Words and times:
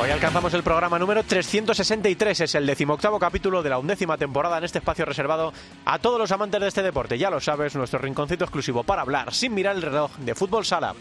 Hoy 0.00 0.08
alcanzamos 0.08 0.54
el 0.54 0.62
programa 0.62 0.98
número 0.98 1.22
363, 1.22 2.40
es 2.40 2.54
el 2.54 2.64
decimoctavo 2.64 3.18
capítulo 3.18 3.62
de 3.62 3.68
la 3.68 3.78
undécima 3.78 4.16
temporada 4.16 4.56
en 4.56 4.64
este 4.64 4.78
espacio 4.78 5.04
reservado 5.04 5.52
a 5.84 5.98
todos 5.98 6.18
los 6.18 6.32
amantes 6.32 6.58
de 6.58 6.68
este 6.68 6.82
deporte. 6.82 7.18
Ya 7.18 7.28
lo 7.28 7.38
sabes, 7.38 7.76
nuestro 7.76 7.98
rinconcito 7.98 8.44
exclusivo 8.44 8.82
para 8.82 9.02
hablar 9.02 9.34
sin 9.34 9.52
mirar 9.52 9.76
el 9.76 9.82
reloj 9.82 10.10
de 10.16 10.34
fútbol 10.34 10.64
sala. 10.64 10.94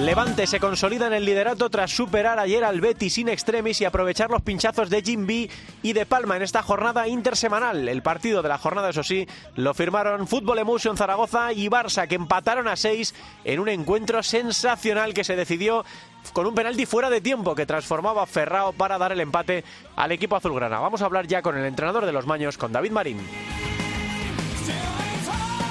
Levante 0.00 0.46
se 0.46 0.60
consolida 0.60 1.06
en 1.08 1.12
el 1.12 1.26
liderato 1.26 1.68
tras 1.68 1.90
superar 1.90 2.38
ayer 2.38 2.64
al 2.64 2.80
Betis 2.80 3.14
sin 3.14 3.28
extremis 3.28 3.82
y 3.82 3.84
aprovechar 3.84 4.30
los 4.30 4.40
pinchazos 4.40 4.88
de 4.88 5.02
Jim 5.02 5.26
B 5.26 5.50
y 5.82 5.92
de 5.92 6.06
Palma 6.06 6.36
en 6.36 6.42
esta 6.42 6.62
jornada 6.62 7.06
intersemanal. 7.06 7.86
El 7.86 8.02
partido 8.02 8.40
de 8.40 8.48
la 8.48 8.56
jornada, 8.56 8.88
eso 8.88 9.02
sí, 9.02 9.28
lo 9.56 9.74
firmaron 9.74 10.26
Fútbol 10.26 10.58
Emotion 10.58 10.96
Zaragoza 10.96 11.52
y 11.52 11.68
Barça, 11.68 12.08
que 12.08 12.14
empataron 12.14 12.66
a 12.66 12.76
seis 12.76 13.14
en 13.44 13.60
un 13.60 13.68
encuentro 13.68 14.22
sensacional 14.22 15.12
que 15.12 15.22
se 15.22 15.36
decidió 15.36 15.84
con 16.32 16.46
un 16.46 16.54
penalti 16.54 16.86
fuera 16.86 17.10
de 17.10 17.20
tiempo 17.20 17.54
que 17.54 17.66
transformaba 17.66 18.22
a 18.22 18.26
Ferrao 18.26 18.72
para 18.72 18.96
dar 18.96 19.12
el 19.12 19.20
empate 19.20 19.64
al 19.96 20.12
equipo 20.12 20.34
azulgrana. 20.34 20.80
Vamos 20.80 21.02
a 21.02 21.04
hablar 21.04 21.26
ya 21.26 21.42
con 21.42 21.58
el 21.58 21.66
entrenador 21.66 22.06
de 22.06 22.12
los 22.12 22.26
Maños, 22.26 22.56
con 22.56 22.72
David 22.72 22.92
Marín. 22.92 23.18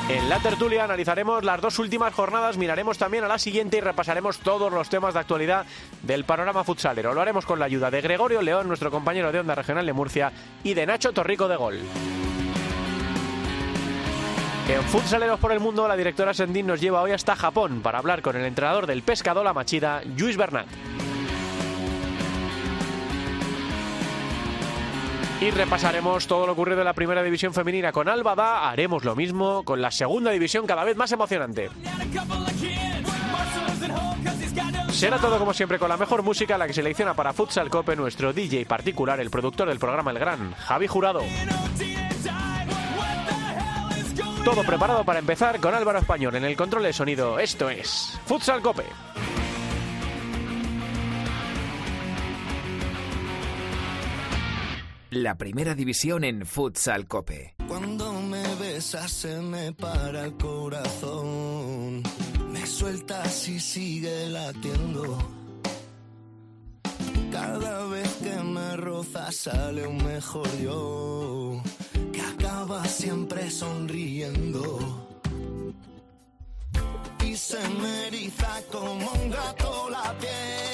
En 0.10 0.28
la 0.28 0.40
tertulia 0.40 0.86
analizaremos 0.86 1.44
las 1.44 1.62
dos 1.62 1.78
últimas 1.78 2.16
jornadas, 2.16 2.58
miraremos 2.58 2.98
también 2.98 3.24
a 3.24 3.28
la 3.28 3.38
siguiente 3.38 3.78
y 3.78 3.82
repasaremos 3.82 4.40
todos 4.40 4.74
los 4.74 4.90
temas 4.90 5.14
de 5.14 5.20
actualidad 5.20 5.68
del 6.02 6.24
panorama 6.24 6.64
futsalero. 6.64 7.14
Lo 7.14 7.22
haremos 7.22 7.46
con 7.46 7.60
la 7.60 7.66
ayuda 7.66 7.92
de 7.92 8.02
Gregorio 8.02 8.42
León, 8.42 8.68
nuestro 8.68 8.90
compañero 8.90 9.32
de 9.32 9.40
Onda 9.40 9.54
Regional 9.54 9.86
de 9.86 9.94
Murcia, 9.94 10.32
y 10.64 10.74
de 10.74 10.88
Nacho 10.88 11.14
Torrico 11.14 11.48
de 11.48 11.56
Gol. 11.58 11.80
En 14.68 14.84
Futsaleros 14.84 15.40
por 15.40 15.52
el 15.52 15.60
Mundo, 15.60 15.88
la 15.88 15.96
directora 15.96 16.34
Sendín 16.34 16.66
nos 16.66 16.82
lleva 16.82 17.04
hoy 17.04 17.12
hasta 17.12 17.36
Japón 17.36 17.82
para 17.84 18.00
hablar 18.00 18.24
con 18.24 18.36
el 18.36 18.46
entrenador 18.46 18.88
del 18.88 19.04
Pescado 19.04 19.44
La 19.44 19.54
Machida, 19.54 20.02
Luis 20.18 20.38
Bernat. 20.38 20.66
Y 25.42 25.52
repasaremos 25.52 26.28
todo 26.28 26.46
lo 26.46 26.52
ocurrido 26.52 26.80
en 26.80 26.86
la 26.86 26.94
primera 26.94 27.24
división 27.24 27.54
femenina 27.54 27.94
con 27.94 28.10
Albada. 28.10 28.70
Haremos 28.70 29.06
lo 29.06 29.16
mismo 29.16 29.64
con 29.64 29.82
la 29.82 29.90
segunda 29.90 30.32
división 30.32 30.68
cada 30.68 30.84
vez 30.84 30.98
más 30.98 31.12
emocionante. 31.14 31.70
Será 34.92 35.18
todo 35.18 35.40
como 35.40 35.54
siempre 35.54 35.80
con 35.80 35.88
la 35.88 35.96
mejor 35.96 36.24
música, 36.24 36.58
la 36.58 36.68
que 36.68 36.74
selecciona 36.74 37.14
para 37.14 37.32
Futsal 37.32 37.70
Cope 37.70 37.96
nuestro 37.96 38.34
DJ 38.34 38.66
particular, 38.66 39.22
el 39.22 39.30
productor 39.30 39.70
del 39.70 39.80
programa 39.80 40.12
El 40.12 40.20
Gran, 40.20 40.54
Javi 40.56 40.88
Jurado. 40.88 41.22
Todo 44.44 44.64
preparado 44.64 45.06
para 45.06 45.20
empezar 45.20 45.62
con 45.62 45.74
Álvaro 45.74 46.00
Español 46.00 46.36
en 46.36 46.44
el 46.44 46.58
control 46.58 46.84
de 46.84 46.92
sonido. 46.92 47.40
Esto 47.40 47.70
es 47.70 48.20
Futsal 48.26 48.62
Cope. 48.62 48.84
La 55.12 55.36
primera 55.36 55.74
división 55.74 56.24
en 56.24 56.46
Futsal 56.46 57.08
Cope. 57.08 57.56
Cuando 57.68 58.14
me 58.22 58.44
besas 58.56 59.12
se 59.12 59.42
me 59.42 59.74
para 59.74 60.26
el 60.26 60.34
corazón. 60.38 62.04
Me 62.52 62.68
sueltas 62.68 63.50
y 63.50 63.60
sigue 63.60 64.30
latiendo. 64.30 65.18
Cada 67.32 67.88
vez 67.88 68.08
que 68.22 68.36
me 68.36 68.78
rozas 68.78 69.36
sale 69.36 69.88
un 69.88 69.98
mejor 69.98 70.48
yo. 70.60 71.64
Que 72.14 72.22
acaba 72.22 72.86
siempre 72.86 73.50
sonriendo. 73.50 74.78
Y 77.26 77.36
se 77.36 77.68
me 77.68 78.08
eriza 78.08 78.62
como 78.72 79.12
un 79.12 79.32
gato 79.32 79.90
la 79.90 80.16
piel. 80.20 80.69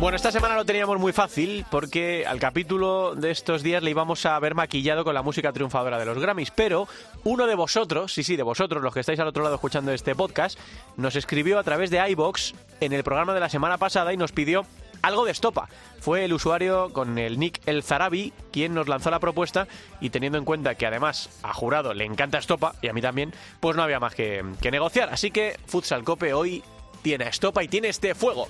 Bueno, 0.00 0.14
esta 0.14 0.30
semana 0.30 0.54
lo 0.54 0.64
teníamos 0.64 1.00
muy 1.00 1.12
fácil 1.12 1.66
porque 1.72 2.24
al 2.24 2.38
capítulo 2.38 3.16
de 3.16 3.32
estos 3.32 3.64
días 3.64 3.82
le 3.82 3.90
íbamos 3.90 4.24
a 4.26 4.38
ver 4.38 4.54
maquillado 4.54 5.02
con 5.02 5.12
la 5.12 5.22
música 5.22 5.52
triunfadora 5.52 5.98
de 5.98 6.04
los 6.04 6.20
Grammys, 6.20 6.52
pero 6.52 6.86
uno 7.24 7.48
de 7.48 7.56
vosotros, 7.56 8.12
sí, 8.12 8.22
sí, 8.22 8.36
de 8.36 8.44
vosotros, 8.44 8.80
los 8.80 8.94
que 8.94 9.00
estáis 9.00 9.18
al 9.18 9.26
otro 9.26 9.42
lado 9.42 9.56
escuchando 9.56 9.90
este 9.90 10.14
podcast, 10.14 10.56
nos 10.96 11.16
escribió 11.16 11.58
a 11.58 11.64
través 11.64 11.90
de 11.90 11.98
iBox 12.10 12.54
en 12.80 12.92
el 12.92 13.02
programa 13.02 13.34
de 13.34 13.40
la 13.40 13.48
semana 13.48 13.76
pasada 13.76 14.12
y 14.12 14.16
nos 14.16 14.30
pidió 14.30 14.64
algo 15.02 15.24
de 15.24 15.32
estopa. 15.32 15.68
Fue 15.98 16.24
el 16.24 16.32
usuario 16.32 16.92
con 16.92 17.18
el 17.18 17.40
nick 17.40 17.60
El 17.66 17.82
Zarabi 17.82 18.32
quien 18.52 18.74
nos 18.74 18.86
lanzó 18.86 19.10
la 19.10 19.18
propuesta 19.18 19.66
y 20.00 20.10
teniendo 20.10 20.38
en 20.38 20.44
cuenta 20.44 20.76
que 20.76 20.86
además 20.86 21.28
a 21.42 21.52
jurado 21.52 21.92
le 21.92 22.04
encanta 22.04 22.38
estopa 22.38 22.76
y 22.82 22.86
a 22.86 22.92
mí 22.92 23.02
también, 23.02 23.34
pues 23.58 23.76
no 23.76 23.82
había 23.82 23.98
más 23.98 24.14
que 24.14 24.44
negociar. 24.70 25.08
Así 25.10 25.32
que 25.32 25.58
Futsal 25.66 26.04
Cope 26.04 26.34
hoy 26.34 26.62
tiene 27.08 27.24
a 27.24 27.28
estopa 27.28 27.64
y 27.64 27.68
tiene 27.68 27.88
este 27.88 28.14
fuego. 28.14 28.48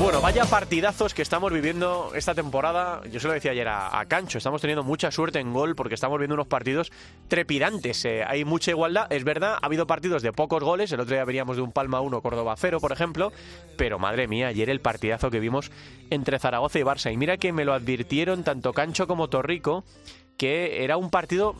Bueno, 0.00 0.20
vaya 0.20 0.44
partidazos 0.44 1.12
que 1.12 1.22
estamos 1.22 1.52
viviendo 1.52 2.12
esta 2.14 2.32
temporada. 2.34 3.02
Yo 3.10 3.18
se 3.18 3.26
lo 3.26 3.32
decía 3.32 3.50
ayer 3.50 3.66
a, 3.68 4.04
Cancho, 4.06 4.38
estamos 4.38 4.60
teniendo 4.60 4.84
mucha 4.84 5.10
suerte 5.10 5.40
en 5.40 5.52
gol 5.52 5.74
porque 5.74 5.94
estamos 5.94 6.18
viendo 6.18 6.34
unos 6.34 6.46
partidos 6.46 6.92
trepidantes. 7.26 8.04
Eh, 8.04 8.24
hay 8.24 8.44
mucha 8.44 8.70
igualdad, 8.70 9.12
es 9.12 9.24
verdad, 9.24 9.58
ha 9.60 9.66
habido 9.66 9.88
partidos 9.88 10.22
de 10.22 10.32
pocos 10.32 10.62
goles. 10.62 10.92
El 10.92 11.00
otro 11.00 11.14
día 11.14 11.24
veníamos 11.24 11.56
de 11.56 11.62
un 11.62 11.72
Palma 11.72 12.00
1, 12.00 12.22
Córdoba 12.22 12.54
0, 12.56 12.78
por 12.80 12.92
ejemplo. 12.92 13.32
Pero 13.76 13.98
madre 13.98 14.28
mía, 14.28 14.48
ayer 14.48 14.70
el 14.70 14.80
partidazo 14.80 15.30
que 15.30 15.40
vimos 15.40 15.72
entre 16.10 16.38
Zaragoza 16.38 16.78
y 16.78 16.82
Barça. 16.82 17.12
Y 17.12 17.16
mira 17.16 17.36
que 17.36 17.52
me 17.52 17.64
lo 17.64 17.74
advirtieron 17.74 18.44
tanto 18.44 18.72
Cancho 18.72 19.08
como 19.08 19.28
Torrico 19.28 19.84
que 20.38 20.84
era 20.84 20.96
un 20.96 21.10
partido 21.10 21.54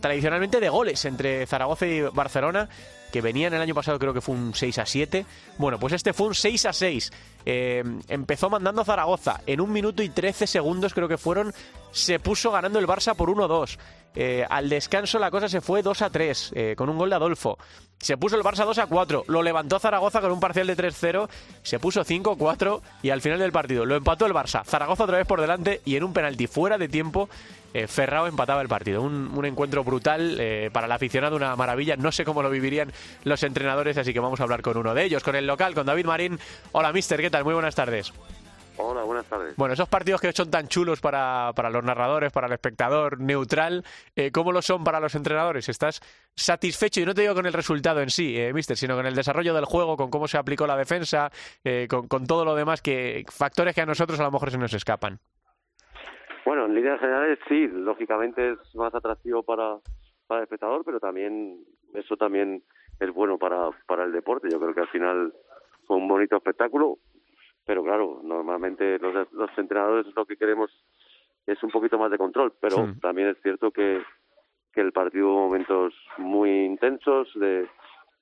tradicionalmente 0.00 0.58
de 0.58 0.68
goles 0.68 1.04
entre 1.04 1.46
Zaragoza 1.46 1.86
y 1.86 2.00
Barcelona 2.00 2.68
que 3.14 3.20
venían 3.20 3.54
el 3.54 3.62
año 3.62 3.76
pasado 3.76 3.96
creo 4.00 4.12
que 4.12 4.20
fue 4.20 4.34
un 4.34 4.56
6 4.56 4.76
a 4.78 4.86
7. 4.86 5.24
Bueno, 5.56 5.78
pues 5.78 5.92
este 5.92 6.12
fue 6.12 6.26
un 6.26 6.34
6 6.34 6.66
a 6.66 6.72
6. 6.72 7.12
Eh, 7.46 7.84
empezó 8.08 8.50
mandando 8.50 8.84
Zaragoza. 8.84 9.40
En 9.46 9.60
un 9.60 9.72
minuto 9.72 10.02
y 10.02 10.08
13 10.08 10.48
segundos 10.48 10.92
creo 10.94 11.06
que 11.06 11.16
fueron. 11.16 11.54
Se 11.92 12.18
puso 12.18 12.50
ganando 12.50 12.80
el 12.80 12.88
Barça 12.88 13.14
por 13.14 13.30
1-2. 13.30 13.78
Eh, 14.14 14.46
al 14.48 14.68
descanso 14.68 15.18
la 15.18 15.30
cosa 15.30 15.48
se 15.48 15.60
fue 15.60 15.82
2 15.82 16.02
a 16.02 16.10
3 16.10 16.52
eh, 16.54 16.74
con 16.76 16.88
un 16.88 16.98
gol 16.98 17.10
de 17.10 17.16
Adolfo. 17.16 17.58
Se 17.98 18.16
puso 18.16 18.36
el 18.36 18.42
Barça 18.42 18.64
2 18.66 18.78
a 18.78 18.86
4. 18.86 19.24
Lo 19.28 19.42
levantó 19.42 19.78
Zaragoza 19.78 20.20
con 20.20 20.30
un 20.30 20.40
parcial 20.40 20.66
de 20.66 20.76
3-0. 20.76 21.28
Se 21.62 21.78
puso 21.78 22.04
5-4 22.04 22.82
y 23.02 23.10
al 23.10 23.22
final 23.22 23.38
del 23.38 23.50
partido 23.50 23.86
lo 23.86 23.96
empató 23.96 24.26
el 24.26 24.34
Barça. 24.34 24.64
Zaragoza 24.64 25.04
otra 25.04 25.18
vez 25.18 25.26
por 25.26 25.40
delante 25.40 25.80
y 25.84 25.96
en 25.96 26.04
un 26.04 26.12
penalti 26.12 26.46
fuera 26.46 26.76
de 26.76 26.88
tiempo 26.88 27.28
eh, 27.72 27.86
Ferrao 27.86 28.26
empataba 28.26 28.60
el 28.60 28.68
partido. 28.68 29.00
Un, 29.00 29.32
un 29.34 29.44
encuentro 29.46 29.84
brutal 29.84 30.36
eh, 30.38 30.70
para 30.72 30.86
el 30.86 30.92
aficionado, 30.92 31.34
una 31.34 31.56
maravilla. 31.56 31.96
No 31.96 32.12
sé 32.12 32.24
cómo 32.24 32.42
lo 32.42 32.50
vivirían 32.50 32.92
los 33.24 33.42
entrenadores, 33.42 33.96
así 33.96 34.12
que 34.12 34.20
vamos 34.20 34.38
a 34.40 34.42
hablar 34.42 34.60
con 34.60 34.76
uno 34.76 34.94
de 34.94 35.04
ellos, 35.04 35.22
con 35.22 35.34
el 35.34 35.46
local, 35.46 35.74
con 35.74 35.86
David 35.86 36.04
Marín. 36.04 36.38
Hola, 36.72 36.92
mister, 36.92 37.20
¿qué 37.20 37.30
tal? 37.30 37.44
Muy 37.44 37.54
buenas 37.54 37.74
tardes. 37.74 38.12
Hola, 38.76 39.04
buenas 39.04 39.24
tardes. 39.26 39.56
Bueno, 39.56 39.74
esos 39.74 39.88
partidos 39.88 40.20
que 40.20 40.32
son 40.32 40.50
tan 40.50 40.66
chulos 40.66 41.00
para, 41.00 41.52
para 41.54 41.70
los 41.70 41.84
narradores, 41.84 42.32
para 42.32 42.48
el 42.48 42.52
espectador 42.54 43.20
neutral, 43.20 43.84
eh, 44.16 44.32
¿cómo 44.32 44.50
lo 44.50 44.62
son 44.62 44.82
para 44.82 44.98
los 44.98 45.14
entrenadores? 45.14 45.68
¿Estás 45.68 46.00
satisfecho? 46.34 47.00
Y 47.00 47.04
no 47.04 47.14
te 47.14 47.20
digo 47.20 47.34
con 47.34 47.46
el 47.46 47.52
resultado 47.52 48.00
en 48.00 48.10
sí, 48.10 48.36
eh, 48.36 48.52
mister, 48.52 48.76
sino 48.76 48.96
con 48.96 49.06
el 49.06 49.14
desarrollo 49.14 49.54
del 49.54 49.64
juego, 49.64 49.96
con 49.96 50.10
cómo 50.10 50.26
se 50.26 50.38
aplicó 50.38 50.66
la 50.66 50.76
defensa, 50.76 51.30
eh, 51.62 51.86
con, 51.88 52.08
con 52.08 52.26
todo 52.26 52.44
lo 52.44 52.56
demás, 52.56 52.82
que 52.82 53.24
factores 53.30 53.74
que 53.76 53.82
a 53.82 53.86
nosotros 53.86 54.18
a 54.18 54.24
lo 54.24 54.32
mejor 54.32 54.50
se 54.50 54.58
nos 54.58 54.74
escapan. 54.74 55.20
Bueno, 56.44 56.66
en 56.66 56.74
líneas 56.74 56.98
generales 56.98 57.38
sí, 57.48 57.68
lógicamente 57.68 58.52
es 58.52 58.74
más 58.74 58.94
atractivo 58.94 59.44
para, 59.44 59.76
para 60.26 60.40
el 60.40 60.44
espectador, 60.44 60.82
pero 60.84 60.98
también 60.98 61.64
eso 61.94 62.16
también 62.16 62.62
es 62.98 63.14
bueno 63.14 63.38
para, 63.38 63.70
para 63.86 64.04
el 64.04 64.12
deporte. 64.12 64.48
Yo 64.50 64.58
creo 64.58 64.74
que 64.74 64.80
al 64.80 64.88
final 64.88 65.32
fue 65.86 65.96
un 65.96 66.08
bonito 66.08 66.36
espectáculo, 66.36 66.98
pero 67.64 67.82
claro, 67.82 68.20
normalmente 68.22 68.98
los, 68.98 69.32
los 69.32 69.50
entrenadores 69.58 70.06
lo 70.14 70.24
que 70.26 70.36
queremos 70.36 70.70
es 71.46 71.62
un 71.62 71.70
poquito 71.70 71.98
más 71.98 72.10
de 72.10 72.18
control, 72.18 72.52
pero 72.60 72.76
Sí. 72.76 73.00
también 73.00 73.28
es 73.28 73.36
cierto 73.42 73.70
que, 73.70 74.02
que 74.72 74.80
el 74.80 74.92
partido 74.92 75.28
hubo 75.28 75.40
momentos 75.46 75.94
muy 76.18 76.50
intensos 76.64 77.28
de 77.34 77.68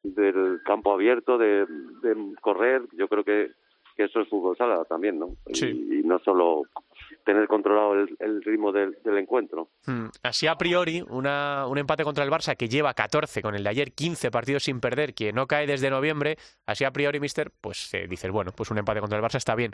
del 0.04 0.60
campo 0.64 0.92
abierto, 0.92 1.38
de, 1.38 1.64
de 2.02 2.34
correr, 2.40 2.82
yo 2.92 3.06
creo 3.06 3.22
que, 3.22 3.52
que 3.96 4.02
eso 4.04 4.20
es 4.20 4.28
fútbol 4.28 4.56
sala 4.56 4.84
también, 4.84 5.16
¿no? 5.20 5.36
Sí. 5.52 5.68
Y, 5.68 6.00
y 6.00 6.02
no 6.02 6.18
solo 6.18 6.62
tener 7.25 7.46
controlado 7.49 7.94
el, 7.94 8.43
ritmo 8.43 8.72
del, 8.72 8.96
encuentro. 9.16 9.69
Hmm. 9.87 10.06
Así 10.22 10.46
a 10.46 10.56
priori, 10.56 11.02
un 11.08 11.78
empate 11.78 12.04
contra 12.04 12.25
el 12.25 12.31
Barça 12.31 12.56
que 12.56 12.69
lleva 12.69 12.94
14 12.94 13.43
con 13.43 13.54
el 13.54 13.64
de 13.64 13.70
ayer, 13.70 13.93
15 13.93 14.31
partidos 14.31 14.64
sin 14.64 14.81
perder, 14.81 15.14
que 15.14 15.32
no 15.32 15.46
cae 15.46 15.66
desde 15.66 15.90
noviembre, 15.90 16.37
así 16.66 16.84
a 16.84 16.90
priori, 16.90 17.20
mister, 17.20 17.52
pues 17.60 17.93
eh, 17.94 18.06
dices, 18.08 18.31
bueno, 18.31 18.52
pues 18.52 18.70
un 18.70 18.78
empate 18.78 19.00
contra 19.00 19.19
el 19.19 19.25
Barça 19.25 19.37
está 19.37 19.54
bien. 19.54 19.72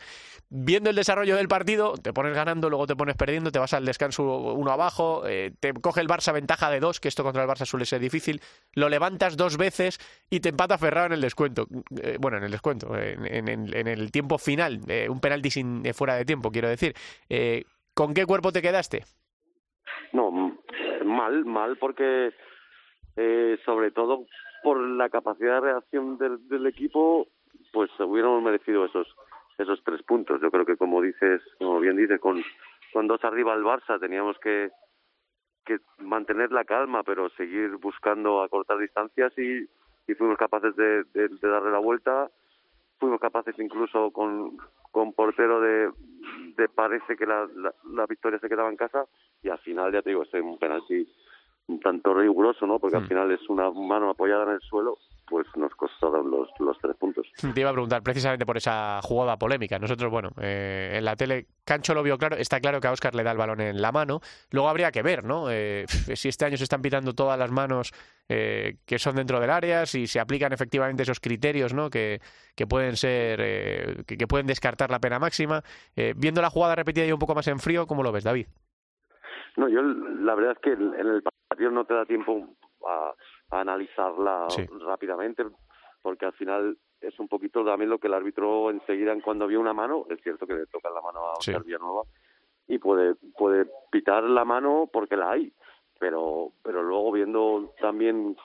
Viendo 0.49 0.91
el 0.91 0.97
desarrollo 0.97 1.37
del 1.37 1.49
partido, 1.49 1.95
te 1.95 2.13
pones 2.13 2.35
ganando, 2.35 2.69
luego 2.69 2.87
te 2.87 2.97
pones 2.97 3.17
perdiendo, 3.17 3.51
te 3.51 3.59
vas 3.59 3.73
al 3.73 3.85
descanso 3.85 4.25
uno 4.53 4.71
abajo, 4.71 5.27
eh, 5.27 5.53
te 5.59 5.73
coge 5.75 6.01
el 6.01 6.09
Barça 6.09 6.33
ventaja 6.33 6.71
de 6.71 6.81
dos, 6.81 7.01
que 7.01 7.09
esto 7.09 7.23
contra 7.23 7.43
el 7.43 7.49
Barça 7.49 7.65
suele 7.65 7.87
ser 7.87 8.01
difícil, 8.01 8.41
lo 8.75 8.89
levantas 8.89 9.37
dos 9.37 9.57
veces 9.57 9.99
y 10.31 10.41
te 10.41 10.51
empata 10.51 10.79
Ferrado 10.79 11.07
en 11.07 11.13
el 11.15 11.21
descuento. 11.21 11.67
Eh, 12.03 12.17
bueno, 12.21 12.37
en 12.37 12.45
el 12.45 12.51
descuento, 12.51 12.97
en, 12.97 13.49
el 13.49 14.11
tiempo 14.13 14.39
final, 14.39 14.81
un 15.09 15.21
penalti 15.21 15.51
sin, 15.51 15.83
fuera 15.95 16.15
de 16.15 16.25
tiempo, 16.25 16.51
quiero 16.51 16.69
decir. 16.69 16.95
Eh, 17.29 17.65
¿Con 17.95 18.15
qué 18.15 18.27
cuerpo 18.27 18.53
te 18.53 18.63
quedaste? 18.63 19.05
No, 20.13 20.31
mal, 21.05 21.45
mal 21.45 21.77
porque 21.79 22.33
eh, 23.17 23.59
sobre 23.65 23.91
todo 23.91 24.27
por 24.63 24.81
la 24.81 25.09
capacidad 25.09 25.55
de 25.55 25.73
reacción 25.73 26.19
del, 26.19 26.67
equipo, 26.67 27.27
pues 27.73 27.91
hubiéramos 27.99 28.43
merecido 28.43 28.85
esos 28.85 29.07
esos 29.59 29.83
tres 29.83 30.03
puntos. 30.05 30.41
Yo 30.41 30.53
creo 30.53 30.65
que 30.65 30.77
como 30.77 31.03
dices, 31.03 31.43
como 31.59 31.81
bien 31.81 31.97
dices, 31.97 32.21
con, 32.21 32.41
con 32.93 33.09
dos 33.09 33.25
arriba 33.25 33.53
al 33.53 33.65
Barça 33.65 33.99
teníamos 33.99 34.39
que, 34.39 34.71
que 35.65 35.79
mantener 35.99 36.53
la 36.53 36.65
calma, 36.65 37.03
pero 37.03 37.29
seguir 37.31 37.77
buscando 37.77 38.41
acortar 38.43 38.79
distancias 38.79 39.33
y, 39.37 39.69
y 40.07 40.15
fuimos 40.15 40.39
capaces 40.39 40.77
de, 40.77 41.03
de 41.13 41.49
darle 41.49 41.73
la 41.73 41.81
vuelta. 41.81 42.31
Fuimos 43.01 43.21
capaces 43.21 43.59
incluso 43.59 44.13
con, 44.13 44.57
con 44.93 45.13
portero 45.13 45.61
de, 45.61 45.91
de 46.59 46.69
parece 46.69 47.17
que 47.17 47.25
la, 47.25 47.49
la, 47.95 48.07
victoria 48.07 48.39
se 48.41 48.49
quedaba 48.49 48.69
en 48.69 48.77
casa 48.77 49.07
y 49.43 49.49
al 49.49 49.59
final 49.61 49.93
ya 49.93 50.03
te 50.03 50.11
digo 50.11 50.25
es 50.25 50.35
un 50.35 50.59
penalti 50.59 51.09
un 51.69 51.81
tanto 51.81 52.13
riguroso 52.13 52.67
no 52.67 52.79
porque 52.79 52.97
al 52.97 53.05
mm. 53.05 53.09
final 53.09 53.31
es 53.31 53.49
una 53.49 53.71
mano 53.71 54.11
apoyada 54.11 54.45
en 54.45 54.51
el 54.51 54.61
suelo 54.61 54.99
pues 55.29 55.47
nos 55.57 55.75
costaron 55.75 56.31
los, 56.31 56.49
los 56.59 56.79
tres 56.79 56.97
puntos. 56.97 57.27
Te 57.55 57.61
iba 57.61 57.71
a 57.71 57.73
preguntar 57.73 58.03
precisamente 58.03 58.47
por 58.47 58.57
esa 58.57 59.01
jugada 59.03 59.37
polémica. 59.37 59.79
Nosotros, 59.79 60.11
bueno, 60.11 60.31
eh, 60.41 60.95
en 60.97 61.05
la 61.05 61.17
tele, 61.17 61.47
Cancho 61.65 61.95
lo 61.95 62.03
vio 62.03 62.19
claro, 62.19 62.37
está 62.37 62.61
claro 62.61 62.81
que 62.81 62.89
a 62.89 62.93
Oscar 62.93 63.15
le 63.15 63.23
da 63.23 63.33
el 63.33 63.39
balón 63.39 63.61
en 63.61 63.81
la 63.81 63.93
mano. 63.93 64.21
Luego 64.51 64.69
habría 64.69 64.91
que 64.91 65.03
ver, 65.03 65.25
¿no? 65.25 65.51
Eh, 65.51 65.87
si 65.89 66.29
este 66.29 66.45
año 66.45 66.57
se 66.57 66.65
están 66.65 66.83
pitando 66.83 67.15
todas 67.15 67.39
las 67.39 67.51
manos 67.51 67.93
eh, 68.29 68.77
que 68.87 68.99
son 68.99 69.17
dentro 69.17 69.41
del 69.41 69.51
área, 69.51 69.87
si 69.87 70.07
se 70.07 70.21
aplican 70.21 70.53
efectivamente 70.53 71.03
esos 71.03 71.21
criterios, 71.21 71.75
¿no? 71.75 71.91
Que, 71.91 72.21
que 72.55 72.67
pueden 72.67 72.97
ser, 72.97 74.05
que, 74.07 74.17
que, 74.17 74.27
pueden 74.27 74.47
descartar 74.47 74.91
la 74.91 74.99
pena 74.99 75.19
máxima. 75.19 75.63
viendo 76.17 76.43
la 76.43 76.51
jugada 76.51 76.75
repetida 76.75 77.07
y 77.07 77.13
un 77.13 77.19
poco 77.19 77.35
más 77.35 77.47
en 77.49 77.59
frío, 77.59 77.87
¿cómo 77.87 78.03
lo 78.03 78.13
ves, 78.13 78.25
David? 78.25 78.47
No, 79.57 79.69
yo 79.69 79.83
la 79.83 80.35
verdad 80.35 80.53
es 80.53 80.59
que 80.59 80.73
en 80.73 80.95
el 80.95 81.23
partido 81.49 81.71
no 81.71 81.85
te 81.85 81.95
da 81.95 82.05
tiempo 82.05 82.47
a 82.87 83.13
analizarla 83.51 84.47
rápidamente, 84.81 85.45
porque 86.03 86.27
al 86.27 86.33
final 86.33 86.77
es 87.01 87.19
un 87.19 87.29
poquito 87.29 87.65
también 87.65 87.91
lo 87.91 87.99
que 87.99 88.09
el 88.09 88.15
árbitro 88.15 88.71
enseguida, 88.71 89.13
en 89.13 89.21
cuando 89.21 89.47
vio 89.47 89.61
una 89.61 89.73
mano, 89.73 90.07
es 90.11 90.21
cierto 90.23 90.47
que 90.47 90.55
le 90.55 90.67
toca 90.67 90.91
la 90.91 91.01
mano 91.01 91.21
a 91.21 91.33
Oscar 91.35 91.65
Villanueva, 91.65 92.03
y 92.67 92.79
puede, 92.79 93.15
puede 93.37 93.67
pitar 93.91 94.25
la 94.25 94.45
mano 94.45 94.89
porque 94.93 95.17
la 95.17 95.31
hay, 95.31 95.53
pero, 95.99 96.53
pero 96.63 96.83
luego 96.83 97.13
viendo 97.13 97.75
también 97.81 98.37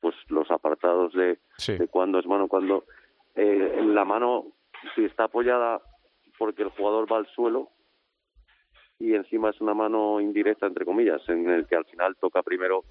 pues 0.00 0.14
los 0.28 0.50
apartados 0.50 1.12
de, 1.12 1.38
de 1.66 1.88
cuándo 1.88 2.18
es 2.18 2.26
mano, 2.26 2.48
cuando 2.48 2.84
eh, 3.34 3.82
la 3.84 4.04
mano, 4.04 4.46
si 4.94 5.04
está 5.04 5.24
apoyada 5.24 5.80
porque 6.38 6.62
el 6.62 6.70
jugador 6.70 7.10
va 7.10 7.18
al 7.18 7.26
suelo, 7.28 7.70
y 8.98 9.14
encima 9.14 9.50
es 9.50 9.60
una 9.60 9.74
mano 9.74 10.20
indirecta, 10.20 10.66
entre 10.66 10.86
comillas, 10.86 11.20
en 11.28 11.48
el 11.50 11.66
que 11.66 11.76
al 11.76 11.84
final 11.84 12.16
toca 12.16 12.42
primero 12.42 12.84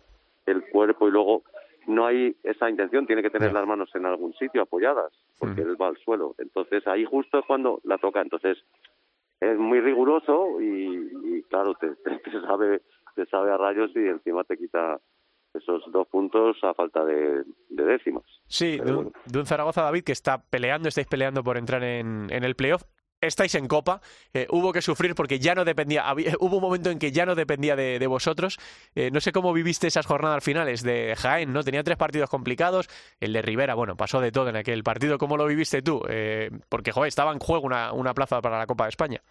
el 0.46 0.64
cuerpo 0.70 1.08
y 1.08 1.12
luego 1.12 1.44
no 1.88 2.06
hay 2.06 2.36
esa 2.44 2.70
intención, 2.70 3.06
tiene 3.06 3.22
que 3.22 3.30
tener 3.30 3.54
las 3.54 3.66
manos 3.68 3.90
en 3.94 4.06
algún 4.06 4.34
sitio 4.34 4.64
apoyadas, 4.64 5.12
porque 5.38 5.62
él 5.62 5.80
va 5.80 5.88
al 5.88 5.98
suelo. 5.98 6.36
Entonces 6.40 6.86
ahí 6.88 7.06
justo 7.06 7.40
es 7.40 7.46
cuando 7.46 7.80
la 7.84 7.98
toca. 7.98 8.22
Entonces 8.22 8.58
es 9.40 9.58
muy 9.58 9.80
riguroso 9.80 10.60
y, 10.62 11.44
claro, 11.50 11.76
te, 11.80 11.96
sabe 12.48 12.82
te 13.16 13.26
sabe 13.28 13.52
a 13.52 13.58
rayos 13.58 13.92
y 13.96 14.00
encima 14.00 14.44
te 14.44 14.58
quita 14.58 15.00
esos 15.54 15.84
dos 15.92 16.08
puntos 16.08 16.58
a 16.64 16.74
falta 16.74 17.06
de, 17.06 17.44
décimas. 17.70 18.26
Sí, 18.48 18.78
de 18.78 18.94
un, 18.94 19.14
de 19.26 19.40
un, 19.40 19.46
Zaragoza 19.46 19.84
David 19.84 20.04
que 20.04 20.12
está 20.12 20.44
peleando, 20.44 20.90
estáis 20.90 21.08
peleando 21.08 21.44
por 21.44 21.58
entrar 21.58 21.82
en, 21.84 22.28
en 22.30 22.44
el 22.44 22.56
playoff 22.56 22.84
estáis 23.22 23.56
en 23.56 23.68
Copa, 23.68 24.02
eh, 24.34 24.48
hubo 24.50 24.72
que 24.72 24.82
sufrir 24.82 25.16
porque 25.16 25.40
ya 25.40 25.56
no 25.56 25.66
dependía, 25.66 26.06
hubo 26.40 26.58
un 26.58 26.62
momento 26.62 26.90
en 26.90 27.00
que 27.00 27.12
ya 27.12 27.26
no 27.26 27.36
dependía 27.36 27.76
de, 27.76 28.06
vosotros. 28.08 28.58
Eh, 28.96 29.10
no 29.12 29.20
sé 29.20 29.32
cómo 29.32 29.54
viviste 29.54 29.88
esas 29.88 30.06
jornadas 30.06 30.44
finales 30.44 30.84
de 30.84 31.16
Jaén, 31.18 31.52
¿no? 31.52 31.64
Tenía 31.64 31.84
tres 31.84 31.98
partidos 31.98 32.30
complicados, 32.30 32.88
el 33.20 33.34
de 33.34 33.42
Rivera, 33.42 33.74
bueno, 33.76 33.96
pasó 33.96 34.22
de 34.22 34.32
todo 34.32 34.50
en 34.50 34.56
aquel 34.56 34.84
partido. 34.84 35.18
¿Cómo 35.18 35.38
lo 35.38 35.48
viviste 35.48 35.82
tú? 35.82 36.02
Eh, 36.08 36.52
porque, 36.70 36.92
joder, 36.92 37.08
estaba 37.08 37.32
en 37.32 37.40
juego 37.40 37.66
una, 37.66 37.94
una 37.94 38.14
plaza 38.14 38.42
para 38.42 38.58
la 38.58 38.68
Copa 38.68 38.86
de 38.86 38.90
España. 38.90 39.22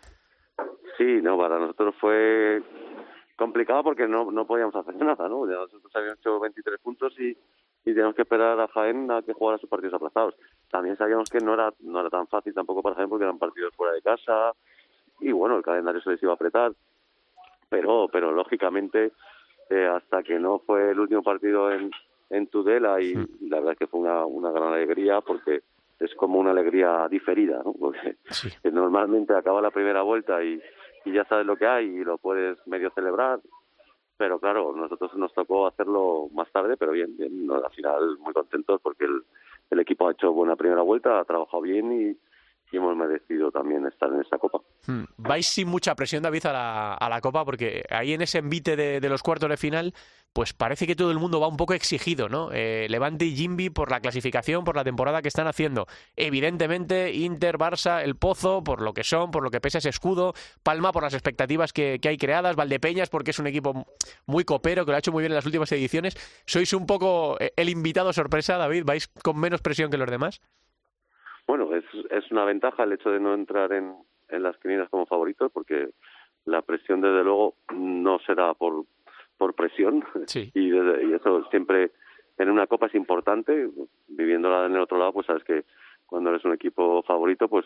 Sí, 0.98 1.20
no, 1.22 1.36
para 1.36 1.58
nosotros 1.58 1.94
fue 2.00 2.62
complicado 3.36 3.82
porque 3.82 4.06
no, 4.06 4.30
no 4.30 4.46
podíamos 4.46 4.74
hacer 4.74 4.94
nada, 4.96 5.28
¿no? 5.28 5.46
nosotros 5.46 5.90
habíamos 5.94 6.18
hecho 6.18 6.40
23 6.40 6.80
puntos 6.80 7.18
y 7.18 7.36
y 7.84 7.92
tenemos 7.92 8.14
que 8.14 8.22
esperar 8.22 8.58
a 8.58 8.68
Jaén 8.68 9.10
a 9.10 9.22
que 9.22 9.32
jugara 9.32 9.58
sus 9.58 9.68
partidos 9.68 9.94
aplazados. 9.94 10.34
También 10.70 10.96
sabíamos 10.96 11.28
que 11.28 11.38
no 11.38 11.54
era 11.54 11.72
no 11.80 12.00
era 12.00 12.10
tan 12.10 12.26
fácil 12.28 12.54
tampoco 12.54 12.82
para 12.82 12.96
Jaén 12.96 13.08
porque 13.08 13.24
eran 13.24 13.38
partidos 13.38 13.74
fuera 13.74 13.92
de 13.92 14.02
casa 14.02 14.52
y 15.20 15.32
bueno, 15.32 15.56
el 15.56 15.62
calendario 15.62 16.00
se 16.00 16.10
les 16.10 16.22
iba 16.22 16.32
a 16.32 16.34
apretar, 16.34 16.72
pero 17.68 18.08
pero 18.10 18.32
lógicamente 18.32 19.12
eh, 19.70 19.86
hasta 19.86 20.22
que 20.22 20.38
no 20.38 20.60
fue 20.60 20.90
el 20.90 21.00
último 21.00 21.22
partido 21.22 21.70
en, 21.70 21.90
en 22.30 22.46
Tudela 22.46 23.00
y 23.00 23.14
la 23.40 23.58
verdad 23.58 23.72
es 23.72 23.78
que 23.78 23.86
fue 23.86 24.00
una, 24.00 24.24
una 24.24 24.50
gran 24.50 24.72
alegría 24.72 25.20
porque 25.20 25.62
es 26.00 26.14
como 26.16 26.38
una 26.38 26.50
alegría 26.50 27.06
diferida, 27.08 27.62
¿no? 27.64 27.72
Porque 27.72 28.16
normalmente 28.72 29.34
acaba 29.34 29.62
la 29.62 29.70
primera 29.70 30.02
vuelta 30.02 30.42
y, 30.42 30.60
y 31.04 31.12
ya 31.12 31.24
sabes 31.26 31.46
lo 31.46 31.56
que 31.56 31.66
hay 31.66 31.86
y 31.86 32.04
lo 32.04 32.18
puedes 32.18 32.58
medio 32.66 32.90
celebrar 32.90 33.40
pero 34.16 34.38
claro, 34.38 34.74
nosotros 34.74 35.14
nos 35.16 35.32
tocó 35.34 35.66
hacerlo 35.66 36.28
más 36.32 36.50
tarde, 36.52 36.76
pero 36.76 36.92
bien, 36.92 37.16
bien, 37.16 37.48
al 37.50 37.72
final 37.72 38.18
muy 38.18 38.32
contentos 38.32 38.80
porque 38.82 39.04
el, 39.04 39.22
el 39.70 39.80
equipo 39.80 40.08
ha 40.08 40.12
hecho 40.12 40.32
buena 40.32 40.56
primera 40.56 40.82
vuelta, 40.82 41.20
ha 41.20 41.24
trabajado 41.24 41.62
bien 41.62 41.92
y, 41.92 42.16
hemos 42.72 42.96
merecido 42.96 43.52
también 43.52 43.86
estar 43.86 44.12
en 44.12 44.20
esa 44.20 44.36
Copa. 44.36 44.58
Hmm. 44.88 45.04
Vais 45.16 45.46
sin 45.46 45.68
mucha 45.68 45.94
presión, 45.94 46.24
David, 46.24 46.46
a 46.46 46.52
la, 46.52 46.94
a 46.94 47.08
la 47.08 47.20
Copa, 47.20 47.44
porque 47.44 47.84
ahí 47.88 48.14
en 48.14 48.22
ese 48.22 48.38
envite 48.38 48.74
de, 48.74 48.98
de, 48.98 49.08
los 49.08 49.22
cuartos 49.22 49.48
de 49.48 49.56
final, 49.56 49.94
pues 50.34 50.52
parece 50.52 50.86
que 50.86 50.96
todo 50.96 51.12
el 51.12 51.20
mundo 51.20 51.40
va 51.40 51.46
un 51.46 51.56
poco 51.56 51.74
exigido, 51.74 52.28
¿no? 52.28 52.50
Eh, 52.52 52.88
Levante 52.90 53.24
y 53.24 53.36
Jimby 53.36 53.70
por 53.70 53.92
la 53.92 54.00
clasificación, 54.00 54.64
por 54.64 54.74
la 54.74 54.82
temporada 54.82 55.22
que 55.22 55.28
están 55.28 55.46
haciendo. 55.46 55.86
Evidentemente, 56.16 57.14
Inter, 57.14 57.56
Barça, 57.56 58.02
El 58.02 58.16
Pozo, 58.16 58.64
por 58.64 58.82
lo 58.82 58.92
que 58.92 59.04
son, 59.04 59.30
por 59.30 59.44
lo 59.44 59.50
que 59.50 59.60
pesa 59.60 59.78
ese 59.78 59.90
escudo. 59.90 60.34
Palma 60.64 60.90
por 60.90 61.04
las 61.04 61.14
expectativas 61.14 61.72
que, 61.72 62.00
hay 62.04 62.18
creadas. 62.18 62.56
Valdepeñas 62.56 63.10
porque 63.10 63.30
es 63.30 63.38
un 63.38 63.46
equipo 63.46 63.86
muy 64.26 64.44
copero, 64.44 64.84
que 64.84 64.90
lo 64.90 64.96
ha 64.96 64.98
hecho 64.98 65.12
muy 65.12 65.22
bien 65.22 65.30
en 65.30 65.36
las 65.36 65.46
últimas 65.46 65.70
ediciones. 65.70 66.16
¿Sois 66.46 66.72
un 66.72 66.86
poco 66.86 67.36
eh, 67.38 67.52
el 67.56 67.68
invitado 67.68 68.12
sorpresa, 68.12 68.58
David? 68.58 68.82
¿Vais 68.84 69.06
con 69.06 69.38
menos 69.38 69.62
presión 69.62 69.88
que 69.88 69.98
los 69.98 70.10
demás? 70.10 70.42
Bueno, 71.46 71.70
es, 71.76 71.84
una 72.32 72.44
ventaja 72.44 72.82
el 72.82 72.92
hecho 72.92 73.10
de 73.10 73.20
no 73.20 73.34
entrar 73.34 73.72
en, 73.72 73.94
en 74.30 74.42
las 74.42 74.56
quinielas 74.58 74.88
como 74.88 75.06
favoritos, 75.06 75.52
porque 75.52 75.90
la 76.44 76.62
presión, 76.62 77.00
desde 77.00 77.22
luego, 77.22 77.54
no 77.72 78.18
será 78.26 78.52
por, 78.54 78.84
por 79.38 79.54
presión. 79.54 80.04
Y, 80.54 80.72
y 80.72 81.12
eso 81.12 81.44
siempre 81.50 81.92
en 82.38 82.50
una 82.50 82.66
copa 82.66 82.86
es 82.86 82.94
importante. 82.94 83.68
Viviéndola 84.08 84.66
en 84.66 84.74
el 84.74 84.80
otro 84.80 84.98
lado, 84.98 85.12
pues 85.12 85.26
sabes 85.26 85.44
que 85.44 85.64
cuando 86.06 86.30
eres 86.30 86.44
un 86.44 86.52
equipo 86.52 87.02
favorito, 87.02 87.48
pues 87.48 87.64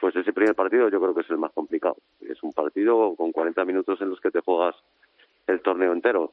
pues 0.00 0.16
ese 0.16 0.32
primer 0.32 0.54
partido 0.54 0.88
yo 0.88 1.00
creo 1.00 1.14
que 1.14 1.20
es 1.20 1.30
el 1.30 1.38
más 1.38 1.52
complicado. 1.52 1.96
Es 2.20 2.42
un 2.42 2.52
partido 2.52 3.14
con 3.16 3.32
40 3.32 3.64
minutos 3.64 4.00
en 4.00 4.08
los 4.08 4.20
que 4.20 4.30
te 4.30 4.40
juegas 4.40 4.74
el 5.46 5.60
torneo 5.60 5.92
entero. 5.92 6.32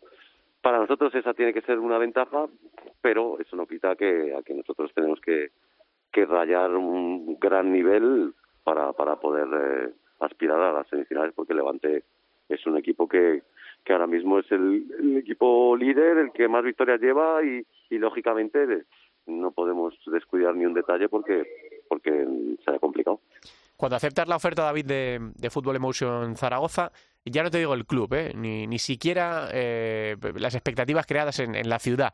Para 0.62 0.80
nosotros 0.80 1.14
esa 1.16 1.34
tiene 1.34 1.54
que 1.54 1.62
ser 1.62 1.80
una 1.80 1.98
ventaja, 1.98 2.46
pero 3.02 3.40
eso 3.40 3.56
no 3.56 3.68
quita 3.68 3.96
que 3.96 4.34
a 4.36 4.42
que 4.42 4.54
nosotros 4.54 4.92
tenemos 4.94 5.20
que 5.20 5.52
que 6.12 6.26
rayar 6.26 6.72
un 6.72 7.38
gran 7.40 7.72
nivel 7.72 8.34
para, 8.64 8.92
para 8.94 9.18
poder 9.18 9.48
eh, 9.54 9.94
aspirar 10.20 10.60
a 10.60 10.74
las 10.74 10.88
semifinales, 10.88 11.34
porque 11.36 11.54
Levante 11.54 12.04
es 12.50 12.66
un 12.66 12.78
equipo 12.78 13.08
que, 13.08 13.44
que 13.88 13.94
ahora 13.94 14.06
mismo 14.06 14.40
es 14.40 14.52
el, 14.52 15.18
equipo 15.18 15.78
líder, 15.78 16.18
el 16.18 16.32
que 16.34 16.50
más 16.50 16.62
victorias 16.62 17.00
lleva 17.00 17.42
y, 17.42 17.66
lógicamente 17.98 18.84
no 19.28 19.52
podemos 19.52 19.94
descuidar 20.08 20.54
ni 20.56 20.66
un 20.66 20.74
detalle 20.74 21.08
porque, 21.08 21.46
porque 21.88 22.28
será 22.66 22.80
complicado. 22.80 23.22
Cuando 23.78 23.96
aceptas 23.96 24.28
la 24.28 24.36
oferta, 24.36 24.64
David, 24.64 24.86
de, 24.86 25.50
Fútbol 25.50 25.78
Emotion 25.78 26.36
Zaragoza, 26.36 26.92
ya 27.24 27.44
no 27.44 27.50
te 27.50 27.60
digo 27.60 27.74
el 27.74 27.86
club, 27.86 28.14
¿eh? 28.14 28.34
ni, 28.36 28.68
ni 28.68 28.78
siquiera 28.78 29.48
eh, 29.54 30.18
las 30.36 30.56
expectativas 30.56 31.06
creadas 31.06 31.40
en, 31.40 31.56
en 31.56 31.70
la 31.70 31.80
ciudad 31.80 32.14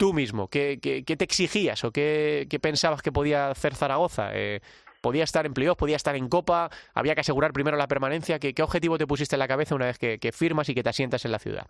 tú 0.00 0.14
mismo, 0.14 0.48
¿qué, 0.48 0.78
qué, 0.80 1.02
te 1.02 1.24
exigías 1.24 1.84
o 1.84 1.92
qué, 1.92 2.48
pensabas 2.62 3.02
que 3.02 3.12
podía 3.12 3.50
hacer 3.50 3.74
Zaragoza? 3.74 4.30
Eh, 4.32 4.62
podía 5.00 5.24
estar 5.24 5.46
en 5.46 5.54
playoff, 5.54 5.78
podía 5.78 5.96
estar 5.96 6.16
en 6.16 6.28
Copa, 6.28 6.70
había 6.94 7.14
que 7.14 7.20
asegurar 7.20 7.52
primero 7.52 7.76
la 7.76 7.86
permanencia. 7.86 8.38
¿Qué, 8.38 8.54
qué 8.54 8.62
objetivo 8.62 8.98
te 8.98 9.06
pusiste 9.06 9.36
en 9.36 9.40
la 9.40 9.48
cabeza 9.48 9.74
una 9.74 9.86
vez 9.86 9.98
que, 9.98 10.18
que 10.18 10.32
firmas 10.32 10.68
y 10.68 10.74
que 10.74 10.82
te 10.82 10.90
asientas 10.90 11.24
en 11.24 11.32
la 11.32 11.38
ciudad? 11.38 11.66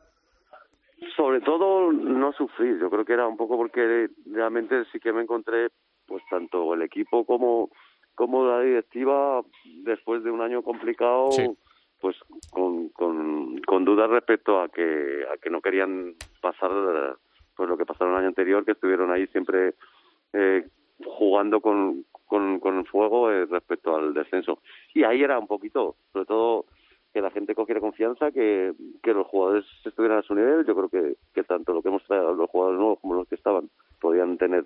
Sobre 1.16 1.40
todo 1.40 1.92
no 1.92 2.32
sufrir, 2.32 2.78
yo 2.78 2.90
creo 2.90 3.04
que 3.04 3.12
era 3.12 3.26
un 3.26 3.36
poco 3.36 3.56
porque 3.56 4.08
realmente 4.26 4.84
sí 4.92 4.98
que 5.00 5.12
me 5.12 5.22
encontré 5.22 5.68
pues 6.06 6.22
tanto 6.28 6.74
el 6.74 6.82
equipo 6.82 7.24
como 7.24 7.70
como 8.14 8.44
la 8.44 8.60
directiva 8.60 9.40
después 9.84 10.22
de 10.24 10.30
un 10.30 10.40
año 10.40 10.62
complicado 10.62 11.30
pues 12.00 12.16
con, 12.50 12.88
con, 12.90 13.58
con 13.60 13.84
dudas 13.84 14.10
respecto 14.10 14.60
a 14.60 14.68
que 14.68 15.24
a 15.32 15.36
que 15.38 15.50
no 15.50 15.60
querían 15.60 16.14
pasar 16.40 17.16
pues 17.56 17.68
lo 17.68 17.76
que 17.76 17.86
pasaron 17.86 18.12
el 18.12 18.20
año 18.20 18.28
anterior 18.28 18.64
que 18.64 18.72
estuvieron 18.72 19.10
ahí 19.12 19.26
siempre 19.28 19.74
eh, 20.32 20.66
jugando 21.04 21.60
con, 21.60 22.04
con, 22.30 22.60
con 22.60 22.78
el 22.78 22.86
fuego 22.86 23.30
eh, 23.30 23.44
respecto 23.44 23.96
al 23.96 24.14
descenso 24.14 24.60
y 24.94 25.02
ahí 25.02 25.20
era 25.22 25.36
un 25.38 25.48
poquito 25.48 25.96
sobre 26.12 26.26
todo 26.26 26.66
que 27.12 27.20
la 27.20 27.32
gente 27.32 27.56
cogiera 27.56 27.80
confianza, 27.80 28.30
que, 28.30 28.72
que 29.02 29.12
los 29.12 29.26
jugadores 29.26 29.64
estuvieran 29.84 30.18
a 30.18 30.22
su 30.22 30.32
nivel. 30.32 30.64
Yo 30.64 30.76
creo 30.76 30.88
que, 30.88 31.16
que 31.34 31.42
tanto 31.42 31.72
lo 31.72 31.82
que 31.82 31.88
hemos 31.88 32.04
traído, 32.04 32.32
los 32.34 32.48
jugadores 32.48 32.78
nuevos 32.78 33.00
como 33.00 33.16
los 33.16 33.26
que 33.26 33.34
estaban, 33.34 33.68
podían 34.00 34.38
tener 34.38 34.64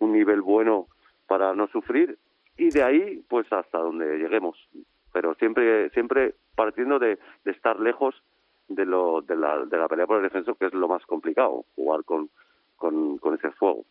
un 0.00 0.12
nivel 0.12 0.42
bueno 0.42 0.88
para 1.28 1.54
no 1.54 1.68
sufrir 1.68 2.18
y 2.56 2.70
de 2.70 2.82
ahí 2.82 3.24
pues 3.28 3.46
hasta 3.52 3.78
donde 3.78 4.18
lleguemos. 4.18 4.58
Pero 5.12 5.36
siempre, 5.36 5.88
siempre 5.90 6.34
partiendo 6.56 6.98
de, 6.98 7.16
de 7.44 7.52
estar 7.52 7.78
lejos 7.78 8.20
de, 8.66 8.86
lo, 8.86 9.22
de, 9.22 9.36
la, 9.36 9.64
de 9.64 9.76
la 9.76 9.86
pelea 9.86 10.08
por 10.08 10.16
el 10.16 10.24
defenso, 10.24 10.56
que 10.56 10.66
es 10.66 10.74
lo 10.74 10.88
más 10.88 11.06
complicado, 11.06 11.64
jugar 11.76 12.02
con, 12.02 12.28
con 12.76 13.34
ese 13.34 13.52
fuego. 13.52 13.84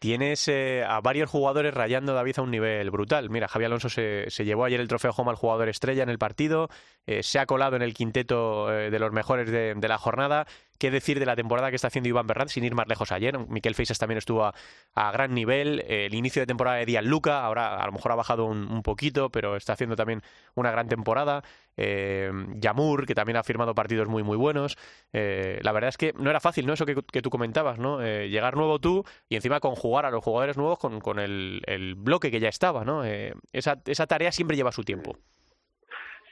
Tienes 0.00 0.48
eh, 0.48 0.84
a 0.86 1.00
varios 1.00 1.30
jugadores 1.30 1.72
rayando 1.72 2.14
David 2.14 2.38
a 2.38 2.42
un 2.42 2.50
nivel 2.50 2.90
brutal. 2.90 3.30
Mira, 3.30 3.48
Javier 3.48 3.66
Alonso 3.66 3.88
se, 3.88 4.26
se 4.28 4.44
llevó 4.44 4.64
ayer 4.64 4.80
el 4.80 4.88
trofeo 4.88 5.12
Home 5.16 5.30
al 5.30 5.36
jugador 5.36 5.68
estrella 5.68 6.02
en 6.02 6.10
el 6.10 6.18
partido, 6.18 6.68
eh, 7.06 7.22
se 7.22 7.38
ha 7.38 7.46
colado 7.46 7.76
en 7.76 7.82
el 7.82 7.94
quinteto 7.94 8.72
eh, 8.72 8.90
de 8.90 8.98
los 8.98 9.12
mejores 9.12 9.50
de, 9.50 9.74
de, 9.74 9.88
la 9.88 9.98
jornada. 9.98 10.46
¿Qué 10.78 10.90
decir 10.90 11.18
de 11.18 11.26
la 11.26 11.36
temporada 11.36 11.70
que 11.70 11.76
está 11.76 11.88
haciendo 11.88 12.08
Iván 12.08 12.26
Berrán, 12.26 12.48
sin 12.48 12.64
ir 12.64 12.74
más 12.74 12.88
lejos 12.88 13.12
ayer? 13.12 13.38
Miquel 13.48 13.74
Feixas 13.74 13.98
también 13.98 14.18
estuvo 14.18 14.44
a, 14.44 15.12
gran 15.12 15.34
nivel. 15.34 15.80
Eh, 15.88 16.06
el 16.06 16.14
inicio 16.14 16.40
de 16.42 16.46
temporada 16.46 16.76
de 16.78 16.86
Díaz 16.86 17.04
Luca, 17.04 17.44
ahora 17.44 17.76
a 17.76 17.86
lo 17.86 17.92
mejor 17.92 18.12
ha 18.12 18.16
bajado 18.16 18.44
un, 18.44 18.70
un 18.70 18.82
poquito, 18.82 19.30
pero 19.30 19.56
está 19.56 19.74
haciendo 19.74 19.96
también 19.96 20.22
una 20.54 20.70
gran 20.70 20.88
temporada. 20.88 21.42
Eh, 21.76 22.30
Yamur, 22.56 23.06
que 23.06 23.14
también 23.14 23.36
ha 23.36 23.42
firmado 23.42 23.74
partidos 23.74 24.08
muy, 24.08 24.22
muy 24.22 24.36
buenos. 24.36 24.76
Eh, 25.12 25.58
la 25.62 25.72
verdad 25.72 25.88
es 25.88 25.96
que 25.96 26.12
no 26.18 26.30
era 26.30 26.40
fácil, 26.40 26.66
¿no? 26.66 26.72
Eso 26.72 26.86
que, 26.86 26.96
que 27.10 27.22
tú 27.22 27.30
comentabas, 27.30 27.78
¿no? 27.78 28.02
Eh, 28.02 28.28
llegar 28.28 28.56
nuevo 28.56 28.78
tú 28.78 29.04
y 29.28 29.36
encima 29.36 29.60
conjugar 29.60 30.06
a 30.06 30.10
los 30.10 30.22
jugadores 30.22 30.56
nuevos 30.56 30.78
con, 30.78 31.00
con 31.00 31.18
el, 31.18 31.62
el, 31.66 31.94
bloque 31.94 32.30
que 32.30 32.40
ya 32.40 32.48
estaba, 32.48 32.84
¿no? 32.84 33.04
esa, 33.04 33.80
esa 33.86 34.06
tarea 34.06 34.32
siempre 34.32 34.56
lleva 34.56 34.72
su 34.72 34.82
tiempo. 34.82 35.16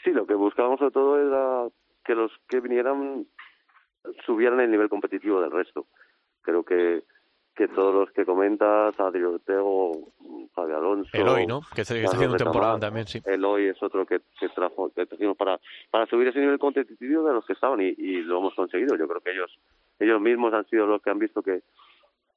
Sí, 0.05 0.11
lo 0.11 0.27
que 0.27 0.35
buscábamos 0.35 0.79
sobre 0.79 0.93
todo 0.93 1.19
era 1.19 1.69
que 2.05 2.15
los 2.15 2.33
que 2.49 2.61
vinieran 2.61 3.27
subieran 4.25 4.61
el 4.61 4.71
nivel 4.71 4.89
competitivo 4.89 5.41
del 5.41 5.51
resto. 5.51 5.87
Creo 6.43 6.65
que 6.65 7.05
que 7.55 7.69
todos 7.69 7.95
los 7.95 8.11
que 8.13 8.25
comentas, 8.25 8.99
Adri 8.99 9.23
Ortego, 9.23 10.13
Javier 10.55 10.77
Alonso... 10.77 11.11
Eloy, 11.13 11.47
¿no? 11.47 11.61
Que, 11.75 11.83
está 11.83 11.95
haciendo 11.95 12.37
temporada 12.37 12.79
también, 12.79 13.07
sí. 13.07 13.21
Eloy 13.27 13.67
es 13.67 13.83
otro 13.83 14.07
que, 14.07 14.21
que 14.41 14.49
trajo, 14.49 14.91
que 14.95 15.05
trajimos 15.05 15.37
para, 15.37 15.61
para 15.91 16.07
subir 16.07 16.29
ese 16.29 16.41
nivel 16.41 16.59
competitivo 16.59 17.27
de 17.27 17.35
los 17.35 17.45
que 17.45 17.53
estaban 17.53 17.81
y, 17.83 17.95
y 17.99 18.23
lo 18.23 18.39
hemos 18.39 18.55
conseguido. 18.55 18.97
Yo 18.97 19.07
creo 19.07 19.21
que 19.21 19.33
ellos 19.33 19.59
ellos 19.99 20.21
mismos 20.21 20.55
han 20.55 20.67
sido 20.69 20.87
los 20.87 21.03
que 21.03 21.11
han 21.11 21.19
visto 21.19 21.43
que 21.43 21.63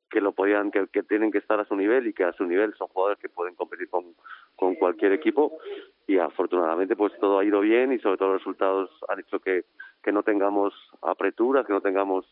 que 0.09 0.21
lo 0.21 0.33
podían 0.33 0.71
que, 0.71 0.87
que 0.87 1.03
tienen 1.03 1.31
que 1.31 1.39
estar 1.39 1.59
a 1.59 1.65
su 1.65 1.75
nivel 1.75 2.07
y 2.07 2.13
que 2.13 2.23
a 2.23 2.33
su 2.33 2.45
nivel 2.45 2.73
son 2.75 2.87
jugadores 2.87 3.19
que 3.19 3.27
pueden 3.27 3.55
competir 3.55 3.89
con, 3.89 4.15
con 4.55 4.75
cualquier 4.75 5.11
equipo 5.13 5.57
y 6.07 6.19
afortunadamente 6.19 6.95
pues 6.95 7.11
todo 7.19 7.39
ha 7.39 7.43
ido 7.43 7.59
bien 7.59 7.91
y 7.91 7.99
sobre 7.99 8.17
todo 8.17 8.29
los 8.29 8.37
resultados 8.37 8.91
han 9.09 9.19
hecho 9.19 9.39
que 9.39 9.65
que 10.03 10.11
no 10.11 10.23
tengamos 10.23 10.73
apreturas, 11.01 11.65
que 11.65 11.73
no 11.73 11.81
tengamos 11.81 12.25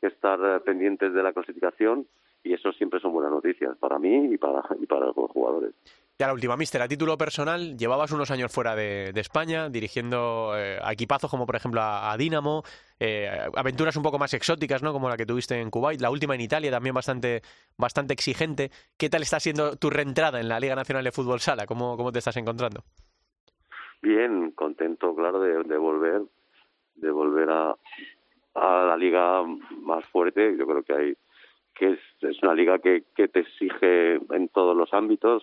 que 0.00 0.08
estar 0.08 0.38
eh, 0.42 0.60
pendientes 0.60 1.12
de 1.12 1.22
la 1.22 1.32
clasificación 1.32 2.06
y 2.42 2.52
eso 2.52 2.72
siempre 2.72 3.00
son 3.00 3.12
buenas 3.12 3.32
noticias 3.32 3.76
para 3.78 3.98
mí 3.98 4.32
y 4.32 4.38
para, 4.38 4.62
y 4.80 4.86
para 4.86 5.06
los 5.06 5.30
jugadores. 5.32 5.72
Ya 6.18 6.28
la 6.28 6.32
última, 6.32 6.56
Mister, 6.56 6.80
a 6.80 6.88
título 6.88 7.18
personal, 7.18 7.76
llevabas 7.76 8.10
unos 8.10 8.30
años 8.30 8.50
fuera 8.50 8.74
de, 8.74 9.12
de 9.12 9.20
España, 9.20 9.68
dirigiendo 9.68 10.52
eh, 10.56 10.78
a 10.82 10.92
equipazos 10.92 11.30
como 11.30 11.44
por 11.44 11.56
ejemplo 11.56 11.82
a, 11.82 12.10
a 12.10 12.16
Dinamo, 12.16 12.62
eh, 12.98 13.28
aventuras 13.54 13.96
un 13.96 14.02
poco 14.02 14.18
más 14.18 14.32
exóticas, 14.32 14.82
¿no? 14.82 14.94
Como 14.94 15.10
la 15.10 15.18
que 15.18 15.26
tuviste 15.26 15.60
en 15.60 15.70
Kuwait, 15.70 16.00
la 16.00 16.10
última 16.10 16.34
en 16.34 16.40
Italia 16.40 16.70
también 16.70 16.94
bastante, 16.94 17.42
bastante 17.76 18.14
exigente. 18.14 18.70
¿Qué 18.96 19.10
tal 19.10 19.20
está 19.20 19.40
siendo 19.40 19.76
tu 19.76 19.90
reentrada 19.90 20.40
en 20.40 20.48
la 20.48 20.58
Liga 20.58 20.74
Nacional 20.74 21.04
de 21.04 21.12
Fútbol 21.12 21.40
Sala? 21.40 21.66
¿Cómo, 21.66 21.98
cómo 21.98 22.12
te 22.12 22.20
estás 22.20 22.38
encontrando? 22.38 22.82
Bien, 24.00 24.52
contento, 24.52 25.14
claro, 25.14 25.40
de, 25.40 25.64
de 25.64 25.76
volver, 25.76 26.22
de 26.96 27.10
volver 27.10 27.50
a, 27.50 27.76
a 28.54 28.84
la 28.86 28.96
liga 28.96 29.42
más 29.82 30.04
fuerte. 30.06 30.56
Yo 30.58 30.66
creo 30.66 30.82
que 30.82 30.92
hay 30.92 31.16
que 31.76 31.90
es, 31.90 31.98
es 32.22 32.42
una 32.42 32.54
liga 32.54 32.78
que, 32.78 33.04
que 33.14 33.28
te 33.28 33.40
exige 33.40 34.14
en 34.14 34.48
todos 34.48 34.76
los 34.76 34.92
ámbitos 34.94 35.42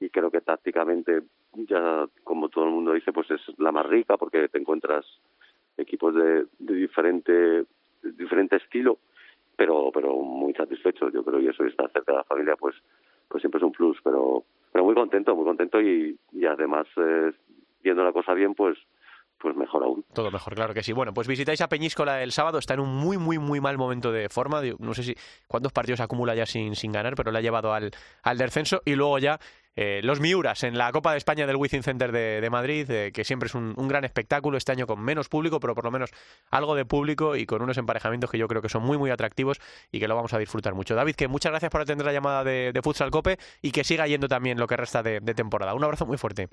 y 0.00 0.10
creo 0.10 0.30
que 0.30 0.40
tácticamente 0.40 1.22
ya 1.54 2.06
como 2.24 2.48
todo 2.48 2.64
el 2.64 2.72
mundo 2.72 2.92
dice 2.92 3.12
pues 3.12 3.30
es 3.30 3.40
la 3.58 3.70
más 3.70 3.86
rica 3.86 4.16
porque 4.16 4.48
te 4.48 4.58
encuentras 4.58 5.06
equipos 5.76 6.14
de, 6.14 6.46
de 6.58 6.74
diferente 6.74 7.32
de 7.32 8.12
diferente 8.18 8.56
estilo 8.56 8.98
pero 9.54 9.90
pero 9.92 10.16
muy 10.16 10.52
satisfechos 10.54 11.12
yo 11.12 11.22
creo 11.22 11.40
y 11.40 11.48
eso 11.48 11.64
estar 11.64 11.90
cerca 11.92 12.12
de 12.12 12.18
la 12.18 12.24
familia 12.24 12.56
pues 12.56 12.74
pues 13.28 13.42
siempre 13.42 13.58
es 13.58 13.64
un 13.64 13.72
plus 13.72 13.98
pero 14.02 14.42
pero 14.72 14.84
muy 14.84 14.94
contento 14.94 15.36
muy 15.36 15.44
contento 15.44 15.80
y, 15.80 16.18
y 16.32 16.44
además 16.46 16.86
eh, 16.96 17.32
viendo 17.82 18.02
la 18.02 18.12
cosa 18.12 18.34
bien 18.34 18.54
pues 18.54 18.76
pues 19.42 19.56
mejor 19.56 19.82
aún. 19.82 20.04
Todo 20.14 20.30
mejor, 20.30 20.54
claro 20.54 20.72
que 20.72 20.82
sí. 20.82 20.92
Bueno, 20.92 21.12
pues 21.12 21.26
visitáis 21.26 21.60
a 21.60 21.68
Peñíscola 21.68 22.22
el 22.22 22.32
sábado, 22.32 22.58
está 22.58 22.74
en 22.74 22.80
un 22.80 22.94
muy, 22.94 23.18
muy, 23.18 23.38
muy 23.38 23.60
mal 23.60 23.76
momento 23.76 24.12
de 24.12 24.28
forma. 24.28 24.62
No 24.78 24.94
sé 24.94 25.02
si 25.02 25.16
cuántos 25.48 25.72
partidos 25.72 26.00
acumula 26.00 26.34
ya 26.34 26.46
sin, 26.46 26.76
sin 26.76 26.92
ganar, 26.92 27.14
pero 27.16 27.32
le 27.32 27.38
ha 27.38 27.42
llevado 27.42 27.74
al, 27.74 27.90
al 28.22 28.38
descenso. 28.38 28.82
Y 28.84 28.94
luego 28.94 29.18
ya 29.18 29.40
eh, 29.74 30.00
los 30.04 30.20
Miuras 30.20 30.64
en 30.64 30.76
la 30.76 30.92
Copa 30.92 31.12
de 31.12 31.18
España 31.18 31.46
del 31.46 31.56
Wizzing 31.56 31.82
Center 31.82 32.12
de, 32.12 32.40
de 32.40 32.50
Madrid, 32.50 32.88
eh, 32.90 33.10
que 33.12 33.24
siempre 33.24 33.46
es 33.46 33.54
un, 33.54 33.74
gran 33.88 34.04
espectáculo, 34.04 34.58
este 34.58 34.70
año 34.70 34.86
con 34.86 35.00
menos 35.00 35.28
público, 35.28 35.60
pero 35.60 35.74
por 35.74 35.84
lo 35.84 35.90
menos 35.90 36.10
algo 36.50 36.74
de 36.74 36.84
público 36.84 37.36
y 37.36 37.46
con 37.46 37.62
unos 37.62 37.78
emparejamientos 37.78 38.30
que 38.30 38.38
yo 38.38 38.48
creo 38.48 38.62
que 38.62 38.68
son 38.68 38.82
muy, 38.82 38.98
muy 38.98 39.10
atractivos 39.10 39.60
y 39.90 39.98
que 39.98 40.08
lo 40.08 40.14
vamos 40.14 40.34
a 40.34 40.38
disfrutar 40.38 40.74
mucho. 40.74 40.94
David, 40.94 41.14
que 41.14 41.26
muchas 41.26 41.50
gracias 41.50 41.70
por 41.70 41.80
atender 41.80 42.06
la 42.06 42.12
llamada 42.12 42.44
de, 42.44 42.72
de 42.72 42.82
Futsal 42.82 43.10
Cope 43.10 43.38
y 43.62 43.72
que 43.72 43.82
siga 43.82 44.06
yendo 44.06 44.28
también 44.28 44.58
lo 44.58 44.66
que 44.66 44.76
resta 44.76 45.02
de 45.02 45.20
temporada. 45.34 45.74
Un 45.74 45.84
abrazo 45.84 46.06
muy 46.06 46.18
fuerte. 46.18 46.48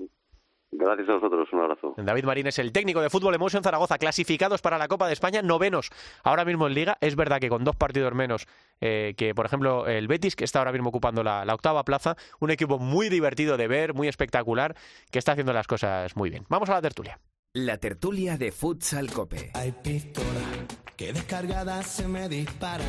Gracias 0.72 1.08
a 1.08 1.14
vosotros, 1.14 1.48
un 1.52 1.60
abrazo. 1.60 1.94
David 1.96 2.24
Marín 2.24 2.46
es 2.46 2.58
el 2.60 2.70
técnico 2.70 3.00
de 3.00 3.10
fútbol 3.10 3.34
Emotion 3.34 3.62
Zaragoza, 3.62 3.98
clasificados 3.98 4.62
para 4.62 4.78
la 4.78 4.86
Copa 4.86 5.08
de 5.08 5.12
España, 5.12 5.42
novenos 5.42 5.90
ahora 6.22 6.44
mismo 6.44 6.68
en 6.68 6.74
Liga. 6.74 6.96
Es 7.00 7.16
verdad 7.16 7.40
que 7.40 7.48
con 7.48 7.64
dos 7.64 7.74
partidos 7.74 8.14
menos 8.14 8.46
eh, 8.80 9.14
que, 9.16 9.34
por 9.34 9.46
ejemplo, 9.46 9.88
el 9.88 10.06
Betis, 10.06 10.36
que 10.36 10.44
está 10.44 10.60
ahora 10.60 10.72
mismo 10.72 10.90
ocupando 10.90 11.24
la, 11.24 11.44
la, 11.44 11.54
octava 11.54 11.84
plaza. 11.84 12.16
Un 12.38 12.50
equipo 12.50 12.78
muy 12.78 13.08
divertido 13.08 13.56
de 13.56 13.66
ver, 13.66 13.94
muy 13.94 14.06
espectacular, 14.06 14.76
que 15.10 15.18
está 15.18 15.32
haciendo 15.32 15.52
las 15.52 15.66
cosas 15.66 16.16
muy 16.16 16.30
bien. 16.30 16.44
Vamos 16.48 16.70
a 16.70 16.74
la 16.74 16.82
tertulia. 16.82 17.18
La 17.52 17.78
tertulia 17.78 18.38
de 18.38 18.52
Futsal 18.52 19.10
Cope. 19.12 19.50
Hay 19.54 19.72
pistolas 19.72 20.66
que 20.96 21.12
descargadas 21.12 21.86
se 21.86 22.06
me 22.06 22.28
disparan. 22.28 22.86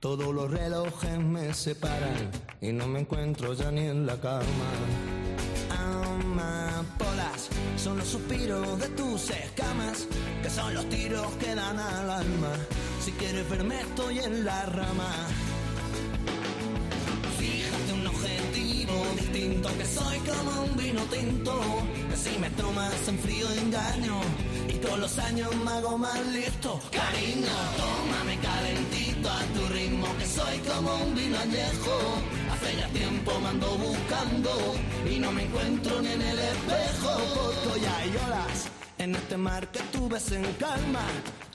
Todos 0.00 0.34
los 0.34 0.50
relojes 0.50 1.18
me 1.20 1.54
separan 1.54 2.30
y 2.60 2.72
no 2.72 2.88
me 2.88 3.00
encuentro 3.00 3.52
ya 3.54 3.70
ni 3.70 3.86
en 3.86 4.04
la 4.04 4.20
cama 4.20 5.13
son 7.84 7.98
los 7.98 8.08
suspiros 8.08 8.78
de 8.80 8.88
tus 9.00 9.28
escamas, 9.28 10.06
que 10.42 10.48
son 10.48 10.72
los 10.72 10.88
tiros 10.88 11.30
que 11.38 11.54
dan 11.54 11.78
al 11.78 12.10
alma. 12.10 12.52
Si 13.04 13.12
quieres 13.12 13.46
verme, 13.50 13.78
estoy 13.78 14.20
en 14.20 14.42
la 14.42 14.64
rama. 14.64 15.12
Fíjate 17.38 17.92
un 17.92 18.06
objetivo 18.06 18.94
distinto, 19.20 19.68
que 19.76 19.84
soy 19.84 20.18
como 20.20 20.62
un 20.62 20.76
vino 20.78 21.02
tinto. 21.12 21.60
Que 22.08 22.16
si 22.16 22.38
me 22.38 22.48
tomas 22.50 23.06
en 23.06 23.18
frío 23.18 23.50
engaño, 23.50 24.18
y 24.66 24.78
con 24.78 24.98
los 25.02 25.18
años 25.18 25.54
me 25.54 25.70
hago 25.72 25.98
más 25.98 26.26
listo. 26.28 26.80
Cariño, 26.90 27.54
tómame 27.76 28.38
calentito 28.38 29.28
a 29.28 29.42
tu 29.54 29.74
ritmo, 29.74 30.06
que 30.18 30.26
soy 30.26 30.56
como 30.60 31.04
un 31.04 31.14
vino 31.14 31.38
añejo. 31.38 31.96
Hace 32.64 32.76
ya 32.76 32.88
tiempo 32.88 33.38
me 33.40 33.48
ando 33.48 33.66
buscando 33.76 34.50
y 35.04 35.18
no 35.18 35.30
me 35.32 35.42
encuentro 35.42 36.00
ni 36.00 36.12
en 36.12 36.22
el 36.22 36.38
espejo. 36.38 37.10
Porque 37.64 37.86
hay 37.86 38.08
olas 38.26 38.70
en 38.96 39.14
este 39.14 39.36
mar 39.36 39.68
que 39.70 39.80
tú 39.92 40.08
ves 40.08 40.32
en 40.32 40.44
calma. 40.54 41.02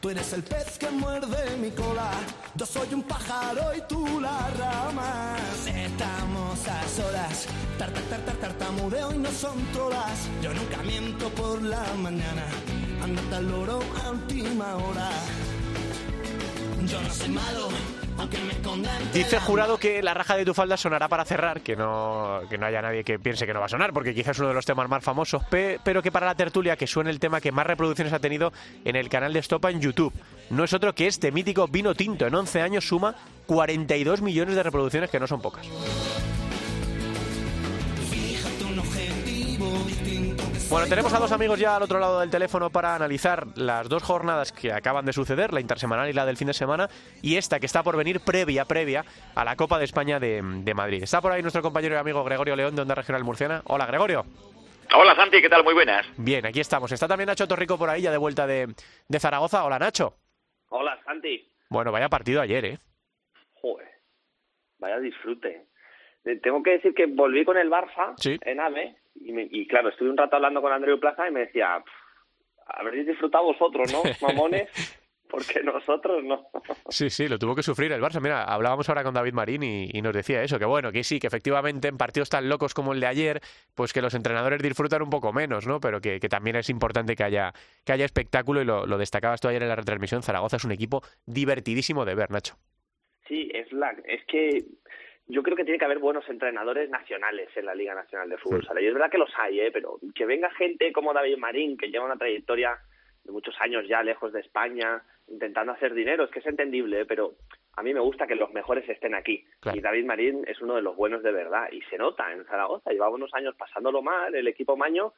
Tú 0.02 0.12
eres 0.12 0.32
el 0.34 0.44
pez 0.44 0.78
que 0.78 0.92
muerde 0.92 1.58
mi 1.58 1.72
cola. 1.72 2.12
Yo 2.54 2.66
soy 2.66 2.94
un 2.94 3.02
pájaro 3.02 3.76
y 3.76 3.82
tú 3.88 4.20
la 4.20 4.50
rama. 4.52 5.36
Estamos 5.66 6.68
a 6.68 6.88
solas. 6.88 7.48
Tar, 7.80 7.92
tar, 7.92 8.04
tar, 8.04 8.22
tar, 8.26 8.36
tartamudeo 8.36 9.12
y 9.12 9.18
no 9.18 9.32
son 9.32 9.58
todas. 9.74 10.30
Yo 10.44 10.54
nunca 10.54 10.78
miento 10.84 11.28
por 11.30 11.60
la 11.64 11.84
mañana. 11.96 12.46
Andate 13.04 13.36
al 13.36 13.50
loro 13.50 13.80
a 14.06 14.12
última 14.12 14.76
hora. 14.76 15.10
Yo 16.88 17.00
no 17.02 17.34
malo, 17.34 17.70
aunque. 18.18 18.38
Dice 19.14 19.40
Jurado 19.40 19.78
que 19.80 20.04
la 20.04 20.14
raja 20.14 20.36
de 20.38 20.46
tu 20.46 20.54
falda 20.54 20.78
sonará 20.78 21.08
para 21.08 21.26
cerrar, 21.26 21.62
que 21.62 21.76
no, 21.76 22.42
que 22.50 22.58
no 22.58 22.66
haya 22.68 22.82
nadie 22.82 23.04
que 23.04 23.18
piense 23.18 23.46
que 23.48 23.54
no 23.54 23.60
va 23.60 23.66
a 23.66 23.70
sonar, 23.70 23.92
porque 23.94 24.14
quizás 24.14 24.36
es 24.36 24.40
uno 24.40 24.50
de 24.50 24.54
los 24.54 24.66
temas 24.66 24.88
más 24.88 25.04
famosos, 25.04 25.44
pe- 25.46 25.80
pero 25.84 26.04
que 26.04 26.12
para 26.12 26.28
la 26.28 26.36
tertulia 26.36 26.76
que 26.78 26.86
suene 26.86 27.10
el 27.10 27.20
tema 27.20 27.42
que 27.42 27.52
más 27.52 27.66
reproducciones 27.66 28.14
ha 28.14 28.20
tenido 28.20 28.54
en 28.86 28.96
el 28.96 29.10
canal 29.10 29.34
de 29.34 29.40
Estopa 29.40 29.72
en 29.72 29.82
YouTube. 29.82 30.14
No 30.52 30.64
es 30.64 30.74
otro 30.74 30.94
que 30.94 31.08
este 31.08 31.32
mítico 31.32 31.68
vino 31.68 31.96
tinto. 31.96 32.28
En 32.28 32.36
11 32.36 32.62
años 32.62 32.88
suma 32.88 33.16
42 33.48 34.22
millones 34.22 34.56
de 34.56 34.64
reproducciones, 34.64 35.10
que 35.10 35.20
no 35.20 35.26
son 35.28 35.42
pocas. 35.42 35.66
Bueno, 40.70 40.88
tenemos 40.88 41.12
a 41.14 41.20
dos 41.20 41.32
amigos 41.32 41.60
ya 41.60 41.76
al 41.76 41.82
otro 41.82 42.00
lado 42.00 42.20
del 42.20 42.30
teléfono 42.30 42.70
para 42.70 42.94
analizar 42.96 43.48
las 43.58 43.90
dos 43.90 44.04
jornadas 44.04 44.52
que 44.52 44.72
acaban 44.72 45.04
de 45.04 45.14
suceder, 45.14 45.52
la 45.52 45.62
intersemanal 45.62 46.08
y 46.10 46.14
la 46.14 46.28
del 46.28 46.38
fin 46.38 46.46
de 46.48 46.54
semana, 46.54 46.88
y 47.24 47.38
esta 47.38 47.60
que 47.60 47.66
está 47.66 47.82
por 47.82 47.98
venir 47.98 48.20
previa, 48.20 48.66
previa 48.66 49.04
a 49.34 49.44
la 49.44 49.56
Copa 49.56 49.80
de 49.80 49.86
España 49.86 50.20
de, 50.20 50.42
de 50.44 50.74
Madrid. 50.76 51.02
Está 51.02 51.22
por 51.22 51.32
ahí 51.32 51.42
nuestro 51.42 51.64
compañero 51.64 51.96
y 51.96 51.98
amigo 51.98 52.24
Gregorio 52.24 52.56
León 52.56 52.76
de 52.76 52.84
Onda 52.84 52.94
Regional 52.94 53.24
Murciana. 53.24 53.64
Hola, 53.66 53.88
Gregorio. 53.88 54.26
Hola 54.94 55.16
Santi, 55.16 55.42
¿qué 55.42 55.50
tal? 55.50 55.64
Muy 55.64 55.74
buenas. 55.74 56.06
Bien, 56.18 56.46
aquí 56.46 56.60
estamos. 56.60 56.92
Está 56.92 57.08
también 57.08 57.28
Nacho 57.28 57.48
Torrico 57.48 57.78
por 57.78 57.90
ahí, 57.90 58.04
ya 58.04 58.12
de 58.12 58.18
vuelta 58.18 58.46
de, 58.46 58.68
de 59.08 59.20
Zaragoza. 59.20 59.64
Hola, 59.66 59.80
Nacho. 59.80 60.18
Hola, 60.70 61.00
Santi. 61.04 61.48
Bueno, 61.70 61.92
vaya 61.92 62.10
partido 62.10 62.42
ayer, 62.42 62.66
¿eh? 62.66 62.80
Joder, 63.54 63.88
vaya 64.78 65.00
disfrute. 65.00 65.66
Eh, 66.26 66.40
Tengo 66.44 66.62
que 66.62 66.72
decir 66.72 66.94
que 66.94 67.08
volví 67.08 67.44
con 67.44 67.58
el 67.58 67.70
Barça 67.72 68.14
Sí. 68.18 68.38
en 68.42 68.60
AVE 68.60 68.96
y, 69.22 69.32
me- 69.34 69.48
y 69.50 69.68
claro, 69.68 69.90
estuve 69.90 70.10
un 70.10 70.18
rato 70.18 70.36
hablando 70.36 70.62
con 70.62 70.72
Andreu 70.72 71.00
Plaza 71.00 71.28
y 71.28 71.32
me 71.32 71.42
decía, 71.42 71.82
"Pff, 71.84 71.94
habréis 72.68 73.08
disfrutado 73.08 73.46
vosotros, 73.46 73.92
¿no, 73.92 74.02
mamones? 74.22 74.70
Porque 75.30 75.62
nosotros 75.62 76.24
no. 76.24 76.48
Sí, 76.90 77.12
sí, 77.12 77.28
lo 77.28 77.38
tuvo 77.38 77.54
que 77.56 77.62
sufrir 77.62 77.92
el 77.92 78.02
Barça. 78.02 78.20
Mira, 78.20 78.44
hablábamos 78.44 78.90
ahora 78.90 79.04
con 79.04 79.14
David 79.14 79.34
Marín 79.34 79.62
y, 79.62 79.90
y 79.94 80.02
nos 80.02 80.12
decía 80.14 80.42
eso, 80.42 80.58
que 80.58 80.66
bueno, 80.66 80.92
que 80.92 81.04
sí, 81.04 81.20
que 81.20 81.28
efectivamente 81.28 81.88
en 81.88 81.98
partidos 81.98 82.30
tan 82.30 82.50
locos 82.50 82.74
como 82.74 82.94
el 82.94 83.00
de 83.00 83.06
ayer, 83.06 83.42
pues 83.76 83.94
que 83.94 84.02
los 84.02 84.16
entrenadores 84.16 84.60
disfrutan 84.64 85.04
un 85.04 85.12
poco 85.12 85.32
menos, 85.32 85.68
¿no? 85.68 85.80
Pero 85.80 86.02
que, 86.02 86.20
que 86.20 86.30
también 86.30 86.56
es 86.56 86.68
importante 86.72 87.16
que 87.16 87.24
haya, 87.24 87.54
que 87.86 87.92
haya 87.94 88.06
espectáculo 88.06 88.62
y 88.62 88.66
lo, 88.66 88.88
lo 88.88 88.98
destacabas 88.98 89.40
tú 89.40 89.48
ayer 89.50 89.62
en 89.62 89.70
la 89.70 89.76
retransmisión. 89.76 90.24
Zaragoza 90.24 90.58
es 90.58 90.64
un 90.64 90.72
equipo 90.72 91.04
divertidísimo 91.28 92.06
de 92.06 92.16
ver, 92.16 92.32
Nacho. 92.32 92.56
Sí, 93.28 93.52
es 93.54 93.72
la, 93.72 93.92
es 94.06 94.26
que 94.26 94.64
yo 95.30 95.42
creo 95.44 95.56
que 95.56 95.64
tiene 95.64 95.78
que 95.80 95.86
haber 95.86 96.00
buenos 96.00 96.28
entrenadores 96.28 96.90
nacionales 96.90 97.50
en 97.56 97.66
la 97.66 97.76
Liga 97.76 97.94
Nacional 97.96 98.28
de 98.30 98.38
Fútbol 98.38 98.62
Sí. 98.62 98.68
Sala. 98.68 98.82
Y 98.82 98.88
es 98.88 98.94
verdad 98.94 99.10
que 99.12 99.18
los 99.18 99.32
hay, 99.38 99.62
¿eh? 99.62 99.72
pero 99.72 99.98
que 100.16 100.26
venga 100.26 100.50
gente 100.52 100.92
como 100.92 101.14
David 101.14 101.38
Marín, 101.38 101.78
que 101.78 101.90
lleva 101.90 102.06
una 102.06 102.18
trayectoria 102.18 102.78
de 103.24 103.32
muchos 103.32 103.56
años 103.62 103.88
ya 103.88 104.02
lejos 104.04 104.34
de 104.34 104.40
España, 104.42 105.02
intentando 105.28 105.72
hacer 105.74 105.94
dinero, 105.94 106.24
es 106.24 106.32
que 106.32 106.40
es 106.40 106.46
entendible, 106.48 107.02
¿eh? 107.02 107.06
pero 107.06 107.34
a 107.76 107.84
mí 107.84 107.94
me 107.94 108.00
gusta 108.00 108.26
que 108.28 108.36
los 108.36 108.52
mejores 108.52 108.90
estén 108.90 109.14
aquí. 109.14 109.46
Claro. 109.60 109.78
Y 109.78 109.82
David 109.82 110.06
Marín 110.06 110.44
es 110.48 110.60
uno 110.62 110.76
de 110.76 110.82
los 110.82 110.96
buenos 110.96 111.22
de 111.24 111.32
verdad. 111.32 111.70
Y 111.72 111.82
se 111.84 111.98
nota 111.98 112.32
en 112.34 112.44
Zaragoza, 112.46 112.92
llevaba 112.92 113.14
unos 113.16 113.34
años 113.34 113.56
pasándolo 113.56 114.02
mal, 114.02 114.34
el 114.36 114.48
equipo 114.48 114.76
maño, 114.76 115.14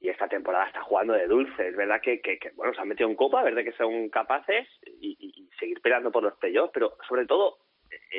y 0.00 0.08
esta 0.10 0.28
temporada 0.28 0.66
está 0.66 0.82
jugando 0.82 1.14
de 1.14 1.26
dulce. 1.28 1.68
Es 1.68 1.76
verdad 1.76 2.00
que, 2.02 2.20
que, 2.20 2.38
que, 2.38 2.50
bueno, 2.56 2.74
se 2.74 2.80
han 2.80 2.88
metido 2.88 3.08
en 3.08 3.14
copa, 3.16 3.38
es 3.38 3.44
verdad 3.54 3.62
que 3.64 3.76
son 3.78 4.08
capaces 4.10 4.66
y, 5.00 5.16
y- 5.18 5.42
y 5.42 5.48
seguir 5.58 5.80
peleando 5.80 6.10
por 6.10 6.22
los 6.24 6.34
playoffs, 6.34 6.72
pero 6.74 6.96
sobre 7.08 7.24
todo 7.24 7.58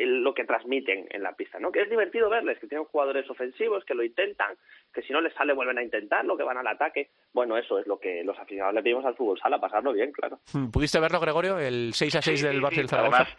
lo 0.06 0.34
que 0.34 0.46
transmiten 0.46 1.08
en 1.10 1.24
la 1.24 1.34
pista, 1.36 1.60
¿no? 1.60 1.72
Que 1.72 1.82
es 1.82 1.90
divertido 1.90 2.30
verles, 2.30 2.60
que 2.60 2.68
tienen 2.68 2.86
jugadores 2.86 3.30
ofensivos, 3.30 3.84
que 3.86 3.94
lo 3.96 4.04
intentan, 4.04 4.56
que 4.94 5.02
si 5.02 5.14
no 5.14 5.22
les 5.22 5.34
sale 5.34 5.54
vuelven 5.54 5.78
a 5.78 5.84
intentarlo, 5.84 6.38
que 6.38 6.44
van 6.44 6.58
al 6.58 6.68
ataque. 6.68 7.10
Bueno, 7.34 7.58
eso 7.58 7.80
es 7.80 7.88
lo 7.88 8.00
que 8.00 8.24
los 8.24 8.38
aficionados 8.40 8.76
le 8.76 8.84
pedimos 8.84 9.06
al 9.06 9.16
fútbol 9.16 9.38
sala, 9.40 9.60
pasarlo 9.60 9.92
bien, 9.94 10.12
claro. 10.12 10.40
¿Pudiste 10.72 11.00
verlo, 11.00 11.20
Gregorio? 11.20 11.60
El 11.60 11.92
6 11.94 12.16
a 12.16 12.22
6 12.22 12.40
Sí, 12.40 12.46
del 12.46 12.62
sí, 12.62 12.66
y 12.72 12.76
sí. 12.76 12.88
Zaragoza. 12.88 13.18
Además, 13.24 13.36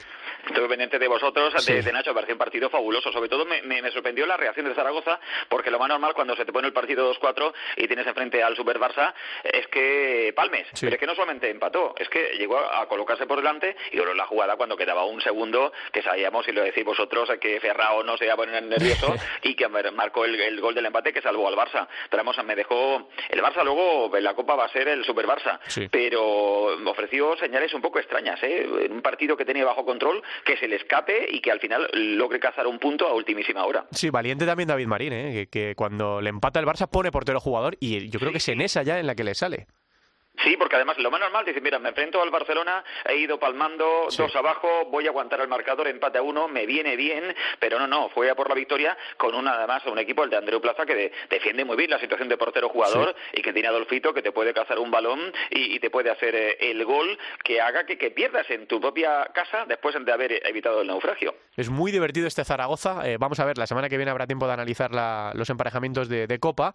estuve 0.47 0.69
pendiente 0.69 0.99
de 0.99 1.09
vosotros, 1.09 1.55
de, 1.55 1.61
Sí. 1.61 1.73
de 1.83 1.93
Nacho, 1.93 2.11
me 2.11 2.15
pareció 2.17 2.35
un 2.35 2.39
partido 2.39 2.69
fabuloso. 2.69 3.11
Sobre 3.13 3.29
todo 3.29 3.45
me, 3.47 3.63
me- 3.63 3.81
me 3.81 3.91
sorprendió 3.91 4.27
la 4.27 4.37
reacción 4.37 4.67
de 4.67 4.75
Zaragoza, 4.75 5.19
porque 5.49 5.71
lo 5.71 5.79
más 5.79 5.89
normal 5.89 6.13
cuando 6.15 6.37
se 6.37 6.45
te 6.45 6.53
pone 6.53 6.67
el 6.69 6.73
partido 6.75 7.11
2-4 7.15 7.53
y 7.77 7.87
tienes 7.87 8.07
enfrente 8.07 8.43
al 8.43 8.55
Super 8.57 8.79
Barça 8.79 9.15
es 9.45 9.67
que 9.69 10.33
palmes. 10.37 10.67
Sí. 10.75 10.87
Pero 10.87 10.95
es 10.95 11.01
que 11.01 11.07
no 11.07 11.15
solamente 11.15 11.49
empató, 11.51 11.95
es 11.99 12.09
que 12.11 12.37
llegó 12.39 12.59
a, 12.59 12.83
a 12.83 12.89
colocarse 12.89 13.27
por 13.27 13.39
delante 13.39 13.77
y 13.93 13.97
luego 13.97 14.13
la 14.15 14.27
jugada 14.27 14.57
cuando 14.57 14.77
quedaba 14.77 15.05
un 15.07 15.21
segundo, 15.23 15.73
que 15.93 16.03
sabíamos, 16.27 16.49
y 16.49 16.53
lo 16.53 16.63
decís 16.63 16.85
vosotros, 16.85 17.29
que 17.41 17.61
Ferrao 17.61 18.03
no 18.03 18.17
se 18.17 18.25
iba 18.25 18.35
a 18.35 18.37
poner 18.37 18.63
nervioso 18.63 19.15
y 19.43 19.55
que 19.55 19.69
mar- 19.69 19.93
marcó 19.93 20.25
el, 20.25 20.35
el 20.41 20.61
gol 20.61 20.75
del 20.75 20.87
empate 20.87 21.13
que 21.13 21.23
salvó 21.23 21.47
al 21.49 21.55
Barça. 21.55 21.87
Pero 22.11 22.25
vamos, 22.25 22.37
me 22.45 22.55
dejó. 22.57 23.09
El 23.29 23.43
Barça 23.43 23.63
luego 23.65 24.15
en 24.17 24.25
la 24.25 24.35
Copa 24.35 24.57
va 24.57 24.65
a 24.65 24.69
ser 24.73 24.89
el 24.89 25.05
Super 25.05 25.27
Barça 25.27 25.59
Sí. 25.69 25.89
pero 25.91 26.23
ofreció 26.91 27.37
señales 27.37 27.73
un 27.75 27.83
poco 27.83 27.99
extrañas, 27.99 28.43
¿eh? 28.43 28.67
En 28.85 28.93
un 28.93 29.03
partido 29.03 29.37
que 29.37 29.45
tenía 29.45 29.65
bajo 29.65 29.85
control, 29.85 30.23
que 30.45 30.57
se 30.57 30.69
le 30.69 30.77
escape 30.77 31.27
y 31.31 31.41
que 31.41 31.51
al 31.53 31.61
final 31.61 31.89
logre 31.93 32.41
cazar 32.41 32.67
un 32.67 32.79
punto 32.79 33.07
a 33.07 33.15
ultimísima 33.15 33.65
hora. 33.65 33.87
Sí, 33.93 34.11
valiente 34.11 34.47
también 34.47 34.69
David 34.69 34.87
Marín, 34.87 35.13
¿eh? 35.13 35.33
que, 35.33 35.47
que 35.69 35.75
cuando 35.75 36.21
le 36.21 36.31
empata 36.31 36.61
el 36.61 36.67
Barça 36.67 36.89
pone 36.91 37.11
portero 37.13 37.41
jugador 37.41 37.77
y 37.81 38.09
yo 38.11 38.19
creo 38.19 38.33
que 38.33 38.39
es 38.39 38.49
en 38.49 38.61
esa 38.61 38.83
ya 38.83 38.99
en 38.99 39.07
la 39.07 39.15
que 39.15 39.25
le 39.25 39.35
sale. 39.35 39.67
Sí, 40.45 40.57
porque 40.57 40.77
además 40.77 40.99
lo 40.99 41.11
más 41.11 41.21
normal, 41.21 41.45
dice, 41.45 41.61
mira, 41.61 41.79
me 41.79 41.89
enfrento 41.89 42.21
al 42.23 42.31
Barcelona, 42.31 42.85
he 43.09 43.17
ido 43.17 43.39
palmando 43.39 44.07
Sí. 44.11 44.23
dos 44.23 44.35
abajo, 44.37 44.87
voy 44.91 45.07
a 45.07 45.11
aguantar 45.11 45.41
el 45.41 45.49
marcador, 45.49 45.89
empate 45.89 46.19
a 46.19 46.23
uno, 46.23 46.47
me 46.49 46.67
viene 46.67 46.95
bien, 46.97 47.35
pero 47.59 47.79
no, 47.79 47.87
no, 47.87 48.09
fue 48.11 48.31
a 48.31 48.35
por 48.35 48.49
la 48.49 48.55
victoria 48.55 48.97
con 49.17 49.35
una, 49.35 49.55
además, 49.55 49.85
un 49.87 49.99
equipo, 49.99 50.25
el 50.25 50.31
de 50.31 50.37
Andreu 50.37 50.61
Plaza, 50.61 50.85
que 50.85 50.95
de- 50.95 51.13
defiende 51.31 51.65
muy 51.65 51.77
bien 51.77 51.91
la 51.91 51.99
situación 51.99 52.29
de 52.29 52.37
portero-jugador 52.37 53.15
y 53.33 53.43
que 53.43 53.53
tiene 53.53 53.69
a 53.69 53.71
Adolfito 53.71 54.13
que 54.13 54.23
te 54.23 54.33
puede 54.33 54.53
cazar 54.53 54.79
un 54.79 54.91
balón 54.91 55.21
y, 55.51 55.75
y 55.77 55.81
te 55.81 55.91
puede 55.91 56.11
hacer 56.11 56.35
eh, 56.35 56.57
el 56.61 56.85
gol 56.85 57.19
que 57.43 57.61
haga 57.61 57.85
que, 57.87 57.97
que 57.99 58.11
pierdas 58.11 58.49
en 58.51 58.67
tu 58.67 58.81
propia 58.81 59.25
casa 59.35 59.65
después 59.67 59.95
de 59.99 60.13
haber 60.13 60.47
evitado 60.47 60.83
el 60.83 60.87
naufragio. 60.89 61.35
Es 61.57 61.71
muy 61.71 61.91
divertido 61.93 62.27
este 62.27 62.45
Zaragoza. 62.45 63.09
Eh, 63.09 63.17
vamos 63.19 63.41
a 63.41 63.45
ver, 63.47 63.57
la 63.59 63.67
semana 63.67 63.89
que 63.89 63.97
viene 63.97 64.11
habrá 64.11 64.27
tiempo 64.27 64.47
de 64.47 64.53
analizar 64.53 64.93
la- 64.93 65.33
los 65.35 65.49
emparejamientos 65.51 66.09
de, 66.09 66.27
de 66.27 66.39
Copa. 66.39 66.75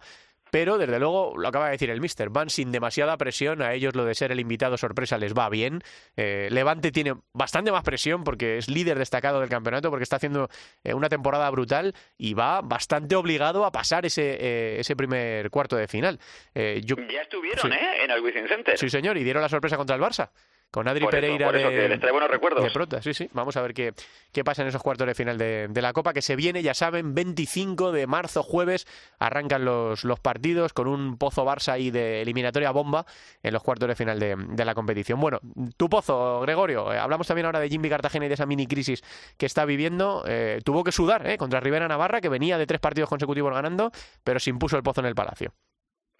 Pero 0.52 0.76
desde 0.76 0.98
luego, 0.98 1.32
lo 1.38 1.48
acaba 1.48 1.64
de 1.64 1.70
decir 1.72 1.88
el 1.88 2.02
Mister, 2.02 2.28
van 2.28 2.50
sin 2.50 2.72
demasiada 2.72 3.16
presión, 3.16 3.62
a 3.62 3.72
ellos 3.72 3.96
lo 3.96 4.04
de 4.04 4.14
ser 4.14 4.32
el 4.32 4.38
invitado 4.38 4.76
sorpresa 4.76 5.16
les 5.16 5.32
va 5.32 5.48
bien. 5.48 5.80
Eh, 6.14 6.48
Levante 6.50 6.92
tiene 6.92 7.14
bastante 7.32 7.72
más 7.72 7.82
presión 7.84 8.22
porque 8.22 8.58
es 8.58 8.68
líder 8.68 8.98
destacado 8.98 9.40
del 9.40 9.48
campeonato, 9.48 9.88
porque 9.88 10.02
está 10.02 10.16
haciendo 10.16 10.50
eh, 10.84 10.92
una 10.92 11.08
temporada 11.08 11.48
brutal 11.48 11.94
y 12.18 12.34
va 12.34 12.60
bastante 12.60 13.16
obligado 13.16 13.64
a 13.64 13.72
pasar 13.72 14.04
ese, 14.04 14.36
eh, 14.38 14.80
ese 14.80 14.94
primer 14.94 15.48
cuarto 15.48 15.74
de 15.74 15.88
final. 15.88 16.20
Eh, 16.54 16.82
yo, 16.84 16.96
Ya 17.10 17.22
estuvieron, 17.22 17.72
Sí. 17.72 17.74
¿eh? 17.74 18.04
En 18.04 18.10
el 18.10 18.20
Wizzing 18.20 18.46
Center. 18.46 18.76
sí, 18.76 18.90
señor, 18.90 19.16
y 19.16 19.24
dieron 19.24 19.40
la 19.40 19.48
sorpresa 19.48 19.78
contra 19.78 19.96
el 19.96 20.02
Barça. 20.02 20.28
Con 20.72 20.88
Adri 20.88 21.04
Por 21.04 21.14
eso, 21.14 21.20
Pereira 21.20 21.46
por 21.46 21.56
eso, 21.56 21.68
de, 21.68 21.76
que 21.76 21.88
les 21.90 22.00
trae 22.00 22.12
buenos 22.12 22.30
recuerdos. 22.30 22.64
de 22.64 22.70
prota, 22.70 23.02
sí, 23.02 23.12
sí. 23.12 23.28
Vamos 23.34 23.58
a 23.58 23.62
ver 23.62 23.74
qué, 23.74 23.92
qué 24.32 24.42
pasa 24.42 24.62
en 24.62 24.68
esos 24.68 24.82
cuartos 24.82 25.06
de 25.06 25.14
final 25.14 25.36
de, 25.36 25.68
de 25.68 25.82
la 25.82 25.92
Copa, 25.92 26.14
que 26.14 26.22
se 26.22 26.34
viene, 26.34 26.62
ya 26.62 26.72
saben, 26.72 27.14
25 27.14 27.92
de 27.92 28.06
marzo, 28.06 28.42
jueves, 28.42 28.86
arrancan 29.18 29.66
los, 29.66 30.02
los 30.04 30.18
partidos 30.18 30.72
con 30.72 30.88
un 30.88 31.18
Pozo 31.18 31.44
Barça 31.44 31.78
y 31.78 31.90
de 31.90 32.22
eliminatoria 32.22 32.70
bomba 32.70 33.04
en 33.42 33.52
los 33.52 33.62
cuartos 33.62 33.86
de 33.86 33.94
final 33.94 34.18
de, 34.18 34.34
de 34.34 34.64
la 34.64 34.74
competición. 34.74 35.20
Bueno, 35.20 35.40
tu 35.76 35.90
Pozo, 35.90 36.40
Gregorio, 36.40 36.90
eh, 36.90 36.98
hablamos 36.98 37.26
también 37.26 37.44
ahora 37.44 37.60
de 37.60 37.68
Jimmy 37.68 37.90
Cartagena 37.90 38.24
y 38.24 38.28
de 38.28 38.34
esa 38.34 38.46
mini 38.46 38.66
crisis 38.66 39.02
que 39.36 39.44
está 39.44 39.66
viviendo. 39.66 40.24
Eh, 40.26 40.60
tuvo 40.64 40.84
que 40.84 40.92
sudar 40.92 41.28
eh, 41.28 41.36
contra 41.36 41.60
Rivera 41.60 41.86
Navarra, 41.86 42.22
que 42.22 42.30
venía 42.30 42.56
de 42.56 42.66
tres 42.66 42.80
partidos 42.80 43.10
consecutivos 43.10 43.52
ganando, 43.52 43.92
pero 44.24 44.40
se 44.40 44.48
impuso 44.48 44.78
el 44.78 44.82
Pozo 44.82 45.00
en 45.00 45.06
el 45.06 45.14
Palacio. 45.14 45.52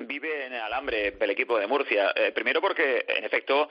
Vive 0.07 0.47
en 0.47 0.55
el 0.55 0.61
alambre 0.61 1.15
el 1.19 1.31
equipo 1.31 1.59
de 1.59 1.67
Murcia. 1.67 2.13
Eh, 2.15 2.33
primero 2.33 2.61
porque, 2.61 3.05
en 3.09 3.25
efecto, 3.25 3.69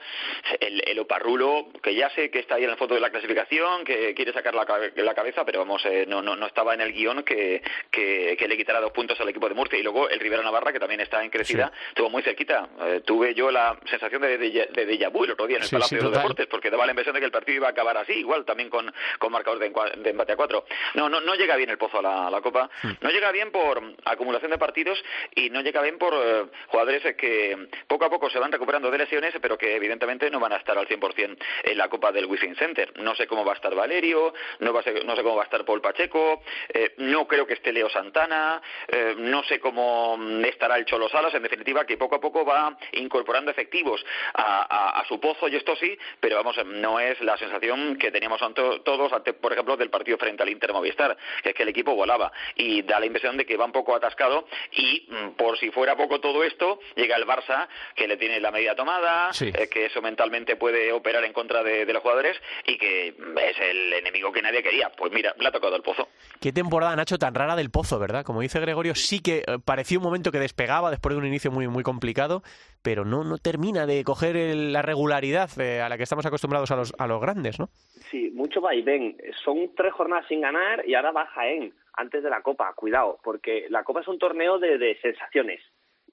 el, 0.60 0.82
el 0.86 0.98
Oparrulo, 0.98 1.68
que 1.82 1.94
ya 1.94 2.10
sé 2.10 2.30
que 2.30 2.40
está 2.40 2.56
ahí 2.56 2.64
en 2.64 2.70
el 2.70 2.76
fondo 2.76 2.94
de 2.94 3.00
la 3.00 3.10
clasificación, 3.10 3.84
que 3.84 4.14
quiere 4.14 4.32
sacar 4.32 4.54
la, 4.54 4.66
la 4.94 5.14
cabeza, 5.14 5.44
pero 5.44 5.60
vamos, 5.60 5.84
eh, 5.86 6.04
no, 6.06 6.22
no, 6.22 6.36
no 6.36 6.46
estaba 6.46 6.74
en 6.74 6.80
el 6.80 6.92
guion 6.92 7.22
que, 7.22 7.62
que, 7.90 8.36
que 8.38 8.48
le 8.48 8.56
quitara 8.56 8.80
dos 8.80 8.92
puntos 8.92 9.20
al 9.20 9.28
equipo 9.28 9.48
de 9.48 9.54
Murcia. 9.54 9.78
Y 9.78 9.82
luego 9.82 10.08
el 10.08 10.20
Rivera 10.20 10.42
Navarra, 10.42 10.72
que 10.72 10.80
también 10.80 11.00
está 11.00 11.22
en 11.22 11.30
crecida, 11.30 11.72
estuvo 11.88 12.10
muy 12.10 12.22
cerquita. 12.22 12.68
Eh, 12.82 13.02
tuve 13.04 13.34
yo 13.34 13.50
la 13.50 13.78
sensación 13.88 14.22
de, 14.22 14.38
de, 14.38 14.50
de 14.50 14.86
déjà 14.86 15.10
vu 15.10 15.24
el 15.24 15.32
otro 15.32 15.46
día 15.46 15.56
en 15.58 15.62
el 15.62 15.68
Sí, 15.68 15.76
Palacio 15.76 15.98
sí, 15.98 16.04
de 16.04 16.10
los. 16.10 16.18
Deportes, 16.18 16.46
porque 16.46 16.70
daba 16.70 16.86
la 16.86 16.92
impresión 16.92 17.14
de 17.14 17.20
que 17.20 17.26
el 17.26 17.32
partido 17.32 17.56
iba 17.56 17.68
a 17.68 17.70
acabar 17.70 17.96
así, 17.96 18.12
igual 18.12 18.44
también 18.44 18.68
con, 18.70 18.92
con 19.18 19.32
marcador 19.32 19.58
de, 19.58 19.70
de 20.02 20.10
empate 20.10 20.32
a 20.32 20.36
cuatro. 20.36 20.64
No, 20.94 21.08
no, 21.08 21.20
no 21.20 21.34
llega 21.34 21.56
bien 21.56 21.70
el 21.70 21.78
pozo 21.78 21.98
a 21.98 22.02
la, 22.02 22.26
a 22.26 22.30
la 22.30 22.40
Copa. 22.40 22.70
No 23.00 23.10
llega 23.10 23.32
bien 23.32 23.50
por 23.50 23.82
acumulación 24.04 24.50
de 24.50 24.58
partidos 24.58 25.02
y 25.34 25.50
no 25.50 25.60
llega 25.60 25.82
bien 25.82 25.98
por 25.98 26.14
eh, 26.22 26.44
jugadores 26.68 27.02
que 27.16 27.68
poco 27.86 28.04
a 28.04 28.10
poco 28.10 28.30
se 28.30 28.38
van 28.38 28.52
recuperando 28.52 28.90
de 28.90 28.98
lesiones, 28.98 29.34
pero 29.40 29.58
que 29.58 29.74
evidentemente 29.76 30.30
no 30.30 30.40
van 30.40 30.52
a 30.52 30.56
estar 30.56 30.76
al 30.78 30.86
100% 30.86 31.36
en 31.64 31.78
la 31.78 31.88
Copa 31.88 32.12
del 32.12 32.26
Wizzing 32.26 32.56
Center. 32.56 32.92
No 33.00 33.14
sé 33.14 33.26
cómo 33.26 33.44
va 33.44 33.52
a 33.52 33.56
estar 33.56 33.74
Valerio, 33.74 34.32
no, 34.60 34.72
va 34.72 34.80
a 34.80 34.82
ser- 34.82 35.04
no 35.04 35.16
sé 35.16 35.22
cómo 35.22 35.36
va 35.36 35.42
a 35.42 35.44
estar 35.44 35.64
Paul 35.64 35.80
Pacheco, 35.80 36.42
eh, 36.72 36.94
no 36.98 37.26
creo 37.26 37.46
que 37.46 37.54
esté 37.54 37.72
Leo 37.72 37.88
Santana, 37.90 38.60
eh, 38.88 39.14
no 39.18 39.42
sé 39.44 39.60
cómo 39.60 40.18
estará 40.44 40.76
el 40.76 40.84
Cholo 40.84 41.08
Salas, 41.08 41.34
en 41.34 41.42
definitiva, 41.42 41.84
que 41.84 41.96
poco 41.96 42.16
a 42.16 42.20
poco 42.20 42.44
va 42.44 42.76
incorporando 42.92 43.50
efectivos 43.50 44.04
a, 44.34 45.04
su 45.08 45.18
pozo, 45.20 45.48
y 45.48 45.56
esto 45.56 45.74
sí, 45.76 45.98
pero 46.20 46.36
vamos, 46.36 46.56
no 46.66 47.00
es 47.00 47.20
la 47.20 47.36
sensación 47.36 47.96
que 47.96 48.10
teníamos 48.10 48.40
ante- 48.42 48.80
todos, 48.84 49.12
por 49.40 49.52
ejemplo, 49.52 49.76
del 49.76 49.90
partido 49.90 50.16
frente 50.18 50.42
al 50.42 50.48
Inter 50.50 50.72
Movistar, 50.72 51.16
que 51.42 51.50
es 51.50 51.54
que 51.54 51.62
el 51.64 51.68
equipo 51.70 51.94
volaba 51.94 52.32
y 52.54 52.82
da 52.82 53.00
la 53.00 53.06
impresión 53.06 53.36
de 53.36 53.44
que 53.44 53.56
va 53.56 53.64
un 53.64 53.72
poco 53.72 53.94
atascado 53.94 54.46
y, 54.72 55.06
mm, 55.08 55.30
por 55.32 55.58
si 55.58 55.70
fuera 55.70 55.96
poco 56.02 56.20
todo 56.20 56.42
esto, 56.42 56.80
llega 56.96 57.16
el 57.16 57.24
Barça, 57.24 57.68
que 57.94 58.08
le 58.08 58.16
tiene 58.16 58.40
la 58.40 58.50
medida 58.50 58.74
tomada, 58.74 59.30
eh, 59.40 59.68
que 59.68 59.86
eso 59.86 60.02
mentalmente 60.02 60.56
puede 60.56 60.92
operar 60.92 61.22
en 61.24 61.32
contra 61.32 61.62
de, 61.62 61.84
los 61.92 62.02
jugadores 62.02 62.36
y 62.66 62.76
que 62.76 63.08
es 63.08 63.60
el 63.60 63.92
enemigo 63.92 64.32
que 64.32 64.42
nadie 64.42 64.64
quería. 64.64 64.90
Pues 64.90 65.12
mira, 65.12 65.32
le 65.38 65.46
ha 65.46 65.52
tocado 65.52 65.76
el 65.76 65.82
Pozo. 65.82 66.08
Qué 66.40 66.52
temporada, 66.52 66.96
Nacho, 66.96 67.18
tan 67.18 67.36
rara 67.36 67.54
del 67.54 67.70
Pozo, 67.70 68.00
¿verdad? 68.00 68.24
Como 68.24 68.40
dice 68.40 68.58
Gregorio, 68.58 68.96
sí 68.96 69.22
que 69.22 69.38
eh, 69.38 69.58
parecía 69.64 69.98
un 69.98 70.04
momento 70.04 70.32
que 70.32 70.40
despegaba 70.40 70.90
después 70.90 71.14
de 71.14 71.20
un 71.20 71.26
inicio 71.26 71.52
muy, 71.52 71.68
muy 71.68 71.84
complicado, 71.84 72.42
pero 72.82 73.04
no, 73.04 73.22
no 73.22 73.38
termina 73.38 73.86
de 73.86 74.02
coger 74.02 74.34
la 74.56 74.82
regularidad 74.82 75.50
eh, 75.60 75.82
a 75.82 75.88
la 75.88 75.96
que 75.96 76.02
estamos 76.02 76.26
acostumbrados 76.26 76.72
a 76.72 76.76
los, 76.76 76.92
a 76.98 77.06
los 77.06 77.20
grandes, 77.20 77.60
¿no? 77.60 77.68
Sí, 78.10 78.32
mucho 78.34 78.60
va 78.60 78.74
y 78.74 78.82
ven. 78.82 79.16
Son 79.44 79.72
tres 79.76 79.92
jornadas 79.92 80.26
sin 80.26 80.40
ganar 80.40 80.82
y 80.84 80.94
ahora 80.94 81.12
va 81.12 81.26
Jaén 81.26 81.72
antes 81.92 82.24
de 82.24 82.30
la 82.30 82.42
Copa. 82.42 82.72
Cuidado, 82.74 83.20
porque 83.22 83.66
la 83.70 83.84
Copa 83.84 84.00
es 84.00 84.08
un 84.08 84.18
torneo 84.18 84.58
de, 84.58 84.78
de 84.78 84.98
sensaciones 85.00 85.60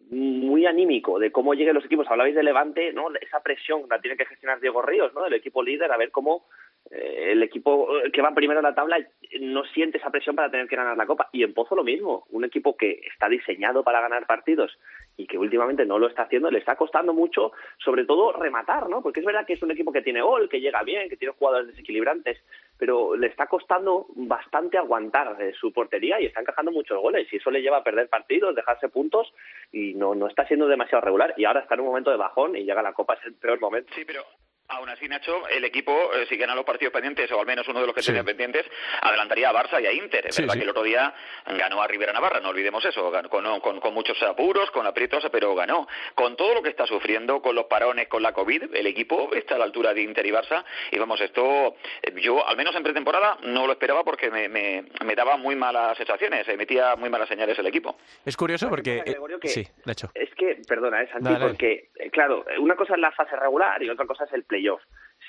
muy 0.10 0.66
anímico 0.66 1.20
de 1.20 1.32
cómo 1.32 1.54
lleguen 1.54 1.76
los 1.76 1.86
equipos. 1.86 2.08
Hablabais 2.10 2.36
de 2.36 2.44
Levante, 2.44 2.92
¿no? 2.94 3.08
Esa 3.22 3.42
presión 3.42 3.84
la 3.90 4.00
tiene 4.00 4.18
que 4.18 4.26
gestionar 4.26 4.60
Diego 4.60 4.82
Ríos, 4.82 5.14
¿no? 5.14 5.24
Del 5.24 5.34
equipo 5.34 5.62
líder, 5.62 5.92
a 5.92 5.98
ver 5.98 6.12
cómo 6.12 6.46
eh, 6.90 7.32
el 7.32 7.44
equipo 7.44 7.88
que 8.12 8.22
va 8.22 8.34
primero 8.34 8.60
en 8.60 8.66
la 8.66 8.74
tabla 8.74 8.98
no 9.40 9.64
siente 9.66 10.00
esa 10.00 10.10
presión 10.10 10.36
para 10.36 10.50
tener 10.50 10.68
que 10.68 10.76
ganar 10.76 10.98
la 10.98 11.06
Copa. 11.06 11.30
Y 11.32 11.44
en 11.44 11.54
Pozo 11.54 11.76
lo 11.76 11.84
mismo, 11.84 12.26
un 12.30 12.44
equipo 12.44 12.76
que 12.76 13.02
está 13.12 13.30
diseñado 13.30 13.84
para 13.84 14.02
ganar 14.02 14.26
partidos 14.26 14.78
y 15.16 15.28
que 15.28 15.38
últimamente 15.38 15.86
no 15.86 16.00
lo 16.00 16.08
está 16.08 16.24
haciendo, 16.24 16.50
le 16.50 16.60
está 16.60 16.76
costando 16.76 17.14
mucho, 17.14 17.52
sobre 17.78 18.06
todo 18.06 18.32
rematar, 18.32 18.90
¿no? 18.90 19.04
Porque 19.04 19.20
es 19.20 19.26
verdad 19.26 19.46
que 19.46 19.54
es 19.54 19.62
un 19.62 19.72
equipo 19.72 19.92
que 19.92 20.02
tiene 20.02 20.22
gol, 20.22 20.50
que 20.50 20.62
llega 20.62 20.82
bien, 20.84 21.10
que 21.10 21.18
tiene 21.18 21.36
jugadores 21.38 21.68
desequilibrantes, 21.68 22.40
pero 22.80 23.16
le 23.16 23.28
está 23.28 23.46
costando 23.48 24.08
bastante 24.16 24.78
aguantar 24.78 25.38
su 25.60 25.72
portería 25.74 26.20
y 26.20 26.26
está 26.26 26.40
encajando 26.40 26.72
muchos 26.72 27.00
goles 27.00 27.28
y 27.32 27.36
eso 27.36 27.52
le 27.52 27.62
lleva 27.62 27.78
a 27.78 27.84
perder 27.84 28.08
partidos, 28.08 28.56
dejarse 28.56 28.88
puntos 28.88 29.32
y 29.72 29.94
no, 29.94 30.16
no 30.16 30.28
está 30.28 30.48
siendo 30.48 30.68
demasiado 30.68 31.02
regular 31.02 31.34
y 31.36 31.44
ahora 31.44 31.60
está 31.60 31.76
en 31.76 31.82
un 31.82 31.88
momento 31.88 32.10
de 32.10 32.18
bajón 32.18 32.56
y 32.56 32.64
llega 32.64 32.82
la 32.82 32.94
Copa, 32.94 33.16
es 33.16 33.26
el 33.26 33.34
peor 33.34 33.60
momento. 33.60 33.94
Sí, 33.94 34.06
pero 34.06 34.24
Aún 34.72 34.88
así, 34.88 35.08
Nacho, 35.08 35.48
el 35.48 35.66
equipo, 35.66 36.14
eh, 36.14 36.28
si 36.30 36.38
gana 36.38 36.54
los 36.54 36.64
partidos 36.64 36.94
pendientes, 36.94 37.32
o 37.32 37.40
al 37.40 37.48
menos 37.48 37.68
uno 37.68 37.82
de 37.82 37.88
los 37.88 37.96
que 37.96 38.04
tenía 38.04 38.24
pendientes, 38.24 38.68
adelantaría 39.02 39.50
a 39.50 39.52
Barça 39.54 39.82
y 39.82 39.88
a 39.88 39.92
Inter. 39.92 40.28
Es 40.28 40.40
verdad 40.40 40.54
que 40.54 40.62
el 40.62 40.70
otro 40.70 40.84
día 40.84 41.12
ganó 41.58 41.82
a 41.82 41.88
Rivera 41.88 42.14
Navarra, 42.14 42.40
no 42.40 42.50
olvidemos 42.50 42.86
eso, 42.86 43.12
con, 43.30 43.60
con, 43.62 43.94
muchos 43.96 44.22
apuros, 44.22 44.70
con 44.70 44.86
aprietos, 44.86 45.28
pero 45.32 45.56
ganó. 45.56 45.88
Con 46.14 46.36
todo 46.36 46.54
lo 46.54 46.62
que 46.62 46.70
está 46.70 46.86
sufriendo, 46.86 47.42
con 47.42 47.56
los 47.56 47.66
parones, 47.66 48.08
con 48.08 48.22
la 48.22 48.32
COVID, 48.32 48.76
el 48.76 48.86
equipo 48.86 49.34
está 49.34 49.56
a 49.56 49.58
la 49.58 49.64
altura 49.64 49.92
de 49.92 50.04
Inter 50.04 50.24
y 50.28 50.30
Barça. 50.30 50.64
Y 50.92 51.00
vamos, 51.00 51.20
esto, 51.20 51.76
eh, 52.04 52.14
yo 52.22 52.48
al 52.48 52.56
menos 52.56 52.76
en 52.76 52.84
pretemporada 52.84 53.40
no 53.42 53.66
lo 53.66 53.74
esperaba 53.74 54.04
porque 54.04 54.30
me, 54.30 54.50
me, 54.50 55.16
daba 55.16 55.36
muy 55.36 55.56
malas 55.56 55.98
sensaciones, 55.98 56.48
emitía 56.48 56.96
muy 56.96 57.10
malas 57.10 57.28
señales 57.28 57.58
el 57.58 57.66
equipo. 57.66 57.98
Es 58.24 58.38
curioso 58.38 58.70
porque... 58.70 59.02
Eh, 59.04 59.18
sí, 59.46 59.68
hecho. 59.88 60.12
Es 60.14 60.30
que, 60.36 60.62
perdona, 60.68 61.02
es 61.02 61.10
Santi, 61.10 61.34
porque, 61.42 61.90
claro, 62.12 62.46
una 62.60 62.76
cosa 62.76 62.94
es 62.94 63.00
la 63.00 63.12
fase 63.12 63.36
regular 63.36 63.82
y 63.82 63.90
otra 63.90 64.06
cosa 64.06 64.26
es 64.26 64.34
el 64.34 64.44
play 64.44 64.59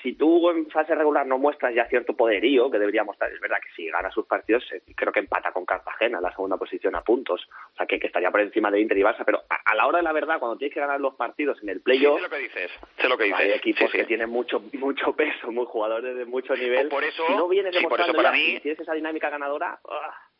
si 0.01 0.13
tú 0.13 0.49
en 0.49 0.69
fase 0.69 0.95
regular 0.95 1.25
no 1.27 1.37
muestras 1.37 1.75
ya 1.75 1.87
cierto 1.87 2.15
poderío 2.15 2.71
que 2.71 2.79
debería 2.79 3.03
mostrar, 3.03 3.31
es 3.31 3.39
verdad 3.39 3.57
que 3.61 3.69
si 3.75 3.87
gana 3.89 4.09
sus 4.11 4.25
partidos, 4.25 4.63
eh, 4.71 4.81
creo 4.95 5.11
que 5.11 5.19
empata 5.19 5.51
con 5.51 5.65
Cartagena, 5.65 6.19
la 6.19 6.31
segunda 6.31 6.57
posición 6.57 6.95
a 6.95 7.01
puntos, 7.01 7.47
o 7.73 7.75
sea 7.75 7.85
que, 7.85 7.99
estaría 8.01 8.31
por 8.31 8.41
encima 8.41 8.71
de 8.71 8.81
Inter 8.81 8.97
y 8.97 9.01
Barça, 9.01 9.23
pero 9.25 9.43
a, 9.49 9.75
la 9.75 9.85
hora 9.85 9.99
de 9.99 10.03
la 10.03 10.13
verdad, 10.13 10.39
cuando 10.39 10.57
tienes 10.57 10.73
que 10.73 10.79
ganar 10.79 10.99
los 10.99 11.15
partidos 11.15 11.61
en 11.61 11.69
el 11.69 11.81
playoff, 11.81 12.17
sé 12.17 12.23
lo 12.23 12.29
que 12.29 12.37
dices, 12.37 12.71
sé 12.97 13.09
lo 13.09 13.17
que 13.17 13.23
dices. 13.25 13.39
hay 13.39 13.51
equipos 13.51 13.91
que 13.91 14.05
tienen 14.05 14.29
mucho 14.29 14.61
mucho 14.73 15.13
peso, 15.15 15.51
muy 15.51 15.65
jugadores 15.65 16.15
de 16.15 16.25
mucho 16.25 16.55
nivel, 16.55 16.89
por 16.89 17.03
eso, 17.03 17.23
si 17.27 17.33
no 17.35 17.47
vienes 17.47 17.73
demostrando 17.73 18.13
por 18.13 18.23
para 18.23 18.35
mí... 18.35 18.59
tienes 18.61 18.79
esa 18.79 18.93
dinámica 18.93 19.29
ganadora, 19.29 19.79
¡ah! 19.87 20.30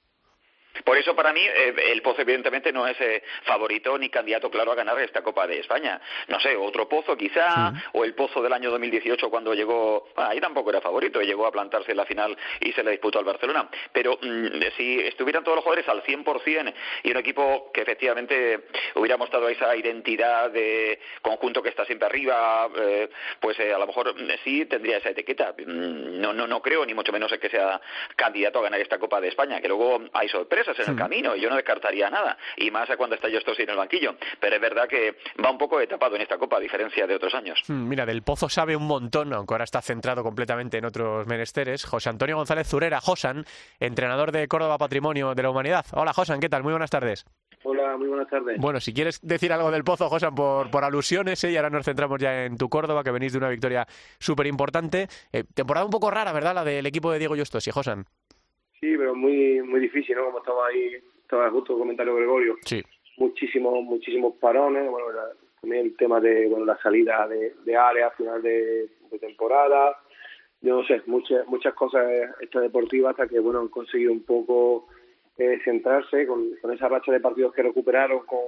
Por 0.83 0.97
eso, 0.97 1.15
para 1.15 1.33
mí, 1.33 1.41
eh, 1.41 1.73
el 1.91 2.01
Pozo, 2.01 2.21
evidentemente, 2.21 2.71
no 2.71 2.87
es 2.87 2.99
eh, 3.01 3.23
favorito 3.43 3.97
ni 3.97 4.09
candidato 4.09 4.49
claro 4.49 4.71
a 4.71 4.75
ganar 4.75 4.99
esta 4.99 5.21
Copa 5.21 5.47
de 5.47 5.59
España. 5.59 5.99
No 6.27 6.39
sé, 6.39 6.55
otro 6.55 6.87
Pozo 6.87 7.15
quizá, 7.15 7.73
o 7.93 8.03
el 8.03 8.13
Pozo 8.13 8.41
del 8.41 8.53
año 8.53 8.71
2018 8.71 9.29
cuando 9.29 9.53
llegó, 9.53 10.09
ahí 10.15 10.39
tampoco 10.39 10.69
era 10.69 10.81
favorito, 10.81 11.21
llegó 11.21 11.45
a 11.45 11.51
plantarse 11.51 11.91
en 11.91 11.97
la 11.97 12.05
final 12.05 12.37
y 12.59 12.71
se 12.73 12.83
le 12.83 12.91
disputó 12.91 13.19
al 13.19 13.25
Barcelona. 13.25 13.69
Pero 13.91 14.17
mm, 14.21 14.47
si 14.77 14.99
estuvieran 14.99 15.43
todos 15.43 15.57
los 15.57 15.63
jugadores 15.63 15.87
al 15.87 16.03
100% 16.03 16.73
y 17.03 17.11
un 17.11 17.17
equipo 17.17 17.71
que 17.73 17.81
efectivamente 17.81 18.67
hubiera 18.95 19.17
mostrado 19.17 19.49
esa 19.49 19.75
identidad 19.75 20.51
de 20.51 20.99
conjunto 21.21 21.61
que 21.61 21.69
está 21.69 21.85
siempre 21.85 22.07
arriba, 22.07 22.69
eh, 22.77 23.09
pues 23.39 23.59
a 23.59 23.77
lo 23.77 23.87
mejor 23.87 24.13
mm, 24.15 24.29
sí 24.43 24.65
tendría 24.65 24.97
esa 24.97 25.09
etiqueta. 25.09 25.53
Mm, 25.57 26.19
no, 26.19 26.33
no, 26.33 26.47
no 26.47 26.61
creo, 26.61 26.85
ni 26.85 26.93
mucho 26.93 27.11
menos 27.11 27.31
que 27.39 27.49
sea 27.49 27.81
candidato 28.15 28.59
a 28.59 28.63
ganar 28.63 28.79
esta 28.79 28.99
Copa 28.99 29.21
de 29.21 29.29
España, 29.29 29.61
que 29.61 29.67
luego 29.67 30.01
hay 30.13 30.29
sorpresas 30.29 30.70
en 30.79 30.91
el 30.91 30.95
camino 30.95 31.35
y 31.35 31.41
yo 31.41 31.49
no 31.49 31.55
descartaría 31.55 32.09
nada, 32.09 32.37
y 32.57 32.71
más 32.71 32.89
a 32.89 32.97
cuando 32.97 33.15
está 33.15 33.29
yo 33.29 33.37
esto 33.37 33.53
en 33.57 33.69
el 33.69 33.77
banquillo. 33.77 34.15
Pero 34.39 34.55
es 34.55 34.61
verdad 34.61 34.87
que 34.87 35.17
va 35.43 35.51
un 35.51 35.57
poco 35.57 35.79
etapado 35.79 36.15
en 36.15 36.21
esta 36.21 36.37
Copa, 36.37 36.57
a 36.57 36.59
diferencia 36.59 37.05
de 37.07 37.15
otros 37.15 37.33
años. 37.33 37.61
Hmm, 37.67 37.87
mira, 37.87 38.05
del 38.05 38.23
Pozo 38.23 38.49
sabe 38.49 38.75
un 38.75 38.87
montón, 38.87 39.33
aunque 39.33 39.53
ahora 39.53 39.63
está 39.63 39.81
centrado 39.81 40.23
completamente 40.23 40.77
en 40.77 40.85
otros 40.85 41.27
menesteres. 41.27 41.85
José 41.85 42.09
Antonio 42.09 42.37
González 42.37 42.67
Zurera, 42.67 43.01
Josan, 43.01 43.45
entrenador 43.79 44.31
de 44.31 44.47
Córdoba 44.47 44.77
Patrimonio 44.77 45.35
de 45.35 45.43
la 45.43 45.49
Humanidad. 45.49 45.85
Hola, 45.93 46.13
Josan, 46.13 46.39
¿qué 46.39 46.49
tal? 46.49 46.63
Muy 46.63 46.71
buenas 46.71 46.89
tardes. 46.89 47.25
Hola, 47.63 47.95
muy 47.97 48.07
buenas 48.07 48.27
tardes. 48.27 48.57
Bueno, 48.59 48.79
si 48.79 48.93
quieres 48.93 49.19
decir 49.21 49.53
algo 49.53 49.69
del 49.71 49.83
Pozo, 49.83 50.09
Josan, 50.09 50.33
por, 50.33 50.71
por 50.71 50.83
alusiones, 50.83 51.43
¿eh? 51.43 51.51
y 51.51 51.57
ahora 51.57 51.69
nos 51.69 51.85
centramos 51.85 52.19
ya 52.19 52.45
en 52.45 52.57
tu 52.57 52.69
Córdoba, 52.69 53.03
que 53.03 53.11
venís 53.11 53.33
de 53.33 53.37
una 53.37 53.49
victoria 53.49 53.85
súper 54.19 54.47
importante. 54.47 55.07
Eh, 55.31 55.43
temporada 55.53 55.85
un 55.85 55.91
poco 55.91 56.09
rara, 56.09 56.31
¿verdad? 56.31 56.55
La 56.55 56.63
del 56.63 56.85
equipo 56.85 57.11
de 57.11 57.19
Diego 57.19 57.35
Justos 57.35 57.67
y 57.67 57.71
Josan. 57.71 58.05
Sí, 58.81 58.97
pero 58.97 59.13
muy 59.13 59.61
muy 59.61 59.79
difícil, 59.79 60.15
¿no? 60.15 60.25
Como 60.25 60.39
estaba 60.39 60.67
ahí, 60.67 60.95
estaba 61.21 61.51
justo 61.51 61.77
comentario 61.77 62.15
Gregorio. 62.15 62.57
Sí. 62.65 62.83
Muchísimos, 63.17 63.83
muchísimos 63.83 64.33
parones, 64.37 64.89
bueno, 64.89 65.07
también 65.61 65.85
el 65.85 65.95
tema 65.95 66.19
de, 66.19 66.47
bueno, 66.47 66.65
la 66.65 66.77
salida 66.81 67.27
de, 67.27 67.53
de 67.63 67.75
área 67.75 68.07
a 68.07 68.11
final 68.11 68.41
de, 68.41 68.89
temporada. 69.19 69.97
Yo 70.61 70.77
no 70.77 70.87
sé, 70.87 71.01
muchas 71.05 71.45
muchas 71.47 71.75
cosas 71.75 72.07
deportivas 72.39 73.11
hasta 73.11 73.27
que, 73.27 73.39
bueno, 73.39 73.59
han 73.59 73.67
conseguido 73.67 74.11
un 74.11 74.23
poco 74.23 74.87
eh, 75.37 75.59
centrarse 75.63 76.25
con, 76.25 76.57
esa 76.73 76.87
racha 76.87 77.11
de 77.11 77.19
partidos 77.19 77.53
que 77.53 77.61
recuperaron 77.61 78.25
con, 78.25 78.39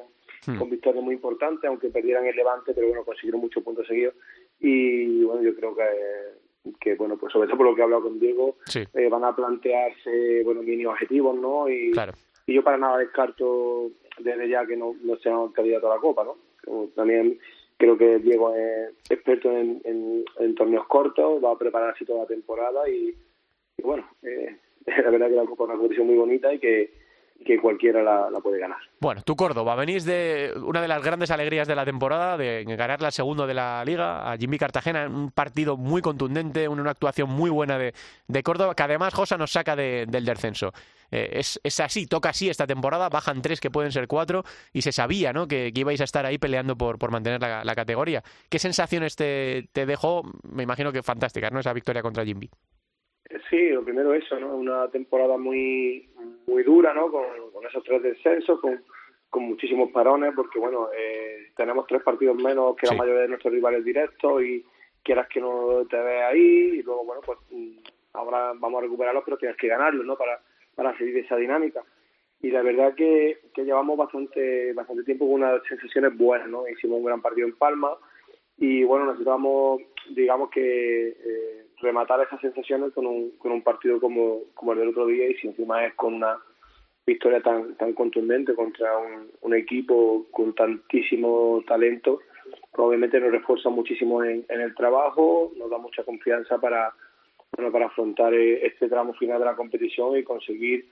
hmm. 0.47 0.57
con 0.57 0.69
victorias 0.69 1.03
muy 1.03 1.13
importantes, 1.13 1.65
aunque 1.69 1.89
perdieran 1.89 2.25
el 2.25 2.35
Levante, 2.35 2.73
pero 2.73 2.87
bueno, 2.87 3.03
consiguieron 3.03 3.41
muchos 3.41 3.63
puntos 3.63 3.85
seguidos. 3.85 4.15
Y 4.59 5.23
bueno, 5.25 5.43
yo 5.43 5.55
creo 5.55 5.75
que 5.75 5.83
que 6.79 6.95
bueno 6.95 7.17
pues 7.17 7.33
sobre 7.33 7.47
todo 7.47 7.57
por 7.57 7.67
lo 7.67 7.75
que 7.75 7.81
he 7.81 7.83
hablado 7.83 8.03
con 8.03 8.19
Diego 8.19 8.55
eh, 8.73 9.09
van 9.09 9.23
a 9.23 9.35
plantearse 9.35 10.43
bueno 10.43 10.61
mini 10.61 10.85
objetivos 10.85 11.37
no 11.37 11.69
y, 11.69 11.91
y 12.45 12.53
yo 12.53 12.63
para 12.63 12.77
nada 12.77 12.97
descarto 12.97 13.91
desde 14.19 14.47
ya 14.47 14.65
que 14.65 14.77
no, 14.77 14.95
no 15.01 15.17
sean 15.17 15.49
candidato 15.49 15.91
a 15.91 15.95
la 15.95 16.01
copa 16.01 16.23
no 16.23 16.87
también 16.95 17.37
creo 17.77 17.97
que 17.97 18.19
Diego 18.19 18.53
es 18.55 18.91
experto 19.09 19.51
en, 19.51 19.81
en, 19.83 20.55
torneos 20.55 20.87
cortos 20.87 21.43
va 21.43 21.51
a 21.51 21.57
prepararse 21.57 22.05
toda 22.05 22.21
la 22.21 22.27
temporada 22.27 22.87
y, 22.89 23.13
bueno 23.81 24.07
eh, 24.21 24.57
la 24.85 25.09
verdad 25.09 25.27
que 25.27 25.35
la 25.35 25.45
copa 25.45 25.63
es 25.63 25.69
una 25.69 25.77
competición 25.77 26.07
muy 26.07 26.15
bonita 26.15 26.53
y 26.53 26.59
que 26.59 27.02
que 27.43 27.59
cualquiera 27.59 28.01
la, 28.01 28.39
puede 28.41 28.59
ganar. 28.59 28.77
Bueno, 28.99 29.21
tú 29.23 29.35
Córdoba, 29.35 29.75
venís 29.75 30.05
de 30.05 30.53
una 30.65 30.81
de 30.81 30.87
las 30.87 31.03
grandes 31.03 31.31
alegrías 31.31 31.67
de 31.67 31.75
la 31.75 31.85
temporada, 31.85 32.37
de 32.37 32.63
ganar 32.63 33.01
la 33.01 33.11
segunda 33.11 33.45
de 33.45 33.53
la 33.53 33.83
liga 33.85 34.31
a 34.31 34.37
Jimmy 34.37 34.57
Cartagena, 34.57 35.07
un 35.07 35.31
partido 35.31 35.77
muy 35.77 36.01
contundente, 36.01 36.67
una 36.67 36.89
actuación 36.89 37.29
muy 37.29 37.49
buena 37.49 37.77
de, 37.77 37.93
de 38.27 38.43
Córdoba, 38.43 38.75
que 38.75 38.83
además 38.83 39.13
Josa 39.13 39.37
nos 39.37 39.51
saca 39.51 39.75
del 39.75 40.25
descenso. 40.25 40.71
Eh, 41.11 41.41
es, 41.63 41.79
así, 41.79 42.07
toca 42.07 42.29
así 42.29 42.49
esta 42.49 42.65
temporada, 42.65 43.07
bajan 43.07 43.41
tres 43.43 43.59
que 43.59 43.69
pueden 43.69 43.91
ser 43.91 44.07
cuatro 44.07 44.43
y 44.71 44.81
se 44.81 44.91
sabía 44.91 45.31
¿no? 45.31 45.47
que, 45.47 45.71
ibais 45.73 46.01
a 46.01 46.05
estar 46.05 46.25
ahí 46.25 46.39
peleando 46.39 46.75
por, 46.75 46.97
por 46.97 47.11
mantener 47.11 47.39
la, 47.39 47.75
categoría. 47.75 48.23
¿Qué 48.49 48.57
sensaciones 48.57 49.15
te, 49.15 49.69
te 49.73 49.85
dejó? 49.85 50.23
Me 50.43 50.63
imagino 50.63 50.91
que 50.91 51.03
fantásticas, 51.03 51.51
¿no? 51.51 51.59
Esa 51.59 51.73
victoria 51.73 52.01
contra 52.01 52.25
Jimmy. 52.25 52.49
Sí, 53.49 53.69
lo 53.69 53.83
primero 53.83 54.13
eso, 54.13 54.39
¿no? 54.39 54.55
Una 54.55 54.89
temporada 54.89 55.37
muy 55.37 56.09
muy 56.47 56.63
dura, 56.63 56.93
¿no? 56.93 57.09
Con, 57.09 57.23
esos 57.67 57.83
tres 57.83 58.03
descensos, 58.03 58.59
con, 58.59 58.83
con 59.29 59.43
muchísimos 59.43 59.91
parones, 59.91 60.33
porque 60.35 60.59
bueno, 60.59 60.89
eh, 60.95 61.51
tenemos 61.55 61.87
tres 61.87 62.03
partidos 62.03 62.35
menos 62.35 62.75
que 62.75 62.87
la 62.87 62.93
mayoría 62.93 63.21
de 63.21 63.29
nuestros 63.29 63.53
rivales 63.53 63.85
directos 63.85 64.43
y 64.43 64.65
quieras 65.01 65.27
que 65.29 65.39
no 65.39 65.85
te 65.89 65.97
veas 65.97 66.31
ahí 66.31 66.79
y 66.79 66.83
luego 66.83 67.05
bueno, 67.05 67.21
pues 67.25 67.39
mm, 67.51 67.77
ahora 68.13 68.53
vamos 68.55 68.79
a 68.79 68.83
recuperarlos, 68.83 69.23
pero 69.23 69.37
tienes 69.37 69.57
que 69.57 69.67
ganarlos, 69.67 70.05
¿no? 70.05 70.17
Para 70.17 70.41
para 70.75 70.97
seguir 70.97 71.17
esa 71.17 71.35
dinámica. 71.37 71.83
Y 72.41 72.51
la 72.51 72.61
verdad 72.61 72.93
que, 72.95 73.39
que 73.53 73.63
llevamos 73.63 73.97
bastante 73.97 74.73
bastante 74.73 75.03
tiempo 75.03 75.25
con 75.25 75.35
unas 75.35 75.63
sensaciones 75.67 76.17
buenas, 76.17 76.49
¿no? 76.49 76.67
Hicimos 76.67 76.97
un 76.99 77.05
gran 77.05 77.21
partido 77.21 77.47
en 77.47 77.55
Palma 77.55 77.97
y 78.57 78.83
bueno, 78.83 79.05
necesitamos, 79.05 79.81
digamos 80.09 80.49
que 80.49 81.07
eh, 81.09 81.65
rematar 81.83 82.21
esas 82.21 82.41
sensaciones 82.41 82.93
con 82.93 83.05
un, 83.05 83.31
con 83.37 83.51
un 83.51 83.61
partido 83.61 83.99
como, 83.99 84.39
como 84.53 84.73
el 84.73 84.79
del 84.79 84.89
otro 84.89 85.05
día 85.05 85.27
y 85.27 85.35
si 85.35 85.47
encima 85.47 85.85
es 85.85 85.93
con 85.93 86.15
una 86.15 86.39
victoria 87.05 87.41
tan, 87.41 87.75
tan 87.75 87.93
contundente 87.93 88.55
contra 88.55 88.89
un, 89.41 89.53
equipo 89.53 90.25
con 90.31 90.55
tantísimo 90.55 91.61
talento, 91.67 92.21
probablemente 92.71 93.19
nos 93.19 93.31
refuerza 93.31 93.69
muchísimo 93.69 94.23
en, 94.23 94.45
el 94.49 94.73
trabajo, 94.73 95.51
nos 95.57 95.69
da 95.69 95.77
mucha 95.77 96.03
confianza 96.03 96.57
para, 96.57 96.93
bueno, 97.55 97.71
para 97.71 97.87
afrontar 97.87 98.33
eh, 98.33 98.65
este 98.65 98.87
tramo 98.87 99.13
final 99.13 99.37
de 99.39 99.45
la 99.45 99.55
competición 99.55 100.17
y 100.17 100.23
conseguir 100.23 100.87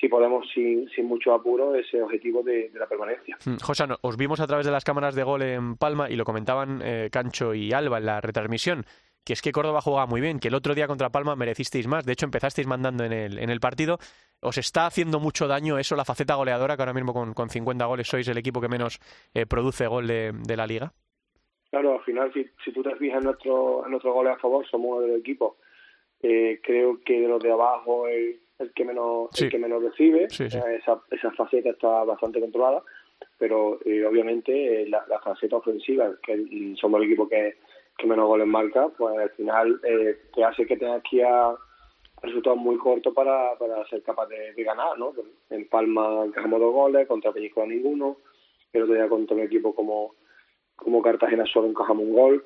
si 0.00 0.08
podemos 0.08 0.46
sin, 0.54 0.88
sin 0.90 1.06
mucho 1.06 1.34
apuro 1.34 1.74
ese 1.74 2.00
objetivo 2.00 2.42
de, 2.42 2.70
la 2.74 2.86
permanencia. 2.86 3.36
Mm, 3.44 3.56
José, 3.60 3.84
os 4.00 4.16
vimos 4.16 4.40
a 4.40 4.46
través 4.46 4.64
de 4.64 4.72
las 4.72 4.84
cámaras 4.84 5.14
de 5.14 5.24
gol 5.24 5.42
en 5.42 5.76
Palma 5.76 6.08
y 6.08 6.16
lo 6.16 6.24
comentaban 6.24 6.80
eh, 6.84 7.08
Cancho 7.10 7.54
y 7.54 7.72
Alba 7.72 7.98
en 7.98 8.06
la 8.06 8.20
retransmisión, 8.20 8.84
que 9.24 9.32
es 9.32 9.42
que 9.42 9.52
Córdoba 9.52 9.80
jugaba 9.80 10.06
muy 10.06 10.20
bien, 10.20 10.38
que 10.38 10.48
el 10.48 10.54
otro 10.54 10.74
día 10.74 10.86
contra 10.86 11.10
Palma 11.10 11.36
merecisteis 11.36 11.86
más, 11.86 12.04
de 12.04 12.12
hecho 12.12 12.26
empezasteis 12.26 12.66
mandando 12.66 13.04
en 13.04 13.12
el, 13.12 13.38
en 13.38 13.50
el 13.50 13.60
partido. 13.60 13.98
¿Os 14.40 14.56
está 14.56 14.86
haciendo 14.86 15.18
mucho 15.18 15.48
daño 15.48 15.78
eso, 15.78 15.96
la 15.96 16.04
faceta 16.04 16.36
goleadora, 16.36 16.76
que 16.76 16.82
ahora 16.82 16.92
mismo 16.92 17.12
con, 17.12 17.34
con 17.34 17.50
50 17.50 17.84
goles 17.86 18.06
sois 18.06 18.28
el 18.28 18.38
equipo 18.38 18.60
que 18.60 18.68
menos 18.68 19.00
eh, 19.34 19.46
produce 19.46 19.86
gol 19.88 20.06
de, 20.06 20.56
la 20.56 20.66
liga? 20.66 20.92
Claro, 21.70 21.98
al 21.98 22.04
final, 22.04 22.32
si, 22.32 22.46
si 22.64 22.72
tú 22.72 22.82
te 22.82 22.94
fijas 22.96 23.18
en, 23.18 23.24
nuestro, 23.24 23.84
en 23.84 23.90
nuestros 23.90 24.14
goles 24.14 24.34
a 24.34 24.38
favor, 24.38 24.66
somos 24.68 24.90
uno 24.90 25.00
de 25.00 25.08
los 25.08 25.18
equipos. 25.18 25.56
Eh, 26.22 26.60
creo 26.62 27.00
que 27.04 27.20
de 27.20 27.28
los 27.28 27.42
de 27.42 27.50
abajo 27.50 28.06
el, 28.08 28.40
el 28.58 28.72
que 28.72 28.84
menos 28.84 29.28
el 29.40 29.50
que 29.50 29.58
menos 29.58 29.82
recibe. 29.82 30.24
Esa, 30.24 31.02
esa 31.10 31.30
faceta 31.32 31.70
está 31.70 32.04
bastante 32.04 32.40
controlada, 32.40 32.82
pero 33.38 33.80
eh, 33.84 34.04
obviamente 34.04 34.86
la, 34.88 35.04
la, 35.08 35.20
faceta 35.20 35.56
ofensiva, 35.56 36.12
que 36.24 36.74
somos 36.80 37.00
el 37.00 37.06
equipo 37.06 37.28
que, 37.28 37.58
que 37.98 38.06
menos 38.06 38.28
goles 38.28 38.46
marca, 38.46 38.88
pues 38.96 39.18
al 39.18 39.30
final 39.30 39.80
te 39.82 40.44
hace 40.44 40.66
que 40.66 40.76
tengas 40.76 41.02
que 41.02 41.16
ir 41.16 41.24
a 41.24 41.54
resultados 42.22 42.58
muy 42.58 42.76
cortos 42.78 43.12
para, 43.12 43.56
para 43.58 43.86
ser 43.88 44.02
capaz 44.02 44.28
de, 44.28 44.62
ganar, 44.62 44.98
¿no? 44.98 45.12
En 45.50 45.68
Palma 45.68 46.24
encajamos 46.24 46.60
dos 46.60 46.72
goles, 46.72 47.06
contra 47.08 47.32
Peñisco 47.32 47.66
ninguno, 47.66 48.16
el 48.72 48.82
otro 48.82 48.94
día 48.94 49.08
contra 49.08 49.36
un 49.36 49.42
equipo 49.42 49.74
como, 49.74 50.14
como 50.76 51.02
Cartagena 51.02 51.44
solo 51.46 51.68
encajamos 51.68 52.04
un 52.04 52.14
gol. 52.14 52.44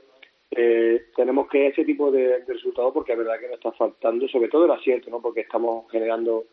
Eh, 0.51 1.07
tenemos 1.17 1.49
que 1.49 1.69
ese 1.69 1.85
tipo 1.85 2.11
de, 2.11 2.45
resultados 2.47 2.93
porque 2.93 3.13
es 3.13 3.19
verdad 3.19 3.39
que 3.39 3.47
nos 3.47 3.57
está 3.57 3.73
faltando, 3.73 4.29
sobre 4.29 4.49
todo 4.49 4.65
el 4.65 4.71
acierto, 4.71 5.11
¿no? 5.11 5.21
Porque 5.21 5.41
estamos 5.41 5.91
generando 5.91 6.45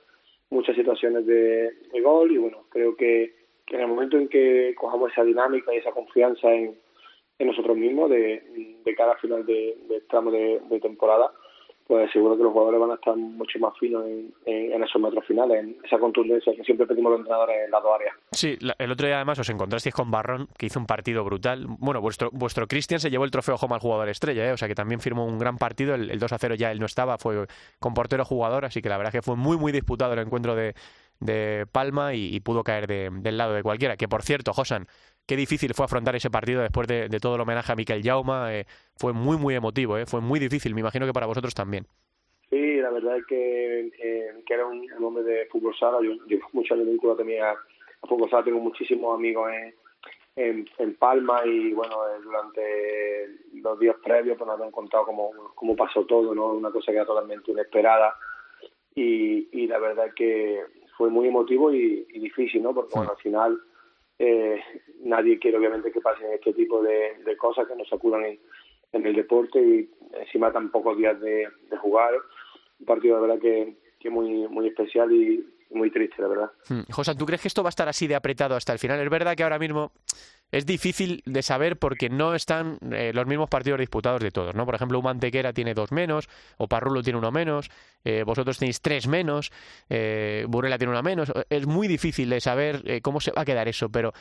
muchas 0.49 0.75
situaciones 0.75 1.25
de, 1.25 1.71
gol 2.01 2.31
y 2.31 2.37
bueno, 2.37 2.63
creo 2.69 2.95
que, 2.95 3.33
en 3.67 3.81
el 3.81 3.87
momento 3.87 4.17
en 4.17 4.27
que 4.27 4.73
cojamos 4.75 5.11
esa 5.11 5.23
dinámica 5.23 5.73
y 5.73 5.77
esa 5.77 5.91
confianza 5.91 6.51
en, 6.51 6.75
en 7.39 7.47
nosotros 7.47 7.75
mismos 7.75 8.09
de, 8.09 8.77
de 8.83 8.95
cara 8.95 9.13
al 9.13 9.19
final 9.19 9.45
de, 9.45 9.77
de 9.87 10.01
tramo 10.01 10.29
de 10.31 10.79
temporada, 10.81 11.31
pues 11.89 12.11
seguro 12.11 12.37
que 12.37 12.43
los 12.43 12.53
jugadores 12.53 12.79
van 12.79 12.91
a 12.91 12.93
estar 12.93 13.15
mucho 13.15 13.57
más 13.57 13.73
finos 13.79 14.05
en, 14.45 14.83
esos 14.83 15.01
metros 15.01 15.25
finales, 15.25 15.63
en 15.63 15.75
esa 15.83 15.97
contundencia 15.97 16.53
que 16.55 16.63
siempre 16.63 16.85
pedimos 16.85 17.13
los 17.13 17.21
entrenadores 17.21 17.65
en 17.65 17.71
las 17.71 17.81
dos 17.81 17.91
áreas. 17.95 18.15
Sí, 18.31 18.59
el 18.77 18.91
otro 18.91 19.07
día 19.07 19.15
además 19.15 19.39
os 19.39 19.49
encontrasteis 19.49 19.95
con 19.95 20.11
Barrón, 20.11 20.49
que 20.55 20.67
hizo 20.67 20.79
un 20.79 20.85
partido 20.85 21.23
brutal. 21.23 21.65
Bueno, 21.67 21.99
vuestro 21.99 22.29
vuestro 22.31 22.67
Cristian 22.67 22.99
se 22.99 23.09
llevó 23.09 23.25
el 23.25 23.31
trofeo 23.31 23.55
Home 23.55 23.73
al 23.73 23.81
jugador 23.81 24.07
estrella, 24.07 24.47
¿eh? 24.47 24.51
o 24.51 24.57
sea 24.57 24.67
que 24.67 24.75
también 24.75 25.01
firmó 25.01 25.25
un 25.25 25.39
gran 25.39 25.57
partido. 25.57 25.95
El, 25.95 26.19
2 26.19 26.31
a 26.31 26.37
0 26.37 26.53
ya 26.53 26.71
él 26.71 26.79
no 26.79 26.85
estaba, 26.85 27.17
fue 27.17 27.47
con 27.79 27.95
portero 27.95 28.23
jugador, 28.23 28.65
así 28.65 28.83
que 28.83 28.89
la 28.89 28.97
verdad 28.97 29.11
que 29.11 29.23
fue 29.23 29.35
muy, 29.35 29.57
muy 29.57 29.71
disputado 29.71 30.13
el 30.13 30.19
encuentro 30.19 30.53
de, 30.53 30.75
de 31.19 31.65
Palma 31.71 32.13
y, 32.13 32.39
pudo 32.41 32.63
caer 32.63 32.85
del 32.87 33.37
lado 33.37 33.53
de 33.53 33.63
cualquiera. 33.63 33.97
Que 33.97 34.07
por 34.07 34.21
cierto, 34.21 34.53
Josan, 34.53 34.87
qué 35.29 35.35
difícil 35.35 35.75
fue 35.75 35.85
afrontar 35.85 36.15
ese 36.15 36.31
partido 36.31 36.63
después 36.63 36.87
de, 36.87 37.07
todo 37.21 37.35
el 37.35 37.41
homenaje 37.41 37.71
a 37.71 37.75
Miquel 37.75 38.01
Jauma. 38.01 38.51
Eh, 38.51 38.65
fue 38.97 39.13
muy, 39.13 39.37
muy 39.37 39.53
emotivo, 39.53 39.95
eh, 39.95 40.07
fue 40.07 40.21
muy 40.21 40.39
difícil. 40.39 40.73
Me 40.73 40.81
imagino 40.81 41.05
que 41.05 41.13
para 41.13 41.27
vosotros 41.27 41.53
también. 41.53 41.85
Sí, 42.49 42.77
la 42.77 42.89
verdad 42.89 43.17
es 43.17 43.25
que, 43.27 43.91
eh, 43.99 44.43
que 44.43 44.53
era 44.55 44.65
un, 44.65 44.89
hombre 45.03 45.23
de 45.23 45.45
fútbol 45.45 45.75
sala. 45.77 45.99
Yo, 46.01 46.13
yo 46.25 46.73
años 46.73 46.87
vínculo 46.87 47.15
también 47.15 47.43
a, 47.43 47.53
fútbol 48.07 48.27
sala. 48.27 48.43
Tengo 48.43 48.59
muchísimos 48.59 49.13
amigos 49.15 49.51
en, 50.35 50.67
en, 50.79 50.95
Palma 50.95 51.45
y 51.45 51.73
bueno, 51.73 51.95
eh, 52.07 52.21
durante 52.23 53.61
los 53.61 53.79
días 53.79 53.97
previos 54.03 54.35
pues 54.35 54.47
nos 54.47 54.59
han 54.59 54.71
contado 54.71 55.05
cómo, 55.05 55.29
cómo 55.53 55.75
pasó 55.75 56.05
todo, 56.05 56.33
¿no? 56.33 56.53
Una 56.53 56.71
cosa 56.71 56.91
que 56.91 56.97
era 56.97 57.05
totalmente 57.05 57.51
inesperada 57.51 58.15
y, 58.95 59.47
y 59.51 59.67
la 59.67 59.77
verdad 59.77 60.07
es 60.07 60.13
que 60.15 60.63
fue 60.97 61.11
muy 61.11 61.27
emotivo 61.27 61.71
y, 61.71 62.03
difícil, 62.19 62.63
¿no? 62.63 62.73
Porque 62.73 62.93
bueno, 62.95 63.11
al 63.11 63.21
final 63.21 63.59
eh, 64.19 64.61
nadie 65.01 65.39
quiere 65.39 65.57
obviamente 65.57 65.91
que 65.91 66.01
pasen 66.01 66.33
este 66.33 66.53
tipo 66.53 66.83
de, 66.83 67.15
de 67.25 67.37
cosas 67.37 67.67
que 67.67 67.75
nos 67.75 67.87
sacudan 67.87 68.25
en, 68.25 68.39
en 68.91 69.05
el 69.05 69.15
deporte 69.15 69.59
y 69.61 69.89
encima 70.13 70.51
tan 70.51 70.71
pocos 70.71 70.97
días 70.97 71.19
de, 71.19 71.47
de 71.69 71.77
jugar 71.77 72.13
un 72.79 72.85
partido 72.85 73.15
de 73.15 73.21
verdad 73.21 73.41
que, 73.41 73.75
que 73.99 74.09
muy, 74.09 74.47
muy 74.47 74.67
especial 74.67 75.11
y 75.11 75.45
muy 75.71 75.91
triste, 75.91 76.21
la 76.21 76.27
verdad. 76.27 76.51
Hmm. 76.67 76.91
José, 76.91 77.15
¿tú 77.15 77.25
crees 77.25 77.41
que 77.41 77.47
esto 77.47 77.63
va 77.63 77.69
a 77.69 77.75
estar 77.75 77.87
así 77.87 78.07
de 78.07 78.15
apretado 78.15 78.55
hasta 78.55 78.73
el 78.73 78.79
final? 78.79 78.99
Es 78.99 79.09
verdad 79.09 79.35
que 79.35 79.43
ahora 79.43 79.59
mismo 79.59 79.91
es 80.51 80.65
difícil 80.65 81.21
de 81.25 81.41
saber 81.41 81.77
porque 81.77 82.09
no 82.09 82.35
están 82.35 82.77
eh, 82.91 83.11
los 83.13 83.27
mismos 83.27 83.49
partidos 83.49 83.79
disputados 83.79 84.21
de 84.21 84.31
todos, 84.31 84.55
¿no? 84.55 84.65
Por 84.65 84.75
ejemplo, 84.75 84.99
un 84.99 85.05
Mantequera 85.05 85.53
tiene 85.53 85.73
dos 85.73 85.91
menos, 85.91 86.27
o 86.57 86.67
Parrulo 86.67 87.01
tiene 87.01 87.19
uno 87.19 87.31
menos, 87.31 87.69
eh, 88.05 88.23
vosotros 88.23 88.57
tenéis 88.57 88.81
tres 88.81 89.07
menos, 89.07 89.51
eh, 89.89 90.45
Burela 90.47 90.77
tiene 90.77 90.91
uno 90.91 91.03
menos. 91.03 91.31
Es 91.49 91.67
muy 91.67 91.87
difícil 91.87 92.29
de 92.29 92.39
saber 92.39 92.81
eh, 92.85 93.01
cómo 93.01 93.19
se 93.19 93.31
va 93.31 93.41
a 93.41 93.45
quedar 93.45 93.67
eso, 93.67 93.89
pero 93.89 94.13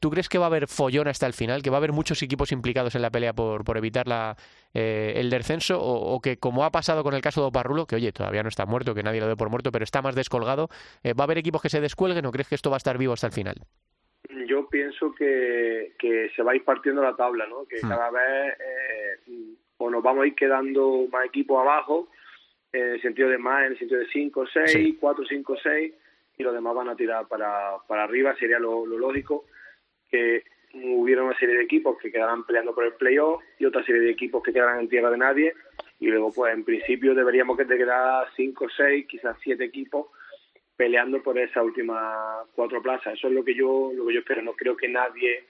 ¿tú 0.00 0.10
crees 0.10 0.28
que 0.28 0.38
va 0.38 0.46
a 0.46 0.48
haber 0.48 0.68
follón 0.68 1.08
hasta 1.08 1.26
el 1.26 1.32
final, 1.32 1.62
que 1.62 1.70
va 1.70 1.76
a 1.76 1.78
haber 1.78 1.92
muchos 1.92 2.22
equipos 2.22 2.52
implicados 2.52 2.94
en 2.94 3.02
la 3.02 3.10
pelea 3.10 3.32
por, 3.32 3.64
por 3.64 3.76
evitar 3.76 4.06
la, 4.06 4.36
el 4.74 5.30
descenso, 5.30 5.80
o, 5.80 6.20
que 6.20 6.38
como 6.38 6.64
ha 6.64 6.70
pasado 6.70 7.02
con 7.02 7.14
el 7.14 7.20
caso 7.20 7.44
de 7.44 7.52
Parrulo, 7.52 7.86
que 7.86 7.96
oye, 7.96 8.12
todavía 8.12 8.42
no 8.42 8.48
está 8.48 8.66
muerto, 8.66 8.94
que 8.94 9.02
nadie 9.02 9.20
lo 9.20 9.28
dé 9.28 9.36
por 9.36 9.50
muerto, 9.50 9.72
pero 9.72 9.84
está 9.84 10.02
más 10.02 10.14
descolgado, 10.14 10.68
¿va 11.04 11.14
a 11.18 11.24
haber 11.24 11.38
equipos 11.38 11.62
que 11.62 11.70
se 11.70 11.80
descuelguen 11.80 12.26
o 12.26 12.32
crees 12.32 12.48
que 12.48 12.54
esto 12.54 12.70
va 12.70 12.76
a 12.76 12.78
estar 12.78 12.98
vivo 12.98 13.12
hasta 13.12 13.26
el 13.26 13.32
final? 13.32 13.56
Yo 14.46 14.68
pienso 14.68 15.14
que, 15.14 15.92
que 15.98 16.30
se 16.34 16.42
va 16.42 16.52
a 16.52 16.56
ir 16.56 16.64
partiendo 16.64 17.02
la 17.02 17.16
tabla, 17.16 17.46
¿no? 17.46 17.64
Que 17.66 17.76
hmm. 17.76 17.88
cada 17.88 18.10
vez 18.10 18.54
eh, 18.58 19.54
o 19.78 19.90
nos 19.90 20.02
vamos 20.02 20.24
a 20.24 20.26
ir 20.26 20.34
quedando 20.34 21.06
más 21.10 21.26
equipos 21.26 21.60
abajo, 21.60 22.08
en 22.72 22.92
el 22.92 23.02
sentido 23.02 23.28
de 23.28 23.38
más, 23.38 23.66
en 23.66 23.72
el 23.72 23.78
sentido 23.78 24.00
de 24.00 24.06
5, 24.06 24.46
6, 24.46 24.96
4, 25.00 25.24
5, 25.28 25.56
6, 25.62 25.94
y 26.38 26.42
los 26.42 26.54
demás 26.54 26.74
van 26.74 26.88
a 26.88 26.96
tirar 26.96 27.26
para, 27.26 27.76
para 27.86 28.04
arriba, 28.04 28.34
sería 28.36 28.58
lo, 28.58 28.86
lógico, 28.86 29.44
que 30.10 30.44
hubiera 30.74 31.22
una 31.22 31.38
serie 31.38 31.56
de 31.56 31.64
equipos 31.64 31.98
que 31.98 32.10
quedaran 32.10 32.44
peleando 32.44 32.74
por 32.74 32.84
el 32.84 32.94
playoff 32.94 33.42
y 33.58 33.66
otra 33.66 33.84
serie 33.84 34.00
de 34.00 34.10
equipos 34.10 34.42
que 34.42 34.52
quedaran 34.52 34.80
en 34.80 34.88
tierra 34.88 35.10
de 35.10 35.18
nadie, 35.18 35.54
y 35.98 36.06
luego 36.06 36.32
pues 36.32 36.54
en 36.54 36.64
principio 36.64 37.14
deberíamos 37.14 37.58
que 37.58 37.64
te 37.64 37.76
quedar 37.76 38.26
5, 38.36 38.66
6, 38.76 39.06
quizás 39.06 39.36
7 39.42 39.62
equipos 39.64 40.06
peleando 40.82 41.22
por 41.22 41.38
esa 41.38 41.62
última 41.62 42.42
cuatro 42.56 42.82
plazas. 42.82 43.14
Eso 43.14 43.28
es 43.28 43.34
lo 43.34 43.44
que 43.44 43.54
yo 43.54 43.92
lo 43.94 44.04
que 44.04 44.14
yo 44.14 44.18
espero. 44.18 44.42
No 44.42 44.54
creo 44.54 44.76
que 44.76 44.88
nadie 44.88 45.44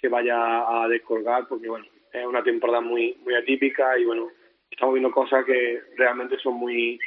se 0.00 0.08
vaya 0.08 0.38
a 0.66 0.88
descolgar 0.88 1.46
porque 1.46 1.68
bueno 1.68 1.84
es 2.10 2.24
una 2.24 2.42
temporada 2.42 2.80
muy 2.80 3.14
muy 3.22 3.34
atípica 3.34 3.98
y 3.98 4.06
bueno 4.06 4.30
estamos 4.70 4.94
viendo 4.94 5.10
cosas 5.10 5.44
que 5.44 5.82
realmente 5.98 6.38
son 6.38 6.54
muy 6.54 6.98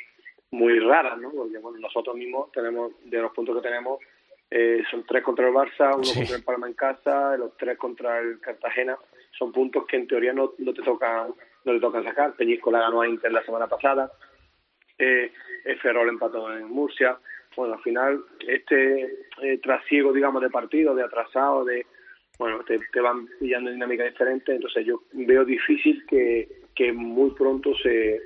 muy 0.52 0.80
raras, 0.80 1.18
¿no? 1.18 1.32
Porque 1.32 1.58
bueno 1.58 1.80
nosotros 1.80 2.16
mismos 2.16 2.52
tenemos 2.52 2.92
de 3.06 3.18
los 3.18 3.32
puntos 3.32 3.56
que 3.56 3.68
tenemos 3.68 4.02
eh, 4.52 4.84
son 4.92 5.04
tres 5.04 5.24
contra 5.24 5.48
el 5.48 5.54
Barça, 5.56 5.96
uno 5.96 6.14
contra 6.14 6.36
el 6.36 6.44
Palma 6.44 6.68
en 6.68 6.74
casa, 6.74 7.36
los 7.38 7.58
tres 7.58 7.76
contra 7.76 8.20
el 8.20 8.40
Cartagena. 8.40 8.96
Son 9.32 9.52
puntos 9.52 9.88
que 9.88 9.98
en 9.98 10.08
teoría 10.08 10.32
no, 10.32 10.54
no 10.60 10.74
te 10.76 10.84
tocan 10.84 11.34
no 11.66 11.74
le 11.74 11.80
tocan 11.80 12.04
sacar. 12.04 12.36
Peñisco 12.36 12.70
la 12.70 12.82
ganó 12.82 13.02
a 13.02 13.08
Inter 13.08 13.32
la 13.32 13.44
semana 13.44 13.66
pasada. 13.66 14.12
Eh, 15.00 15.32
Ferrol 15.82 16.10
empató 16.10 16.56
en 16.56 16.70
Murcia 16.70 17.18
bueno, 17.58 17.74
al 17.74 17.82
final 17.82 18.24
este 18.48 19.04
eh, 19.42 19.58
trasiego, 19.62 20.14
digamos, 20.14 20.42
de 20.42 20.50
partido, 20.50 20.96
de 20.96 21.04
atrasado, 21.04 21.66
de, 21.66 21.86
bueno, 22.40 22.64
te, 22.64 22.80
te 22.94 23.02
van 23.02 23.28
pillando 23.40 23.72
dinámica 23.72 24.06
diferente, 24.06 24.54
entonces 24.54 24.86
yo 24.86 25.02
veo 25.12 25.44
difícil 25.44 26.06
que, 26.08 26.48
que 26.76 26.94
muy 26.94 27.32
pronto 27.32 27.76
se, 27.76 28.22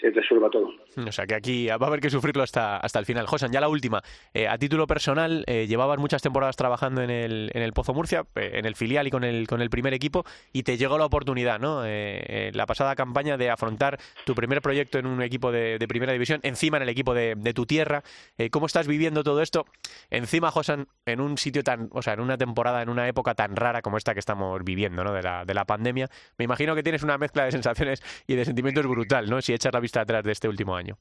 se 0.00 0.10
resuelva 0.10 0.50
todo. 0.50 0.70
O 1.06 1.12
sea 1.12 1.26
que 1.26 1.34
aquí 1.34 1.66
va 1.68 1.74
a 1.74 1.86
haber 1.86 2.00
que 2.00 2.10
sufrirlo 2.10 2.42
hasta, 2.42 2.76
hasta 2.76 2.98
el 2.98 3.04
final. 3.04 3.26
Josan, 3.26 3.52
ya 3.52 3.60
la 3.60 3.68
última. 3.68 4.02
Eh, 4.34 4.48
a 4.48 4.58
título 4.58 4.86
personal, 4.86 5.44
eh, 5.46 5.66
llevabas 5.66 5.98
muchas 5.98 6.22
temporadas 6.22 6.56
trabajando 6.56 7.02
en 7.02 7.10
el, 7.10 7.50
en 7.54 7.62
el 7.62 7.72
Pozo 7.72 7.94
Murcia, 7.94 8.26
eh, 8.34 8.52
en 8.54 8.66
el 8.66 8.76
filial 8.76 9.06
y 9.06 9.10
con 9.10 9.24
el, 9.24 9.46
con 9.46 9.62
el 9.62 9.70
primer 9.70 9.94
equipo, 9.94 10.24
y 10.52 10.62
te 10.62 10.76
llegó 10.76 10.98
la 10.98 11.06
oportunidad, 11.06 11.58
¿no? 11.58 11.84
la 11.86 12.66
pasada 12.66 12.94
campaña 12.94 13.36
de 13.36 13.50
afrontar 13.50 13.98
tu 14.24 14.34
primer 14.34 14.60
proyecto 14.60 14.98
en 14.98 15.06
un 15.06 15.22
equipo 15.22 15.52
de, 15.52 15.84
primera 15.88 16.12
división, 16.12 16.40
encima 16.42 16.76
en 16.78 16.84
el 16.84 16.88
equipo 16.88 17.14
de, 17.14 17.36
tu 17.54 17.66
tierra. 17.66 18.02
¿Cómo 18.50 18.66
estás 18.66 18.86
viviendo 18.86 19.22
todo 19.22 19.40
esto? 19.40 19.66
Encima, 20.10 20.50
Josan, 20.50 20.88
en 21.04 21.20
un 21.20 21.38
sitio 21.38 21.62
tan, 21.62 21.88
o 21.92 22.02
sea, 22.02 22.14
en 22.14 22.20
una 22.20 22.36
temporada, 22.36 22.82
en 22.82 22.88
una 22.88 23.08
época 23.08 23.34
tan 23.34 23.56
rara 23.56 23.82
como 23.82 23.96
esta 23.96 24.14
que 24.14 24.20
estamos 24.20 24.62
viviendo, 24.64 25.04
¿no? 25.04 25.12
De 25.12 25.22
la, 25.22 25.44
de 25.44 25.54
la 25.54 25.64
pandemia. 25.64 26.08
Me 26.38 26.44
imagino 26.44 26.74
que 26.74 26.82
tienes 26.82 27.02
una 27.02 27.18
mezcla 27.18 27.44
de 27.44 27.52
sensaciones 27.52 28.02
y 28.26 28.34
de 28.34 28.44
sentimientos 28.44 28.86
brutal, 28.86 29.28
¿no? 29.30 29.40
Si 29.40 29.52
echas 29.52 29.72
la 29.72 29.80
vista 29.86 30.00
atrás 30.00 30.24
de 30.24 30.32
este 30.32 30.48
último 30.48 30.76
año. 30.76 30.96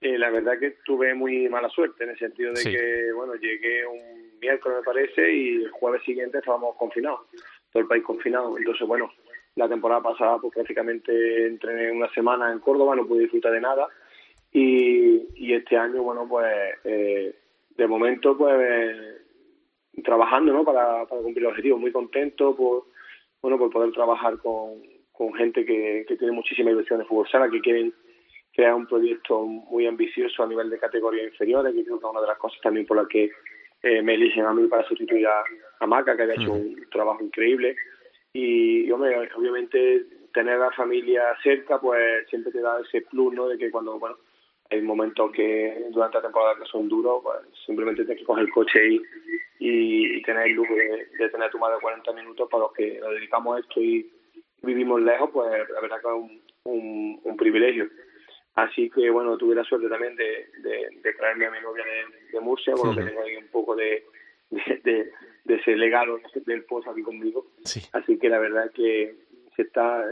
Eh, 0.00 0.16
la 0.16 0.30
verdad 0.30 0.58
que 0.58 0.76
tuve 0.84 1.14
muy 1.14 1.48
mala 1.48 1.68
suerte 1.68 2.04
en 2.04 2.10
el 2.10 2.18
sentido 2.18 2.52
de 2.54 2.62
que, 2.62 3.12
bueno, 3.12 3.34
llegué 3.34 3.86
un 3.86 4.38
miércoles 4.40 4.78
me 4.78 4.84
parece 4.84 5.32
y 5.32 5.64
el 5.64 5.70
jueves 5.70 6.02
siguiente 6.04 6.38
estábamos 6.38 6.74
confinados, 6.76 7.20
todo 7.70 7.82
el 7.82 7.88
país 7.88 8.02
confinado. 8.02 8.56
Entonces, 8.56 8.86
bueno, 8.86 9.12
la 9.56 9.68
temporada 9.68 10.00
pasada 10.00 10.38
pues 10.38 10.54
prácticamente 10.54 11.46
entrené 11.46 11.92
una 11.92 12.08
semana 12.14 12.50
en 12.50 12.60
Córdoba, 12.60 12.96
no 12.96 13.06
pude 13.06 13.22
disfrutar 13.22 13.52
de 13.52 13.60
nada 13.60 13.88
y, 14.50 15.26
y 15.34 15.52
este 15.52 15.76
año, 15.76 16.02
bueno, 16.02 16.26
pues 16.26 16.48
eh, 16.84 17.34
de 17.76 17.86
momento 17.86 18.36
pues 18.38 18.96
trabajando, 20.02 20.52
¿no? 20.52 20.64
Para, 20.64 21.04
para 21.04 21.20
cumplir 21.20 21.44
el 21.44 21.50
objetivo, 21.50 21.76
muy 21.76 21.92
contento 21.92 22.56
por, 22.56 22.84
bueno, 23.42 23.58
por 23.58 23.70
poder 23.70 23.92
trabajar 23.92 24.38
con, 24.38 24.82
con 25.12 25.34
gente 25.34 25.66
que, 25.66 26.06
que 26.08 26.16
tiene 26.16 26.32
muchísima 26.32 26.70
ilusión 26.70 27.00
de 27.00 27.04
fútbol 27.04 27.28
sala, 27.28 27.50
que 27.50 27.60
quieren 27.60 27.92
sea 28.60 28.74
un 28.74 28.86
proyecto 28.86 29.42
muy 29.42 29.86
ambicioso 29.86 30.42
a 30.42 30.46
nivel 30.46 30.68
de 30.68 30.78
categoría 30.78 31.24
inferiores, 31.24 31.74
que 31.74 31.82
creo 31.82 31.98
que 31.98 32.06
es 32.06 32.10
una 32.10 32.20
de 32.20 32.26
las 32.26 32.36
cosas 32.36 32.60
también 32.60 32.84
por 32.84 32.98
las 32.98 33.08
que 33.08 33.30
eh, 33.82 34.02
me 34.02 34.14
eligen 34.14 34.44
a 34.44 34.52
mí 34.52 34.66
para 34.68 34.86
sustituir 34.86 35.26
a, 35.26 35.86
Maca, 35.86 36.14
que 36.14 36.24
había 36.24 36.34
hecho 36.34 36.52
un 36.52 36.86
trabajo 36.90 37.24
increíble. 37.24 37.74
Y, 38.34 38.90
hombre, 38.90 39.16
obviamente 39.34 40.04
tener 40.34 40.56
a 40.56 40.66
la 40.66 40.72
familia 40.72 41.22
cerca, 41.42 41.80
pues 41.80 42.28
siempre 42.28 42.52
te 42.52 42.60
da 42.60 42.78
ese 42.80 43.00
plus, 43.00 43.32
¿no? 43.32 43.48
De 43.48 43.56
que 43.56 43.70
cuando, 43.70 43.98
bueno, 43.98 44.18
hay 44.70 44.82
momentos 44.82 45.32
que 45.32 45.86
durante 45.90 46.18
la 46.18 46.24
temporada 46.24 46.56
que 46.56 46.66
son 46.66 46.86
duros, 46.86 47.22
pues 47.22 47.38
simplemente 47.64 48.04
tienes 48.04 48.20
que 48.20 48.26
coger 48.26 48.44
el 48.44 48.52
coche 48.52 48.88
y, 48.88 49.02
y, 49.58 50.22
tener 50.22 50.48
el 50.48 50.52
lujo 50.52 50.74
de, 50.74 51.28
tener 51.30 51.48
a 51.48 51.50
tu 51.50 51.58
madre 51.58 51.78
40 51.80 52.12
minutos 52.12 52.46
para 52.50 52.64
los 52.64 52.72
que 52.74 53.00
nos 53.00 53.10
dedicamos 53.12 53.56
a 53.56 53.60
esto 53.60 53.80
y 53.80 54.06
vivimos 54.60 55.00
lejos, 55.00 55.30
pues 55.32 55.50
la 55.50 55.80
verdad 55.80 55.96
que 56.02 56.08
es 56.08 56.40
un, 56.64 57.20
un, 57.24 57.36
privilegio. 57.38 57.88
Así 58.54 58.90
que 58.90 59.10
bueno, 59.10 59.36
tuve 59.36 59.54
la 59.54 59.64
suerte 59.64 59.88
también 59.88 60.16
de, 60.16 60.48
de, 60.58 61.12
traerme 61.14 61.46
a 61.46 61.50
mi 61.50 61.60
novia 61.60 61.84
de, 62.32 62.40
Murcia, 62.40 62.74
con 62.74 62.90
lo 62.90 62.96
que 62.96 63.08
tengo 63.08 63.22
ahí 63.22 63.36
un 63.36 63.48
poco 63.48 63.76
de, 63.76 64.04
de, 64.50 65.10
ese 65.46 65.76
legado 65.76 66.18
del 66.46 66.64
pozo 66.64 66.90
aquí 66.90 67.02
conmigo. 67.02 67.46
Así 67.92 68.18
que 68.18 68.28
la 68.28 68.38
verdad 68.38 68.66
es 68.66 68.72
que 68.72 69.14
se 69.56 69.62
está, 69.62 70.04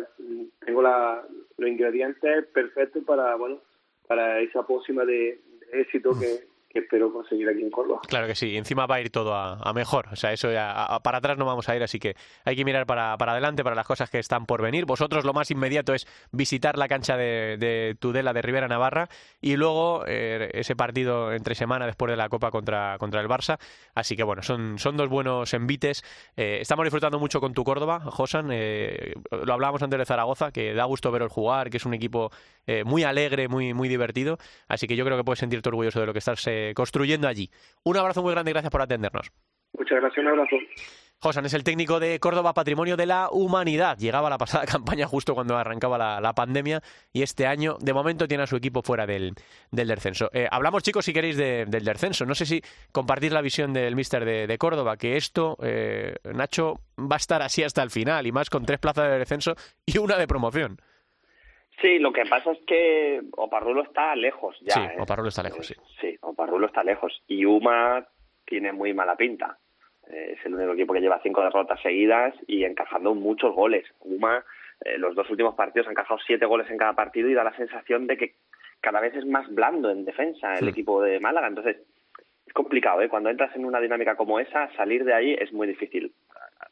tengo 0.65 0.83
la, 0.83 1.27
los 1.57 1.71
ingredientes 1.71 2.47
perfectos 2.47 3.05
para, 3.05 3.35
bueno, 3.37 3.61
para 4.07 4.41
esa 4.41 4.67
pócima 4.67 5.05
de, 5.05 5.41
éxito 5.73 6.19
que, 6.19 6.45
espero 6.79 7.13
conseguir 7.13 7.49
aquí 7.49 7.63
en 7.63 7.71
Córdoba. 7.71 8.01
Claro 8.07 8.27
que 8.27 8.35
sí, 8.35 8.57
encima 8.57 8.87
va 8.87 8.97
a 8.97 9.01
ir 9.01 9.11
todo 9.11 9.35
a, 9.35 9.73
mejor, 9.73 10.09
o 10.13 10.17
sea, 10.17 10.33
eso 10.33 10.51
ya 10.51 10.99
para 11.03 11.19
atrás 11.19 11.39
no 11.39 11.45
vamos 11.45 11.69
a 11.69 11.77
ir, 11.77 11.83
así 11.83 11.99
que 11.99 12.15
hay 12.45 12.57
que 12.57 12.65
mirar 12.65 12.87
para, 12.87 13.17
para, 13.17 13.33
adelante, 13.33 13.63
para 13.63 13.77
las 13.77 13.87
cosas 13.87 14.11
que 14.11 14.19
están 14.19 14.47
por 14.47 14.63
venir. 14.63 14.87
Vosotros 14.87 15.25
lo 15.25 15.33
más 15.33 15.51
inmediato 15.51 15.95
es 15.95 16.07
visitar 16.33 16.79
la 16.79 16.89
cancha 16.89 17.17
de, 17.17 17.97
Tudela 17.99 18.33
de 18.33 18.43
Rivera 18.43 18.69
Navarra 18.69 19.09
y 19.41 19.57
luego 19.57 20.05
eh, 20.07 20.51
ese 20.55 20.77
partido 20.77 21.33
entre 21.33 21.55
semana 21.55 21.87
después 21.87 22.11
de 22.11 22.17
la 22.17 22.29
Copa 22.29 22.51
contra, 22.51 22.97
contra 22.99 23.21
el 23.21 23.29
Barça, 23.29 23.59
así 23.95 24.17
que 24.17 24.23
bueno, 24.23 24.43
son, 24.43 24.79
son 24.79 24.97
dos 24.97 25.09
buenos 25.09 25.53
envites. 25.55 26.03
Eh, 26.37 26.59
estamos 26.61 26.85
disfrutando 26.85 27.19
mucho 27.19 27.41
con 27.41 27.55
tu 27.55 27.65
Córdoba, 27.65 28.01
Josan, 28.01 28.49
eh, 28.53 29.15
lo 29.31 29.53
hablábamos 29.53 29.83
antes 29.83 29.99
de 29.99 30.07
Zaragoza, 30.07 30.51
que 30.53 30.75
da 30.75 30.85
gusto 30.85 31.11
verlo 31.11 31.29
jugar, 31.29 31.71
que 31.71 31.77
es 31.77 31.87
un 31.87 31.95
equipo 31.95 32.31
muy 32.85 33.03
alegre, 33.03 33.49
muy, 33.49 33.73
muy 33.73 33.89
divertido, 33.89 34.37
así 34.69 34.87
que 34.87 34.95
yo 34.95 35.03
creo 35.07 35.17
que 35.17 35.25
puedes 35.25 35.39
sentirte 35.39 35.71
orgulloso 35.71 36.01
de 36.01 36.07
lo 36.07 36.13
que 36.13 36.19
estás 36.19 36.47
construyendo 36.75 37.29
allí. 37.29 37.51
Un 37.85 37.97
abrazo 37.97 38.23
muy 38.23 38.33
grande 38.33 38.51
y 38.51 38.55
gracias 38.55 38.71
por 38.71 38.83
atendernos. 38.83 39.33
Muchas 39.73 40.01
gracias, 40.01 40.19
un 40.19 40.29
abrazo. 40.29 40.57
Josan 41.21 41.47
es 41.47 41.55
el 41.55 41.65
técnico 41.65 41.99
de 41.99 42.21
Córdoba 42.21 42.55
Patrimonio 42.55 42.97
de 42.97 43.07
la 43.07 43.29
Humanidad. 43.33 43.99
Llegaba 43.99 44.31
la 44.31 44.39
pasada 44.39 44.65
campaña 44.71 45.07
justo 45.07 45.35
cuando 45.35 45.57
arrancaba 45.57 46.21
la, 46.21 46.33
pandemia 46.33 46.81
y 47.13 47.23
este 47.23 47.47
año, 47.47 47.77
de 47.81 47.93
momento, 47.93 48.29
tiene 48.29 48.45
a 48.45 48.47
su 48.47 48.55
equipo 48.55 48.83
fuera 48.83 49.05
del, 49.05 49.35
descenso. 49.73 50.31
Eh, 50.33 50.47
hablamos, 50.49 50.85
chicos, 50.85 51.05
si 51.05 51.13
queréis, 51.13 51.37
del 51.37 51.85
descenso. 51.85 52.25
No 52.25 52.37
sé 52.37 52.47
si 52.47 52.63
compartís 52.93 53.33
la 53.33 53.43
visión 53.43 53.73
del 53.73 53.97
míster 53.97 54.25
de, 54.25 54.59
Córdoba, 54.59 54.97
que 54.97 55.17
esto, 55.17 55.57
eh, 55.61 56.15
Nacho, 56.35 56.75
va 56.99 57.17
a 57.17 57.17
estar 57.17 57.43
así 57.43 57.65
hasta 57.65 57.83
el 57.83 57.91
final 57.91 58.27
y 58.27 58.33
más 58.33 58.49
con 58.49 58.65
tres 58.65 58.79
plazas 58.79 59.11
de 59.11 59.19
descenso 59.19 59.55
y 59.87 59.99
una 59.99 60.17
de 60.17 60.29
promoción. 60.29 60.79
Sí, 61.81 61.99
lo 61.99 62.13
que 62.13 62.25
pasa 62.27 62.53
es 62.53 62.59
que 62.67 63.21
Oparrulo 63.37 63.83
está 63.83 64.15
lejos 64.17 64.57
ya. 64.63 64.75
Sí, 64.75 64.81
¿eh? 64.81 64.97
Oparrulo 64.99 65.29
está 65.29 65.45
lejos, 65.45 65.67
sí. 65.67 65.75
Sí, 66.01 66.18
Oparrulo 66.39 66.69
está 66.69 66.85
lejos. 66.85 67.21
Y 67.27 67.45
Uma 67.45 68.07
tiene 68.47 68.73
muy 68.73 68.95
mala 68.95 69.17
pinta. 69.17 69.59
Eh, 70.09 70.37
es 70.39 70.47
el 70.47 70.55
único 70.55 70.73
equipo 70.73 70.95
que 70.95 71.01
lleva 71.01 71.21
cinco 71.21 71.43
derrotas 71.43 71.81
seguidas 71.83 72.33
y 72.47 72.65
encajando 72.65 73.13
muchos 73.15 73.53
goles. 73.55 73.85
Uma, 74.01 74.45
eh, 74.85 74.99
los 74.99 75.17
dos 75.17 75.29
últimos 75.31 75.57
partidos 75.57 75.89
han 75.89 75.93
encajado 75.93 76.21
siete 76.25 76.47
goles 76.47 76.71
en 76.71 76.79
cada 76.79 76.93
partido 76.93 77.29
y 77.29 77.35
da 77.35 77.43
la 77.43 77.57
sensación 77.57 78.07
de 78.07 78.17
que 78.17 78.35
cada 78.81 79.01
vez 79.01 79.17
es 79.17 79.27
más 79.27 79.53
blando 79.53 79.91
en 79.91 80.05
defensa 80.05 80.55
el 80.55 80.69
equipo 80.69 81.03
de 81.03 81.19
Málaga. 81.19 81.49
Entonces, 81.49 81.79
es 82.47 82.53
complicado, 82.53 83.03
¿eh? 83.03 83.09
Cuando 83.09 83.31
entras 83.31 83.55
en 83.57 83.65
una 83.65 83.81
dinámica 83.81 84.15
como 84.15 84.39
esa, 84.39 84.73
salir 84.77 85.05
de 85.05 85.15
ahí 85.15 85.35
es 85.35 85.53
muy 85.53 85.67
difícil. 85.67 86.13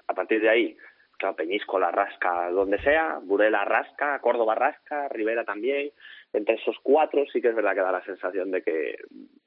A 0.06 0.14
partir 0.14 0.40
de 0.40 0.48
ahí, 0.48 0.76
claro, 1.18 1.34
Peñíscola 1.34 1.90
rasca 1.90 2.50
donde 2.50 2.78
sea, 2.82 3.18
Burela 3.20 3.64
rasca, 3.64 4.20
Córdoba 4.20 4.54
rasca, 4.54 5.08
Rivera 5.08 5.44
también. 5.44 5.90
Entre 6.36 6.56
esos 6.56 6.76
cuatro 6.82 7.24
sí 7.32 7.40
que 7.40 7.48
es 7.48 7.54
verdad 7.54 7.72
que 7.72 7.80
da 7.80 7.90
la 7.90 8.04
sensación 8.04 8.50
de 8.50 8.60
que 8.62 8.98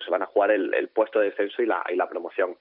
se 0.03 0.09
van 0.09 0.23
a 0.23 0.25
jugar 0.25 0.49
el, 0.49 0.73
el 0.73 0.87
puesto 0.87 1.19
de 1.19 1.25
descenso 1.29 1.61
y 1.61 1.67
la, 1.67 1.83
y 1.87 1.95
la 1.95 2.09
promoción 2.09 2.57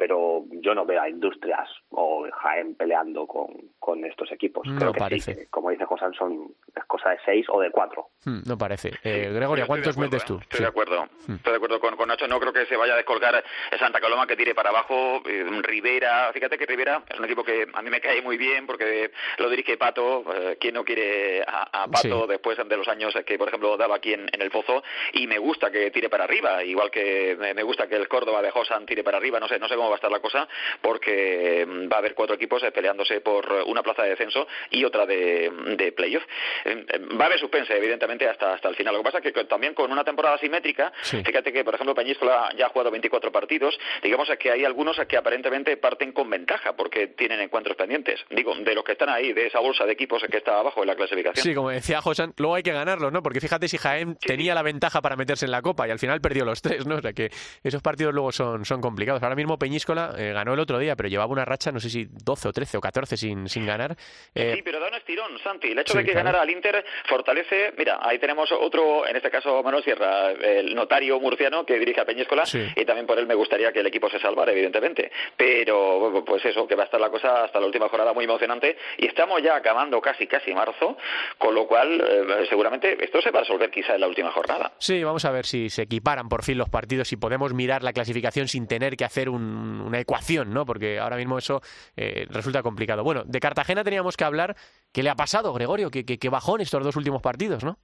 pero 0.00 0.44
yo 0.62 0.74
no 0.74 0.86
veo 0.86 1.02
a 1.02 1.10
Industrias 1.10 1.68
o 1.90 2.26
Jaén 2.32 2.74
peleando 2.74 3.26
con, 3.26 3.48
con 3.78 4.02
estos 4.06 4.32
equipos. 4.32 4.66
No 4.66 4.78
Creo 4.78 4.92
que 4.94 4.98
parece. 4.98 5.46
como 5.50 5.68
dice 5.68 5.84
Josan, 5.84 6.14
son 6.14 6.54
es 6.74 6.84
cosa 6.86 7.10
de 7.10 7.18
seis 7.24 7.46
o 7.50 7.60
de 7.60 7.70
cuatro. 7.70 8.08
Hmm, 8.24 8.40
no 8.46 8.56
parece. 8.56 8.92
Eh, 9.04 9.30
Gregorio, 9.30 9.66
¿cuántos 9.66 9.98
metes 9.98 10.24
tú? 10.24 10.36
¿eh? 10.36 10.42
Estoy 10.42 10.60
de 10.60 10.66
acuerdo. 10.66 11.04
Hmm. 11.26 11.34
Estoy 11.34 11.52
de 11.52 11.56
acuerdo 11.56 11.80
con, 11.80 11.96
con, 11.96 12.08
Nacho. 12.08 12.26
No 12.28 12.40
creo 12.40 12.52
que 12.52 12.64
se 12.64 12.76
vaya 12.76 12.94
a 12.94 12.96
descolgar 12.96 13.44
Santa 13.78 14.00
Coloma 14.00 14.26
que 14.26 14.36
tire 14.36 14.54
para 14.54 14.70
abajo. 14.70 15.22
Eh, 15.26 15.44
Rivera, 15.62 16.30
fíjate 16.32 16.56
que 16.56 16.64
Rivera 16.64 17.02
es 17.08 17.18
un 17.18 17.26
equipo 17.26 17.44
que 17.44 17.66
a 17.72 17.82
mí 17.82 17.90
me 17.90 18.00
cae 18.00 18.22
muy 18.22 18.38
bien 18.38 18.66
porque 18.66 19.10
lo 19.38 19.50
dirige 19.50 19.76
Pato. 19.76 20.24
Eh, 20.34 20.56
¿Quién 20.58 20.74
no 20.74 20.84
quiere 20.84 21.42
a, 21.46 21.86
Pato 21.90 22.26
después 22.26 22.56
de 22.56 22.76
los 22.76 22.88
años 22.88 23.14
que, 23.26 23.36
por 23.36 23.48
ejemplo, 23.48 23.76
daba 23.76 23.96
aquí 23.96 24.14
en, 24.14 24.28
el 24.32 24.50
Pozo? 24.50 24.82
Y 25.12 25.26
me 25.26 25.38
gusta 25.38 25.70
que 25.70 25.90
tire 25.90 26.08
para 26.08 26.24
arriba. 26.24 26.64
Igual 26.64 26.90
que 26.90 27.36
me, 27.38 27.62
gusta 27.62 27.86
que 27.86 27.96
el 27.96 28.08
Córdoba 28.08 28.40
de 28.42 28.50
Josan 28.50 28.86
tire 28.86 29.04
para 29.04 29.18
arriba. 29.18 29.40
No 29.40 29.48
sé, 29.48 29.58
no 29.58 29.68
sé 29.68 29.76
cómo 29.76 29.89
va 29.90 29.96
a 29.96 29.98
estar 29.98 30.10
la 30.10 30.20
cosa 30.20 30.48
porque 30.80 31.66
mm, 31.68 31.90
va 31.90 31.96
a 31.96 31.98
haber 31.98 32.14
cuatro 32.14 32.36
equipos 32.36 32.62
peleándose 32.74 33.20
por 33.20 33.50
una 33.66 33.82
plaza 33.82 34.02
de 34.02 34.10
descenso 34.10 34.46
y 34.70 34.84
otra 34.84 35.06
de, 35.06 35.50
de 35.76 35.92
playoff. 35.92 36.22
Va 36.66 37.24
a 37.24 37.26
haber 37.26 37.38
suspense, 37.38 37.76
evidentemente, 37.76 38.28
hasta, 38.28 38.54
hasta 38.54 38.68
el 38.68 38.76
final. 38.76 38.94
Lo 38.94 39.00
que 39.00 39.10
pasa 39.10 39.18
es 39.18 39.32
que 39.32 39.44
también 39.44 39.74
con 39.74 39.90
una 39.90 40.04
temporada 40.04 40.38
simétrica, 40.38 40.92
fíjate 41.02 41.52
que, 41.52 41.64
por 41.64 41.74
ejemplo, 41.74 41.94
Peñíscola 41.94 42.50
ya 42.56 42.66
ha 42.66 42.68
jugado 42.68 42.90
24 42.90 43.32
partidos, 43.32 43.78
digamos 44.02 44.30
que 44.38 44.50
hay 44.50 44.64
algunos 44.64 44.98
que 45.08 45.16
aparentemente 45.16 45.76
parten 45.76 46.12
con 46.12 46.28
ventaja 46.30 46.74
porque 46.74 47.08
tienen 47.08 47.40
encuentros 47.40 47.76
pendientes. 47.76 48.20
Digo, 48.30 48.54
de 48.54 48.74
los 48.74 48.84
que 48.84 48.92
están 48.92 49.08
ahí, 49.08 49.32
de 49.32 49.46
esa 49.46 49.60
bolsa 49.60 49.84
de 49.84 49.92
equipos 49.92 50.22
que 50.30 50.36
está 50.36 50.58
abajo 50.58 50.82
en 50.82 50.88
la 50.88 50.96
clasificación. 50.96 51.42
Sí, 51.42 51.54
como 51.54 51.70
decía 51.70 52.00
José, 52.00 52.28
luego 52.36 52.54
hay 52.54 52.62
que 52.62 52.72
ganarlo, 52.72 53.10
¿no? 53.10 53.22
Porque 53.22 53.40
fíjate 53.40 53.68
si 53.68 53.78
Jaén 53.78 54.16
tenía 54.16 54.54
la 54.54 54.62
ventaja 54.62 55.00
para 55.00 55.16
meterse 55.16 55.46
en 55.46 55.50
la 55.50 55.62
Copa 55.62 55.88
y 55.88 55.90
al 55.90 55.98
final 55.98 56.20
perdió 56.20 56.44
los 56.44 56.62
tres, 56.62 56.86
¿no? 56.86 56.96
O 56.96 57.00
sea 57.00 57.12
que 57.12 57.30
esos 57.62 57.82
partidos 57.82 58.14
luego 58.14 58.32
son, 58.32 58.64
son 58.64 58.80
complicados. 58.80 59.22
Ahora 59.22 59.34
mismo 59.34 59.58
Peñíscola 59.58 59.79
eh, 59.88 60.32
ganó 60.32 60.54
el 60.54 60.60
otro 60.60 60.78
día, 60.78 60.96
pero 60.96 61.08
llevaba 61.08 61.32
una 61.32 61.44
racha, 61.44 61.72
no 61.72 61.80
sé 61.80 61.90
si 61.90 62.06
12 62.24 62.48
o 62.48 62.52
13 62.52 62.78
o 62.78 62.80
14 62.80 63.16
sin, 63.16 63.48
sin 63.48 63.66
ganar. 63.66 63.96
Eh, 64.34 64.54
sí, 64.56 64.62
pero 64.62 64.80
da 64.80 64.88
un 64.88 64.94
estirón, 64.94 65.38
Santi. 65.42 65.68
El 65.68 65.78
hecho 65.78 65.96
de 65.96 66.04
que 66.04 66.12
ganara 66.12 66.42
al 66.42 66.50
Inter 66.50 66.84
fortalece. 67.06 67.72
Mira, 67.76 67.98
ahí 68.02 68.18
tenemos 68.18 68.50
otro, 68.52 69.06
en 69.06 69.16
este 69.16 69.30
caso 69.30 69.62
Manuel 69.62 69.84
Sierra, 69.84 70.30
el 70.32 70.74
notario 70.74 71.18
murciano 71.20 71.64
que 71.64 71.78
dirige 71.78 72.00
a 72.00 72.04
Peñíscola, 72.04 72.44
y 72.76 72.84
también 72.84 73.06
por 73.06 73.18
él 73.18 73.26
me 73.26 73.34
gustaría 73.34 73.72
que 73.72 73.80
el 73.80 73.86
equipo 73.86 74.08
se 74.10 74.18
salvara, 74.18 74.52
evidentemente. 74.52 75.10
Pero, 75.36 76.22
pues 76.26 76.44
eso, 76.44 76.66
que 76.66 76.74
va 76.74 76.82
a 76.82 76.86
estar 76.86 77.00
la 77.00 77.10
cosa 77.10 77.44
hasta 77.44 77.60
la 77.60 77.66
última 77.66 77.88
jornada 77.88 78.12
muy 78.12 78.24
emocionante. 78.24 78.76
Y 78.98 79.06
estamos 79.06 79.42
ya 79.42 79.56
acabando 79.56 80.00
casi, 80.00 80.26
casi 80.26 80.52
marzo, 80.54 80.96
con 81.38 81.54
lo 81.54 81.66
cual 81.66 82.00
eh, 82.00 82.46
seguramente 82.48 83.02
esto 83.02 83.20
se 83.20 83.30
va 83.30 83.40
a 83.40 83.42
resolver 83.42 83.70
quizá 83.70 83.94
en 83.94 84.00
la 84.00 84.08
última 84.08 84.30
jornada. 84.30 84.72
Sí, 84.78 85.02
vamos 85.02 85.24
a 85.24 85.30
ver 85.30 85.46
si 85.46 85.70
se 85.70 85.82
equiparan 85.82 86.28
por 86.28 86.44
fin 86.44 86.58
los 86.58 86.68
partidos 86.68 87.12
y 87.12 87.16
podemos 87.16 87.54
mirar 87.54 87.82
la 87.82 87.92
clasificación 87.92 88.48
sin 88.48 88.66
tener 88.66 88.96
que 88.96 89.04
hacer 89.04 89.28
una 89.60 90.00
ecuación, 90.00 90.52
¿no? 90.52 90.64
Porque 90.64 90.98
ahora 90.98 91.16
mismo 91.16 91.38
eso 91.38 91.62
eh, 91.96 92.26
resulta 92.30 92.62
complicado. 92.62 93.04
Bueno, 93.04 93.22
de 93.24 93.40
Cartagena 93.40 93.84
teníamos 93.84 94.16
que 94.16 94.24
hablar. 94.24 94.56
¿Qué 94.92 95.02
le 95.02 95.10
ha 95.10 95.14
pasado, 95.14 95.52
Gregorio? 95.52 95.90
Que, 95.90 96.04
que, 96.04 96.28
bajó 96.28 96.56
en 96.56 96.62
estos 96.62 96.82
dos 96.82 96.96
últimos 96.96 97.22
partidos, 97.22 97.62
¿no? 97.62 97.78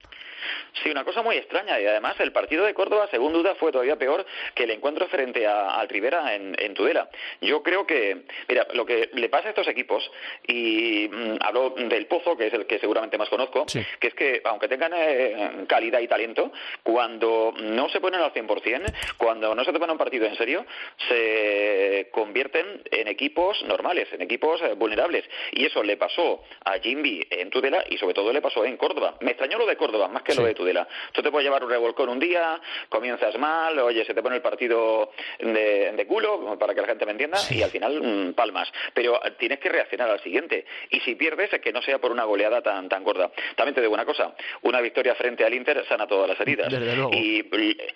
Sí, 0.83 0.89
una 0.89 1.05
cosa 1.05 1.21
muy 1.21 1.37
extraña. 1.37 1.79
Y 1.79 1.85
además, 1.85 2.15
el 2.19 2.31
partido 2.31 2.65
de 2.65 2.73
Córdoba, 2.73 3.07
según 3.09 3.33
duda, 3.33 3.55
fue 3.55 3.71
todavía 3.71 3.95
peor 3.95 4.25
que 4.53 4.63
el 4.63 4.71
encuentro 4.71 5.07
frente 5.07 5.47
a, 5.47 5.75
al 5.79 5.87
Rivera 5.87 6.35
en, 6.35 6.73
Tudela. 6.73 7.09
Yo 7.41 7.63
creo 7.63 7.87
que, 7.87 8.25
mira, 8.47 8.67
lo 8.73 8.85
que 8.85 9.09
le 9.13 9.29
pasa 9.29 9.47
a 9.47 9.49
estos 9.49 9.67
equipos, 9.67 10.09
y 10.45 11.09
mm, 11.11 11.37
hablo 11.41 11.71
del 11.71 12.05
Pozo, 12.07 12.37
que 12.37 12.47
es 12.47 12.53
el 12.53 12.67
que 12.67 12.79
seguramente 12.79 13.17
más 13.17 13.29
conozco, 13.29 13.65
que 13.65 14.07
es 14.07 14.13
que, 14.13 14.41
aunque 14.43 14.67
tengan 14.67 14.91
eh, 14.95 15.65
calidad 15.67 15.99
y 15.99 16.07
talento, 16.07 16.51
cuando 16.83 17.53
no 17.57 17.89
se 17.89 18.01
ponen 18.01 18.21
al 18.21 18.33
100%, 18.33 18.93
cuando 19.17 19.55
no 19.55 19.63
se 19.63 19.73
toman 19.73 19.91
un 19.91 19.97
partido 19.97 20.25
en 20.25 20.35
serio, 20.35 20.65
se 21.07 21.66
convierten 22.11 22.81
en 22.91 23.07
equipos 23.07 23.61
normales, 23.63 24.07
en 24.11 24.21
equipos 24.21 24.61
eh, 24.61 24.73
vulnerables. 24.75 25.25
Y 25.51 25.65
eso 25.65 25.83
le 25.83 25.97
pasó 25.97 26.43
a 26.65 26.79
Jimby 26.79 27.27
en 27.29 27.49
Tudela 27.49 27.83
y 27.89 27.97
sobre 27.97 28.13
todo 28.13 28.31
le 28.31 28.41
pasó 28.41 28.65
en 28.65 28.77
Córdoba. 28.77 29.17
Me 29.21 29.31
extrañó 29.31 29.57
lo 29.57 29.65
de 29.65 29.77
Córdoba 29.77 30.07
más 30.07 30.23
que 30.23 30.35
lo 30.35 30.43
de 30.43 30.53
Tudela. 30.53 30.87
Tú 31.11 31.21
te 31.21 31.31
puedes 31.31 31.45
llevar 31.45 31.63
un 31.63 31.69
revolcón 31.69 32.09
un 32.09 32.19
día, 32.19 32.59
comienzas 32.89 33.37
mal, 33.37 33.77
oye, 33.79 34.05
se 34.05 34.13
te 34.13 34.21
pone 34.21 34.37
el 34.37 34.41
partido 34.41 35.11
de, 35.39 36.05
culo, 36.07 36.57
para 36.57 36.73
que 36.73 36.81
la 36.81 36.87
gente 36.87 37.05
me 37.05 37.11
entienda, 37.11 37.37
y 37.49 37.61
al 37.61 37.69
final 37.69 38.01
mm, 38.01 38.33
palmas. 38.33 38.71
Pero 38.93 39.23
eh, 39.23 39.31
tienes 39.37 39.59
que 39.59 39.69
reaccionar 39.69 40.09
al 40.09 40.21
siguiente. 40.21 40.65
Y 40.89 40.99
si 41.01 41.15
pierdes, 41.15 41.53
es 41.53 41.61
que 41.61 41.71
no 41.71 41.81
sea 41.81 41.99
por 41.99 42.11
una 42.11 42.23
goleada 42.23 42.61
tan, 42.61 42.89
tan 42.89 43.03
gorda. 43.03 43.31
También 43.55 43.75
te 43.75 43.81
digo 43.81 43.93
una 43.93 44.05
cosa, 44.05 44.35
una 44.61 44.81
victoria 44.81 45.15
frente 45.15 45.43
al 45.43 45.53
Inter 45.53 45.85
sana 45.87 46.07
todas 46.07 46.29
las 46.29 46.39
heridas. 46.39 46.71
Y 47.11 47.45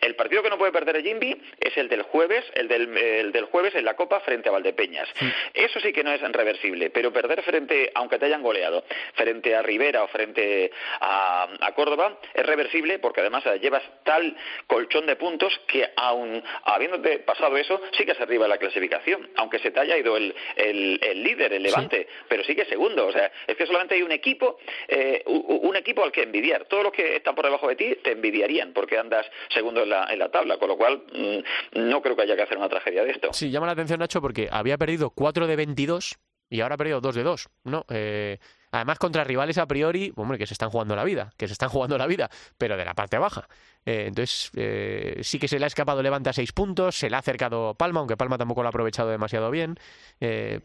el 0.02 0.16
partido 0.16 0.44
que 0.44 0.50
no 0.50 0.58
puede 0.58 0.72
perder 0.72 0.98
el 0.98 1.04
Jimby 1.04 1.42
es 1.60 1.78
el 1.78 1.90
del 1.90 2.04
jueves, 2.04 2.44
el 2.54 2.68
del, 2.68 2.98
el 2.98 3.32
del 3.32 3.46
jueves 3.46 3.61
en 3.74 3.86
la 3.86 3.96
Copa 3.96 4.20
frente 4.22 4.50
a 4.50 4.52
Valdepeñas. 4.52 5.08
Eso 5.54 5.80
sí 5.80 5.94
que 5.94 6.04
no 6.04 6.12
es 6.12 6.22
reversible, 6.22 6.90
pero 6.90 7.14
perder 7.14 7.44
frente, 7.44 7.92
aunque 7.94 8.18
te 8.18 8.26
hayan 8.26 8.42
goleado, 8.42 8.84
frente 9.14 9.56
a 9.56 9.62
Rivera 9.62 10.04
o 10.04 10.08
frente 10.08 10.72
a, 11.00 11.48
a 11.60 11.72
Córdoba, 11.74 12.18
es 12.34 12.46
reversible 12.46 13.00
porque 13.00 13.22
además 13.22 13.44
llevas 13.62 13.84
tal 14.04 14.36
colchón 14.68 15.06
de 15.06 15.16
puntos 15.16 15.60
que 15.68 15.92
aun 15.96 16.44
habiéndote 16.64 17.20
pasado 17.20 17.58
eso, 17.58 17.82
sigues 17.98 18.20
arriba 18.20 18.46
de 18.46 18.50
la 18.50 18.58
clasificación, 18.58 19.30
aunque 19.36 19.60
se 19.60 19.72
te 19.72 19.80
haya 19.80 19.98
ido 19.98 20.18
el, 20.18 20.34
el, 20.56 21.24
líder, 21.24 21.54
el 21.54 21.64
Levante, 21.64 22.08
pero 22.28 22.44
sigue 22.44 22.66
segundo. 22.66 23.08
O 23.08 23.12
sea, 23.12 23.32
es 23.48 23.56
que 23.56 23.66
solamente 23.66 23.96
hay 23.96 24.02
un 24.02 24.12
equipo, 24.12 24.58
eh, 24.88 25.24
un 25.26 25.76
equipo 25.76 26.04
al 26.04 26.12
que 26.12 26.24
envidiar. 26.24 26.66
Todos 26.66 26.84
los 26.84 26.94
que 26.94 27.18
están 27.18 27.36
por 27.36 27.46
debajo 27.46 27.68
de 27.68 27.76
ti 27.76 27.96
te 28.04 28.12
envidiarían 28.12 28.74
porque 28.74 28.98
andas 28.98 29.26
segundo 29.50 29.84
en 29.84 29.90
la, 29.90 30.08
en 30.12 30.20
la 30.20 30.30
tabla, 30.30 30.58
con 30.58 30.70
lo 30.70 30.78
cual 30.78 31.04
mm, 31.14 31.90
no 31.90 32.02
creo 32.02 32.16
que 32.16 32.24
haya 32.24 32.36
que 32.36 32.44
hacer 32.44 32.58
una 32.58 32.70
tragedia 32.70 33.04
de 33.04 33.12
esto. 33.12 33.34
Sí, 33.34 33.51
llama 33.52 33.68
la 33.68 33.74
atención 33.74 34.00
Nacho 34.00 34.22
porque 34.22 34.50
había 34.52 34.78
perdido 34.78 35.12
4 35.12 35.48
de 35.48 35.56
22 35.56 36.18
y 36.52 36.60
ahora 36.60 36.76
ha 36.76 36.78
perdido 36.78 37.00
2 37.00 37.16
de 37.16 37.24
2, 37.24 37.50
¿no? 37.64 37.86
Eh, 37.90 38.38
además 38.72 39.00
contra 39.00 39.24
rivales 39.24 39.58
a 39.58 39.66
priori, 39.66 40.12
hombre, 40.18 40.38
que 40.38 40.46
se 40.46 40.54
están 40.54 40.70
jugando 40.70 40.98
la 40.98 41.06
vida, 41.06 41.32
que 41.38 41.48
se 41.48 41.54
están 41.54 41.70
jugando 41.70 41.98
la 41.98 42.08
vida, 42.08 42.30
pero 42.58 42.76
de 42.76 42.84
la 42.84 42.94
parte 42.94 43.18
baja. 43.18 43.48
Eh, 43.86 44.06
entonces, 44.08 44.52
eh, 44.56 45.20
sí 45.24 45.40
que 45.40 45.48
se 45.48 45.60
le 45.60 45.66
ha 45.66 45.68
escapado 45.68 46.04
Levante 46.04 46.30
a 46.30 46.34
6 46.34 46.52
puntos, 46.52 46.98
se 46.98 47.10
le 47.10 47.16
ha 47.16 47.20
acercado 47.20 47.74
Palma, 47.76 48.02
aunque 48.02 48.18
Palma 48.18 48.38
tampoco 48.38 48.64
lo 48.64 48.68
ha 48.68 48.70
aprovechado 48.70 49.10
demasiado 49.10 49.50
bien. 49.50 49.78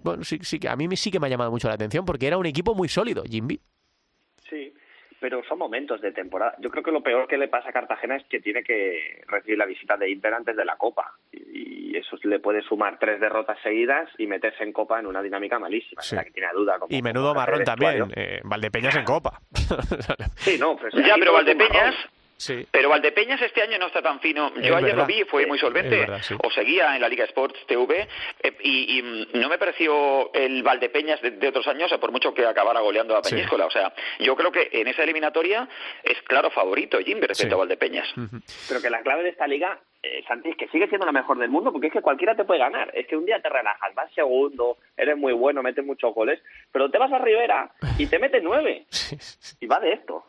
bueno, 0.02 0.24
sí, 0.24 0.40
sí, 0.42 0.58
a 0.68 0.74
mí 0.74 0.96
sí 0.96 1.12
que 1.12 1.20
me 1.20 1.28
ha 1.28 1.30
llamado 1.30 1.52
mucho 1.52 1.68
la 1.68 1.74
atención 1.74 2.04
porque 2.04 2.26
era 2.26 2.36
un 2.36 2.46
equipo 2.46 2.74
muy 2.74 2.88
sólido, 2.88 3.22
Jimby. 3.22 3.60
Sí, 4.50 4.72
pero 5.26 5.42
son 5.48 5.58
momentos 5.58 6.00
de 6.00 6.12
temporada. 6.12 6.54
Yo 6.60 6.70
creo 6.70 6.84
que 6.84 6.92
lo 6.92 7.02
peor 7.02 7.26
que 7.26 7.36
le 7.36 7.48
pasa 7.48 7.70
a 7.70 7.72
Cartagena 7.72 8.14
es 8.14 8.22
que 8.26 8.38
tiene 8.38 8.62
que 8.62 9.24
recibir 9.26 9.58
la 9.58 9.66
visita 9.66 9.96
de 9.96 10.08
Inter 10.08 10.32
antes 10.32 10.54
de 10.54 10.64
la 10.64 10.76
Copa. 10.76 11.14
Y 11.32 11.96
eso 11.96 12.16
le 12.22 12.38
puede 12.38 12.62
sumar 12.62 13.00
tres 13.00 13.18
derrotas 13.18 13.58
seguidas 13.60 14.08
y 14.18 14.28
meterse 14.28 14.62
en 14.62 14.72
Copa 14.72 15.00
en 15.00 15.06
una 15.06 15.20
dinámica 15.22 15.58
malísima. 15.58 16.00
que 16.22 16.30
tiene 16.30 16.46
duda. 16.54 16.78
y 16.90 17.02
menudo 17.02 17.34
marrón 17.34 17.64
también. 17.64 18.08
Eh, 18.14 18.40
Valdepeñas 18.44 18.94
en 18.94 19.04
Copa. 19.04 19.40
sí, 20.36 20.58
no, 20.60 20.76
pues 20.76 20.94
ya, 20.94 21.16
pero 21.18 21.32
Valdepeñas 21.32 21.96
pero 22.70 22.90
Valdepeñas 22.90 23.40
este 23.40 23.62
año 23.62 23.78
no 23.78 23.86
está 23.86 24.02
tan 24.02 24.20
fino. 24.20 24.52
Yo 24.56 24.76
ayer 24.76 24.96
lo 24.96 25.06
vi, 25.06 25.24
fue 25.24 25.46
muy 25.46 25.58
solvente. 25.58 26.06
O 26.42 26.50
seguía 26.50 26.94
en 26.94 27.00
la 27.00 27.08
Liga 27.08 27.24
Sports 27.24 27.58
TV 27.66 28.08
eh, 28.42 28.56
y, 28.62 29.26
no 29.34 29.48
me 29.48 29.58
pareció 29.58 30.32
el 30.34 30.62
Valdepeñas 30.62 31.20
de, 31.22 31.48
otros 31.48 31.66
años, 31.66 31.92
por 32.00 32.12
mucho 32.12 32.34
que 32.34 32.44
acabara 32.46 32.80
goleando 32.80 33.16
a 33.16 33.22
Peñíscola. 33.22 33.66
O 33.66 33.70
sea, 33.70 33.92
yo 34.18 34.36
creo 34.36 34.52
que 34.52 34.68
en 34.72 34.88
esa 34.88 35.02
eliminatoria 35.02 35.68
es 36.02 36.20
claro 36.22 36.50
favorito 36.50 36.98
Jimmy 36.98 37.22
respecto 37.22 37.54
a 37.54 37.58
Valdepeñas. 37.58 38.08
Pero 38.68 38.82
que 38.82 38.90
la 38.90 39.02
clave 39.02 39.22
de 39.22 39.30
esta 39.30 39.46
liga 39.46 39.80
eh, 40.06 40.24
Santi, 40.26 40.50
es 40.50 40.56
que 40.56 40.68
sigue 40.68 40.88
siendo 40.88 41.06
la 41.06 41.12
mejor 41.12 41.38
del 41.38 41.50
mundo, 41.50 41.72
porque 41.72 41.88
es 41.88 41.92
que 41.92 42.00
cualquiera 42.00 42.34
te 42.34 42.44
puede 42.44 42.60
ganar. 42.60 42.90
Es 42.94 43.06
que 43.06 43.16
un 43.16 43.26
día 43.26 43.40
te 43.40 43.48
relajas, 43.48 43.94
vas 43.94 44.12
segundo, 44.14 44.78
eres 44.96 45.16
muy 45.16 45.32
bueno, 45.32 45.62
metes 45.62 45.84
muchos 45.84 46.14
goles, 46.14 46.40
pero 46.70 46.90
te 46.90 46.98
vas 46.98 47.12
a 47.12 47.18
Rivera 47.18 47.72
y 47.98 48.06
te 48.06 48.18
metes 48.18 48.42
nueve. 48.42 48.86
Y 49.60 49.66
va 49.66 49.80
de 49.80 49.92
esto. 49.92 50.24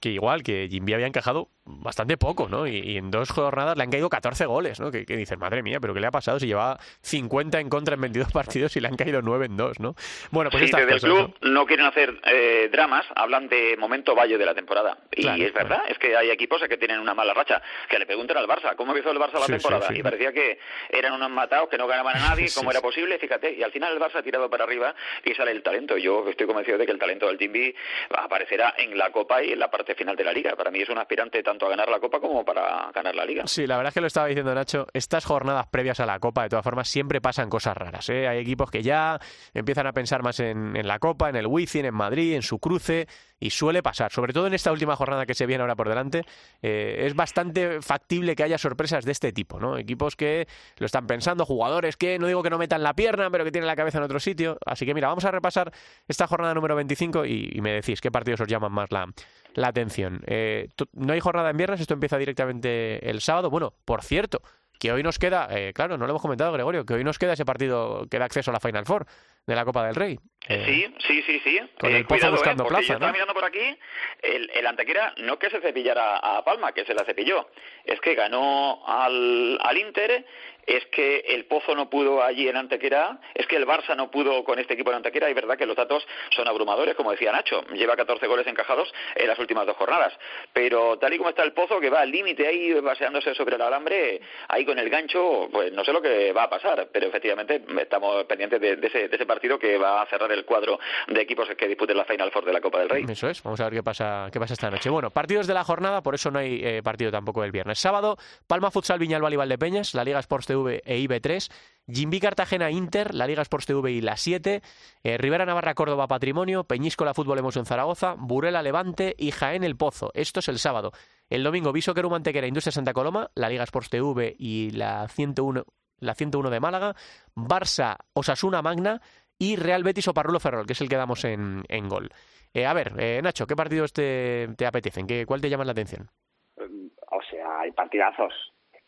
que, 0.00 0.08
igual, 0.08 0.42
que 0.42 0.68
Jimby 0.68 0.94
había 0.94 1.06
encajado 1.06 1.48
bastante 1.68 2.16
poco, 2.16 2.48
¿no? 2.48 2.66
Y, 2.66 2.96
en 2.98 3.10
dos 3.10 3.30
jornadas 3.30 3.76
le 3.76 3.84
han 3.84 3.90
caído 3.90 4.08
14 4.08 4.46
goles, 4.46 4.80
¿no? 4.80 4.90
Que, 4.90 5.04
que 5.04 5.16
dices, 5.16 5.38
madre 5.38 5.62
mía, 5.62 5.78
pero 5.80 5.94
¿qué 5.94 6.00
le 6.00 6.06
ha 6.06 6.10
pasado 6.10 6.40
si 6.40 6.46
llevaba 6.46 6.78
50 7.02 7.60
en 7.60 7.68
contra 7.68 7.94
en 7.94 8.00
22 8.00 8.32
partidos 8.32 8.76
y 8.76 8.80
le 8.80 8.88
han 8.88 8.96
caído 8.96 9.22
9 9.22 9.46
en 9.46 9.56
2, 9.56 9.80
¿no? 9.80 9.94
Bueno, 10.30 10.50
pues 10.50 10.70
sí, 10.70 10.76
desde 10.76 10.94
el 10.94 11.00
club 11.00 11.34
¿no? 11.42 11.66
quieren 11.66 11.86
hacer 11.86 12.20
eh, 12.24 12.68
dramas, 12.72 13.06
hablan 13.14 13.48
de 13.48 13.76
momento 13.76 14.14
valle 14.14 14.38
de 14.38 14.46
la 14.46 14.54
temporada. 14.54 14.98
Y 15.12 15.26
es 15.42 15.52
verdad, 15.52 15.82
es 15.88 15.98
que 15.98 16.16
hay 16.16 16.30
equipos 16.30 16.62
que 16.68 16.76
tienen 16.76 17.00
una 17.00 17.14
mala 17.14 17.34
racha. 17.34 17.62
Que 17.88 17.98
le 17.98 18.06
pregunten 18.06 18.36
al 18.36 18.46
Barça, 18.46 18.74
¿cómo 18.76 18.96
hizo 18.96 19.10
el 19.10 19.18
Barça 19.18 19.38
la 19.38 19.46
temporada? 19.46 19.88
y 19.94 20.02
parecía 20.02 20.32
que 20.32 20.58
eran 20.90 21.12
unos 21.12 21.30
matados, 21.30 21.68
que 21.68 21.78
no 21.78 21.86
ganaban 21.86 22.16
a 22.16 22.28
nadie, 22.30 22.48
¿cómo 22.54 22.70
era 22.70 22.80
posible? 22.80 23.18
Fíjate, 23.18 23.52
y 23.52 23.62
al 23.62 23.72
final 23.72 23.92
el 23.92 24.00
Barça 24.00 24.16
ha 24.16 24.22
tirado 24.22 24.48
para 24.50 24.64
arriba 24.64 24.94
y 25.24 25.34
sale 25.34 25.50
el 25.50 25.62
talento. 25.62 25.96
Yo 25.96 26.28
estoy 26.28 26.46
convencido 26.46 26.78
de 26.78 26.86
que 26.86 26.92
el 26.92 26.98
talento 26.98 27.26
del 27.26 27.38
Jimby 27.38 27.74
aparecerá 28.10 28.74
en 28.76 28.96
la 28.96 29.10
Copa 29.10 29.42
y 29.42 29.52
en 29.52 29.58
la 29.58 29.70
parte 29.70 29.94
final 29.94 30.16
de 30.16 30.24
la 30.24 30.32
Liga. 30.32 30.56
Para 30.56 30.70
mí 30.70 30.80
es 30.80 30.88
un 30.88 30.98
aspirante 30.98 31.42
tanto 31.42 31.57
a 31.66 31.70
ganar 31.70 31.88
la 31.88 32.00
Copa 32.00 32.20
como 32.20 32.44
para 32.44 32.90
ganar 32.92 33.14
la 33.14 33.24
liga. 33.24 33.46
Sí, 33.46 33.66
la 33.66 33.76
verdad 33.76 33.90
es 33.90 33.94
que 33.94 34.00
lo 34.00 34.06
estaba 34.06 34.26
diciendo 34.26 34.54
Nacho, 34.54 34.86
estas 34.92 35.24
jornadas 35.24 35.66
previas 35.68 36.00
a 36.00 36.06
la 36.06 36.18
Copa, 36.18 36.42
de 36.42 36.48
todas 36.48 36.64
formas, 36.64 36.88
siempre 36.88 37.20
pasan 37.20 37.48
cosas 37.48 37.76
raras. 37.76 38.08
¿eh? 38.08 38.28
Hay 38.28 38.38
equipos 38.38 38.70
que 38.70 38.82
ya 38.82 39.18
empiezan 39.54 39.86
a 39.86 39.92
pensar 39.92 40.22
más 40.22 40.40
en, 40.40 40.86
la 40.86 40.98
Copa, 40.98 41.28
en 41.28 41.36
el 41.36 41.46
Wizzing, 41.46 41.84
en 41.84 41.94
Madrid, 41.94 42.34
en 42.34 42.42
su 42.42 42.58
cruce, 42.58 43.06
y 43.40 43.50
suele 43.50 43.82
pasar, 43.82 44.12
sobre 44.12 44.32
todo 44.32 44.46
en 44.46 44.54
esta 44.54 44.72
última 44.72 44.96
jornada 44.96 45.26
que 45.26 45.34
se 45.34 45.46
viene 45.46 45.62
ahora 45.62 45.76
por 45.76 45.88
delante, 45.88 46.24
eh, 46.62 47.04
es 47.06 47.14
bastante 47.14 47.80
factible 47.82 48.34
que 48.34 48.42
haya 48.42 48.58
sorpresas 48.58 49.04
de 49.04 49.12
este 49.12 49.32
tipo, 49.32 49.60
¿no? 49.60 49.78
Equipos 49.78 50.16
que 50.16 50.48
lo 50.78 50.86
están 50.86 51.06
pensando, 51.06 51.44
jugadores 51.44 51.96
que 51.96 52.18
no 52.18 52.26
digo 52.26 52.42
que 52.42 52.50
no 52.50 52.58
metan 52.58 52.82
la 52.82 52.94
pierna, 52.94 53.30
pero 53.30 53.44
que 53.44 53.52
tienen 53.52 53.66
la 53.66 53.76
cabeza 53.76 53.98
en 53.98 54.04
otro 54.04 54.20
sitio. 54.20 54.58
Así 54.66 54.86
que 54.86 54.94
mira, 54.94 55.08
vamos 55.08 55.24
a 55.24 55.30
repasar 55.30 55.72
esta 56.06 56.26
jornada 56.26 56.54
número 56.54 56.74
25 56.76 57.24
y, 57.26 57.58
me 57.62 57.72
decís 57.72 58.00
qué 58.00 58.10
partidos 58.10 58.40
os 58.40 58.48
llaman 58.48 58.72
más 58.72 58.90
la, 58.90 59.06
la 59.54 59.68
atención. 59.68 60.22
Eh, 60.26 60.68
no 60.92 61.12
hay 61.12 61.20
jornada 61.20 61.50
en 61.50 61.56
viernes, 61.56 61.80
esto 61.80 61.94
empieza 61.94 62.18
directamente 62.18 63.08
el 63.08 63.20
sábado. 63.20 63.50
Bueno, 63.50 63.74
por 63.84 64.02
cierto, 64.02 64.42
que 64.78 64.92
hoy 64.92 65.02
nos 65.02 65.18
queda, 65.18 65.48
eh, 65.50 65.72
claro, 65.72 65.98
no 65.98 66.06
lo 66.06 66.12
hemos 66.12 66.22
comentado, 66.22 66.52
Gregorio, 66.52 66.84
que 66.84 66.94
hoy 66.94 67.04
nos 67.04 67.18
queda 67.18 67.32
ese 67.32 67.44
partido 67.44 68.06
que 68.10 68.18
da 68.18 68.26
acceso 68.26 68.50
a 68.50 68.54
la 68.54 68.60
Final 68.60 68.86
Four 68.86 69.06
de 69.46 69.54
la 69.54 69.64
Copa 69.64 69.86
del 69.86 69.94
Rey. 69.94 70.18
Eh, 70.48 70.64
sí, 70.66 70.94
sí, 71.06 71.22
sí, 71.22 71.40
sí. 71.44 71.60
Con 71.80 71.94
el 71.94 72.06
Pozo 72.06 72.30
buscando 72.30 72.66
plaza, 72.66 72.98
yo 72.98 73.12
mirando 73.12 73.34
por 73.34 73.44
aquí, 73.44 73.76
el, 74.22 74.50
el, 74.50 74.66
Antequera 74.66 75.14
no 75.18 75.38
que 75.38 75.50
se 75.50 75.60
cepillara 75.60 76.18
a 76.18 76.44
Palma, 76.44 76.72
que 76.72 76.84
se 76.84 76.94
la 76.94 77.04
cepilló, 77.04 77.48
es 77.84 78.00
que 78.00 78.14
ganó 78.14 78.82
al, 78.86 79.58
al 79.60 79.78
Inter 79.78 80.24
es 80.68 80.84
que 80.86 81.20
el 81.28 81.46
Pozo 81.46 81.74
no 81.74 81.88
pudo 81.88 82.22
allí 82.22 82.46
en 82.46 82.56
Antequera, 82.56 83.18
es 83.34 83.46
que 83.46 83.56
el 83.56 83.66
Barça 83.66 83.96
no 83.96 84.10
pudo 84.10 84.44
con 84.44 84.58
este 84.58 84.74
equipo 84.74 84.90
en 84.90 84.96
Antequera, 84.96 85.30
y 85.30 85.34
verdad 85.34 85.56
que 85.56 85.64
los 85.64 85.76
datos 85.76 86.06
son 86.36 86.46
abrumadores, 86.46 86.94
como 86.94 87.10
decía 87.10 87.32
Nacho, 87.32 87.62
lleva 87.72 87.96
14 87.96 88.26
goles 88.26 88.46
encajados 88.46 88.92
en 89.16 89.26
las 89.26 89.38
últimas 89.38 89.66
dos 89.66 89.76
jornadas, 89.76 90.12
pero 90.52 90.98
tal 90.98 91.14
y 91.14 91.16
como 91.16 91.30
está 91.30 91.42
el 91.42 91.54
Pozo, 91.54 91.80
que 91.80 91.88
va 91.88 92.00
al 92.00 92.10
límite 92.10 92.46
ahí, 92.46 92.74
baseándose 92.74 93.34
sobre 93.34 93.56
el 93.56 93.62
alambre, 93.62 94.20
ahí 94.48 94.66
con 94.66 94.78
el 94.78 94.90
gancho, 94.90 95.48
pues 95.50 95.72
no 95.72 95.84
sé 95.84 95.92
lo 95.92 96.02
que 96.02 96.32
va 96.32 96.44
a 96.44 96.50
pasar, 96.50 96.88
pero 96.92 97.06
efectivamente 97.06 97.62
estamos 97.80 98.24
pendientes 98.24 98.60
de, 98.60 98.78
ese, 98.82 99.26
partido 99.26 99.58
que 99.58 99.78
va 99.78 100.02
a 100.02 100.06
cerrar 100.06 100.30
el 100.32 100.44
cuadro 100.44 100.78
de 101.06 101.20
equipos 101.20 101.48
que 101.56 101.66
disputen 101.66 101.96
la 101.96 102.04
Final 102.04 102.30
Four 102.30 102.44
de 102.44 102.52
la 102.52 102.60
Copa 102.60 102.78
del 102.80 102.90
Rey. 102.90 103.04
Eso 103.08 103.28
es, 103.28 103.42
vamos 103.42 103.60
a 103.60 103.64
ver 103.64 103.74
qué 103.74 103.82
pasa, 103.82 104.28
qué 104.32 104.38
pasa 104.38 104.52
esta 104.52 104.70
noche. 104.70 104.90
Bueno, 104.90 105.10
partidos 105.10 105.46
de 105.46 105.54
la 105.54 105.64
jornada, 105.64 106.02
por 106.02 106.14
eso 106.14 106.30
no 106.30 106.38
hay 106.38 106.60
eh, 106.62 106.82
partido 106.82 107.10
tampoco 107.10 107.42
el 107.44 107.52
viernes. 107.52 107.78
Sábado, 107.78 108.16
Palma 108.46 108.70
Futsal 108.70 108.98
Viñalbal 108.98 109.34
y 109.34 109.56
Peñas, 109.56 109.94
la 109.94 110.04
Liga 110.04 110.18
Sports 110.18 110.46
e 110.66 110.98
IB3. 110.98 111.50
Jimbi 111.90 112.20
Cartagena 112.20 112.70
Inter, 112.70 113.14
la 113.14 113.26
Liga 113.26 113.42
Sports 113.42 113.66
TV 113.66 113.92
y 113.92 114.00
la 114.02 114.16
7, 114.16 114.60
eh, 115.02 115.18
Rivera 115.18 115.46
Navarra 115.46 115.74
Córdoba 115.74 116.06
Patrimonio, 116.06 116.64
Peñíscola 116.64 117.14
Fútbol 117.14 117.38
en 117.38 117.64
Zaragoza, 117.64 118.14
Burela 118.18 118.62
Levante 118.62 119.14
y 119.16 119.30
Jaén 119.30 119.64
El 119.64 119.76
Pozo. 119.76 120.10
Esto 120.14 120.40
es 120.40 120.48
el 120.48 120.58
sábado. 120.58 120.92
El 121.30 121.42
domingo 121.42 121.72
Viso 121.72 121.94
Querum 121.94 122.12
Antequera 122.12 122.46
Industria 122.46 122.72
Santa 122.72 122.92
Coloma, 122.92 123.30
la 123.34 123.48
Liga 123.48 123.64
Sports 123.64 123.88
TV 123.88 124.36
y 124.38 124.70
la 124.72 125.08
101, 125.08 125.64
la 126.00 126.14
101 126.14 126.50
de 126.50 126.60
Málaga, 126.60 126.94
Barça 127.34 127.96
Osasuna 128.12 128.60
Magna 128.60 129.00
y 129.38 129.56
Real 129.56 129.82
Betis 129.82 130.08
Oparrulo 130.08 130.40
Ferrol, 130.40 130.66
que 130.66 130.74
es 130.74 130.80
el 130.82 130.90
que 130.90 130.96
damos 130.96 131.24
en, 131.24 131.64
gol. 131.88 132.10
Eh, 132.52 132.66
a 132.66 132.74
ver, 132.74 132.92
eh, 132.98 133.20
Nacho, 133.22 133.46
¿qué 133.46 133.56
partidos 133.56 133.94
te, 133.94 134.48
te 134.58 134.66
apetecen? 134.66 135.06
¿Qué, 135.06 135.24
¿Cuál 135.24 135.40
te 135.40 135.48
llama 135.48 135.64
la 135.64 135.72
atención? 135.72 136.10
O 136.58 137.20
sea, 137.30 137.60
hay 137.60 137.72
partidazos 137.72 138.32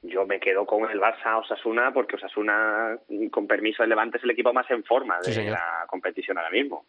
yo 0.03 0.27
me 0.27 0.41
quedo 0.41 0.65
con 0.65 0.91
el 0.91 1.01
Barça 1.01 1.39
Osasuna 1.39 1.93
porque 1.93 2.17
Osasuna, 2.17 2.99
con 3.31 3.47
permiso 3.47 3.83
del 3.83 3.91
Levante, 3.91 4.19
es 4.19 4.25
el 4.25 4.31
equipo 4.31 4.53
más 4.53 4.71
en 4.71 4.83
forma 4.85 5.19
de 5.21 5.51
la 5.51 5.85
competición 5.89 6.39
ahora 6.39 6.51
mismo. 6.51 6.87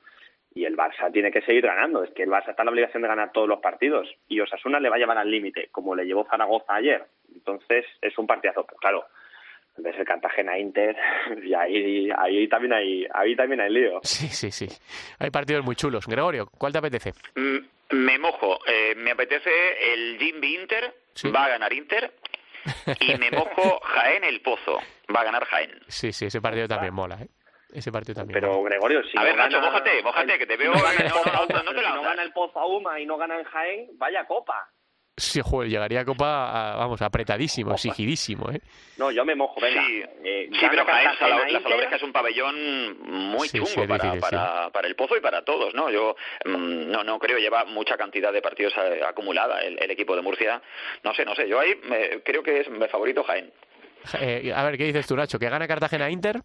Y 0.53 0.65
el 0.65 0.75
Barça 0.75 1.11
tiene 1.11 1.31
que 1.31 1.41
seguir 1.41 1.65
ganando. 1.65 2.03
Es 2.03 2.11
que 2.11 2.23
el 2.23 2.29
Barça 2.29 2.49
está 2.49 2.63
en 2.63 2.67
la 2.67 2.71
obligación 2.71 3.01
de 3.01 3.07
ganar 3.07 3.31
todos 3.31 3.47
los 3.47 3.59
partidos. 3.59 4.09
Y 4.27 4.39
Osasuna 4.39 4.79
le 4.79 4.89
va 4.89 4.95
a 4.95 4.99
llevar 4.99 5.17
al 5.17 5.31
límite, 5.31 5.69
como 5.71 5.95
le 5.95 6.05
llevó 6.05 6.25
Zaragoza 6.29 6.75
ayer. 6.75 7.05
Entonces 7.33 7.85
es 8.01 8.17
un 8.17 8.27
partidazo. 8.27 8.65
Pero 8.65 8.77
claro, 8.79 9.05
ves 9.77 9.95
el 9.97 10.05
Cartagena 10.05 10.57
Inter 10.57 10.95
y 11.43 11.53
ahí, 11.53 12.09
ahí 12.17 12.47
también 12.47 12.73
hay 12.73 13.07
ahí 13.13 13.35
también 13.35 13.61
hay 13.61 13.71
lío. 13.71 13.99
Sí, 14.03 14.27
sí, 14.27 14.51
sí. 14.51 14.67
Hay 15.19 15.31
partidos 15.31 15.65
muy 15.65 15.75
chulos. 15.75 16.07
Gregorio, 16.07 16.47
¿cuál 16.57 16.71
te 16.71 16.79
apetece? 16.79 17.13
Mm, 17.35 17.95
me 17.95 18.19
mojo. 18.19 18.59
Eh, 18.67 18.95
me 18.95 19.11
apetece 19.11 19.51
el 19.93 20.17
Jimby 20.17 20.55
Inter. 20.55 20.93
Va 21.35 21.45
a 21.45 21.49
ganar 21.49 21.73
Inter 21.73 22.13
y 22.99 23.15
me 23.17 23.31
mojo 23.31 23.79
Jaén 23.81 24.23
el 24.23 24.41
Pozo. 24.41 24.79
Va 25.13 25.21
a 25.21 25.23
ganar 25.23 25.45
Jaén. 25.45 25.79
Sí, 25.87 26.11
sí, 26.11 26.25
ese 26.25 26.41
partido 26.41 26.67
también 26.67 26.93
mola, 26.93 27.17
¿eh? 27.21 27.27
Ese 27.73 27.91
partido 27.91 28.15
también. 28.15 28.39
Pero 28.39 28.61
Gregorio, 28.63 29.01
si 29.03 29.17
a 29.17 29.23
ver, 29.23 29.35
Nacho, 29.35 29.61
mójate, 29.61 30.03
mójate, 30.03 30.37
que 30.37 30.45
te 30.45 30.57
veo. 30.57 30.73
No, 31.81 31.95
no, 31.95 32.01
gana 32.01 32.23
el 32.23 32.33
Pozo 32.33 32.59
a 32.59 32.65
Uma 32.65 32.99
y 32.99 33.05
no 33.05 33.17
gana 33.17 33.39
en 33.39 33.45
Jaén, 33.45 33.87
vaya 33.97 34.25
copa. 34.25 34.69
Sí, 35.17 35.41
joder, 35.43 35.69
llegaría 35.69 36.01
a 36.01 36.05
Copa, 36.05 36.75
vamos, 36.77 37.01
apretadísimo, 37.01 37.73
exigidísimo, 37.73 38.49
¿eh? 38.49 38.61
No, 38.97 39.11
yo 39.11 39.25
me 39.25 39.35
mojo, 39.35 39.59
venga. 39.59 39.83
Sí, 39.85 40.03
eh, 40.23 40.49
sí 40.51 40.65
pero 40.69 40.83
la, 40.85 41.15
la 41.19 41.95
es 41.95 42.03
un 42.03 42.13
pabellón 42.13 42.97
muy 43.01 43.49
chungo 43.49 43.87
para, 43.87 44.15
para, 44.15 44.69
para, 44.71 44.87
el 44.87 44.95
Pozo 44.95 45.17
y 45.17 45.21
para 45.21 45.43
todos, 45.43 45.75
¿no? 45.75 45.89
Yo 45.89 46.15
mm, 46.45 46.89
no 46.89 47.03
no 47.03 47.19
creo, 47.19 47.37
lleva 47.37 47.65
mucha 47.65 47.97
cantidad 47.97 48.31
de 48.31 48.41
partidos 48.41 48.73
eh, 48.77 49.01
acumulada 49.05 49.61
el, 49.61 49.77
el, 49.83 49.91
equipo 49.91 50.15
de 50.15 50.21
Murcia. 50.21 50.61
No 51.03 51.13
sé, 51.13 51.25
no 51.25 51.35
sé, 51.35 51.47
yo 51.47 51.59
ahí 51.59 51.73
creo 52.23 52.41
que 52.41 52.61
es 52.61 52.69
mi 52.69 52.87
favorito 52.87 53.23
Jaén. 53.23 53.51
Eh, 54.19 54.51
a 54.55 54.63
ver, 54.63 54.77
¿qué 54.77 54.85
dices 54.85 55.05
tú, 55.07 55.15
Nacho? 55.15 55.37
¿Que 55.37 55.49
gana 55.49 55.67
Cartagena 55.67 56.09
Inter? 56.09 56.41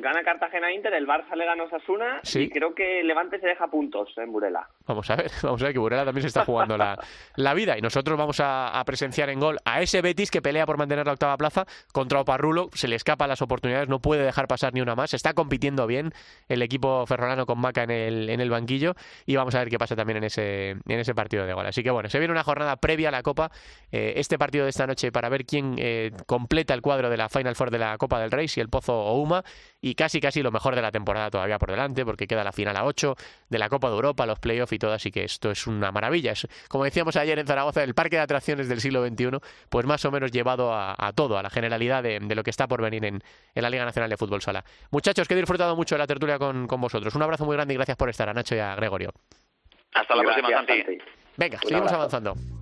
Gana 0.00 0.22
Cartagena 0.22 0.72
Inter, 0.72 0.92
el 0.94 1.06
Barça 1.06 1.34
le 1.36 1.44
gana 1.44 1.64
Osasuna 1.64 2.20
Sí. 2.22 2.42
y 2.42 2.50
creo 2.50 2.74
que 2.74 3.02
Levante 3.02 3.38
se 3.40 3.46
deja 3.46 3.66
puntos 3.68 4.08
en 4.16 4.32
Burela. 4.32 4.68
Vamos 4.86 5.08
a 5.10 5.16
ver, 5.16 5.30
vamos 5.42 5.60
a 5.62 5.64
ver 5.66 5.72
que 5.72 5.78
Burela 5.78 6.04
también 6.04 6.22
se 6.22 6.28
está 6.28 6.44
jugando 6.44 6.76
la, 6.76 6.98
la 7.36 7.54
vida 7.54 7.76
y 7.78 7.80
nosotros 7.80 8.16
vamos 8.18 8.40
a, 8.40 8.78
a 8.78 8.84
presenciar 8.84 9.30
en 9.30 9.40
gol 9.40 9.58
a 9.64 9.80
ese 9.82 10.02
Betis 10.02 10.30
que 10.30 10.42
pelea 10.42 10.66
por 10.66 10.78
mantener 10.78 11.06
la 11.06 11.12
octava 11.12 11.36
plaza 11.36 11.66
contra 11.92 12.20
Oparrulo, 12.20 12.68
se 12.74 12.88
le 12.88 12.96
escapan 12.96 13.28
las 13.28 13.42
oportunidades, 13.42 13.88
no 13.88 14.00
puede 14.00 14.24
dejar 14.24 14.46
pasar 14.48 14.72
ni 14.74 14.80
una 14.80 14.94
más, 14.94 15.14
está 15.14 15.34
compitiendo 15.34 15.86
bien 15.86 16.12
el 16.48 16.62
equipo 16.62 17.06
ferrolano 17.06 17.46
con 17.46 17.58
Maca 17.60 17.82
en 17.82 17.90
el, 17.90 18.30
en 18.30 18.40
el 18.40 18.50
banquillo 18.50 18.94
y 19.26 19.36
vamos 19.36 19.54
a 19.54 19.58
ver 19.60 19.68
qué 19.68 19.78
pasa 19.78 19.96
también 19.96 20.18
en 20.18 20.24
ese, 20.24 20.70
en 20.70 20.80
ese 20.98 21.14
partido 21.14 21.46
de 21.46 21.52
gol. 21.52 21.66
Así 21.66 21.82
que 21.82 21.90
bueno, 21.90 22.08
se 22.08 22.18
viene 22.18 22.32
una 22.32 22.44
jornada 22.44 22.76
previa 22.76 23.08
a 23.08 23.12
la 23.12 23.22
Copa, 23.22 23.50
eh, 23.92 24.14
este 24.16 24.38
partido 24.38 24.64
de 24.64 24.70
esta 24.70 24.86
noche 24.86 25.12
para 25.12 25.28
ver 25.28 25.44
quién 25.44 25.74
eh, 25.78 26.10
completa 26.26 26.74
el 26.74 26.82
cuadro 26.82 27.10
de 27.10 27.16
la 27.16 27.28
Final 27.28 27.54
Four 27.56 27.70
de 27.70 27.78
la 27.78 27.96
Copa 27.98 28.18
del 28.20 28.30
Rey, 28.30 28.48
si 28.48 28.60
el 28.60 28.68
Pozo 28.68 28.94
o 28.98 29.20
Uma, 29.20 29.42
y 29.82 29.94
casi 29.94 30.20
casi 30.20 30.42
lo 30.42 30.50
mejor 30.50 30.74
de 30.74 30.82
la 30.82 30.90
temporada 30.90 31.30
todavía 31.30 31.58
por 31.58 31.70
delante, 31.70 32.04
porque 32.04 32.26
queda 32.26 32.44
la 32.44 32.52
final 32.52 32.76
a 32.76 32.84
8 32.84 33.14
de 33.48 33.58
la 33.58 33.68
Copa 33.68 33.88
de 33.88 33.94
Europa, 33.94 34.26
los 34.26 34.38
playoffs 34.38 34.72
y 34.72 34.78
todo, 34.78 34.92
así 34.92 35.10
que 35.10 35.24
esto 35.24 35.50
es 35.50 35.66
una 35.66 35.90
maravilla. 35.90 36.32
Es, 36.32 36.46
como 36.68 36.84
decíamos 36.84 37.16
ayer 37.16 37.38
en 37.38 37.46
Zaragoza, 37.46 37.82
el 37.82 37.94
parque 37.94 38.16
de 38.16 38.22
atracciones 38.22 38.68
del 38.68 38.80
siglo 38.80 39.06
XXI, 39.06 39.38
pues 39.68 39.86
más 39.86 40.04
o 40.04 40.10
menos 40.10 40.30
llevado 40.32 40.74
a, 40.74 40.94
a 40.98 41.12
todo, 41.12 41.38
a 41.38 41.42
la 41.42 41.50
generalidad 41.50 42.02
de, 42.02 42.18
de 42.20 42.34
lo 42.34 42.42
que 42.42 42.50
está 42.50 42.68
por 42.68 42.82
venir 42.82 43.04
en, 43.04 43.22
en 43.54 43.62
la 43.62 43.70
Liga 43.70 43.84
Nacional 43.84 44.10
de 44.10 44.16
Fútbol 44.16 44.42
Sala. 44.42 44.64
Muchachos, 44.90 45.26
que 45.26 45.34
he 45.34 45.36
disfrutado 45.38 45.74
mucho 45.76 45.94
de 45.94 46.00
la 46.00 46.06
tertulia 46.06 46.38
con, 46.38 46.66
con 46.66 46.80
vosotros. 46.80 47.14
Un 47.14 47.22
abrazo 47.22 47.44
muy 47.46 47.56
grande 47.56 47.74
y 47.74 47.76
gracias 47.76 47.96
por 47.96 48.10
estar, 48.10 48.28
a 48.28 48.34
Nacho 48.34 48.54
y 48.54 48.58
a 48.58 48.74
Gregorio. 48.74 49.12
Hasta 49.94 50.14
la 50.14 50.22
Gracias, 50.22 50.46
próxima, 50.46 50.74
Santi. 50.84 50.98
Venga, 51.36 51.56
Un 51.62 51.68
seguimos 51.68 51.92
abrazo. 51.92 52.16
avanzando. 52.18 52.59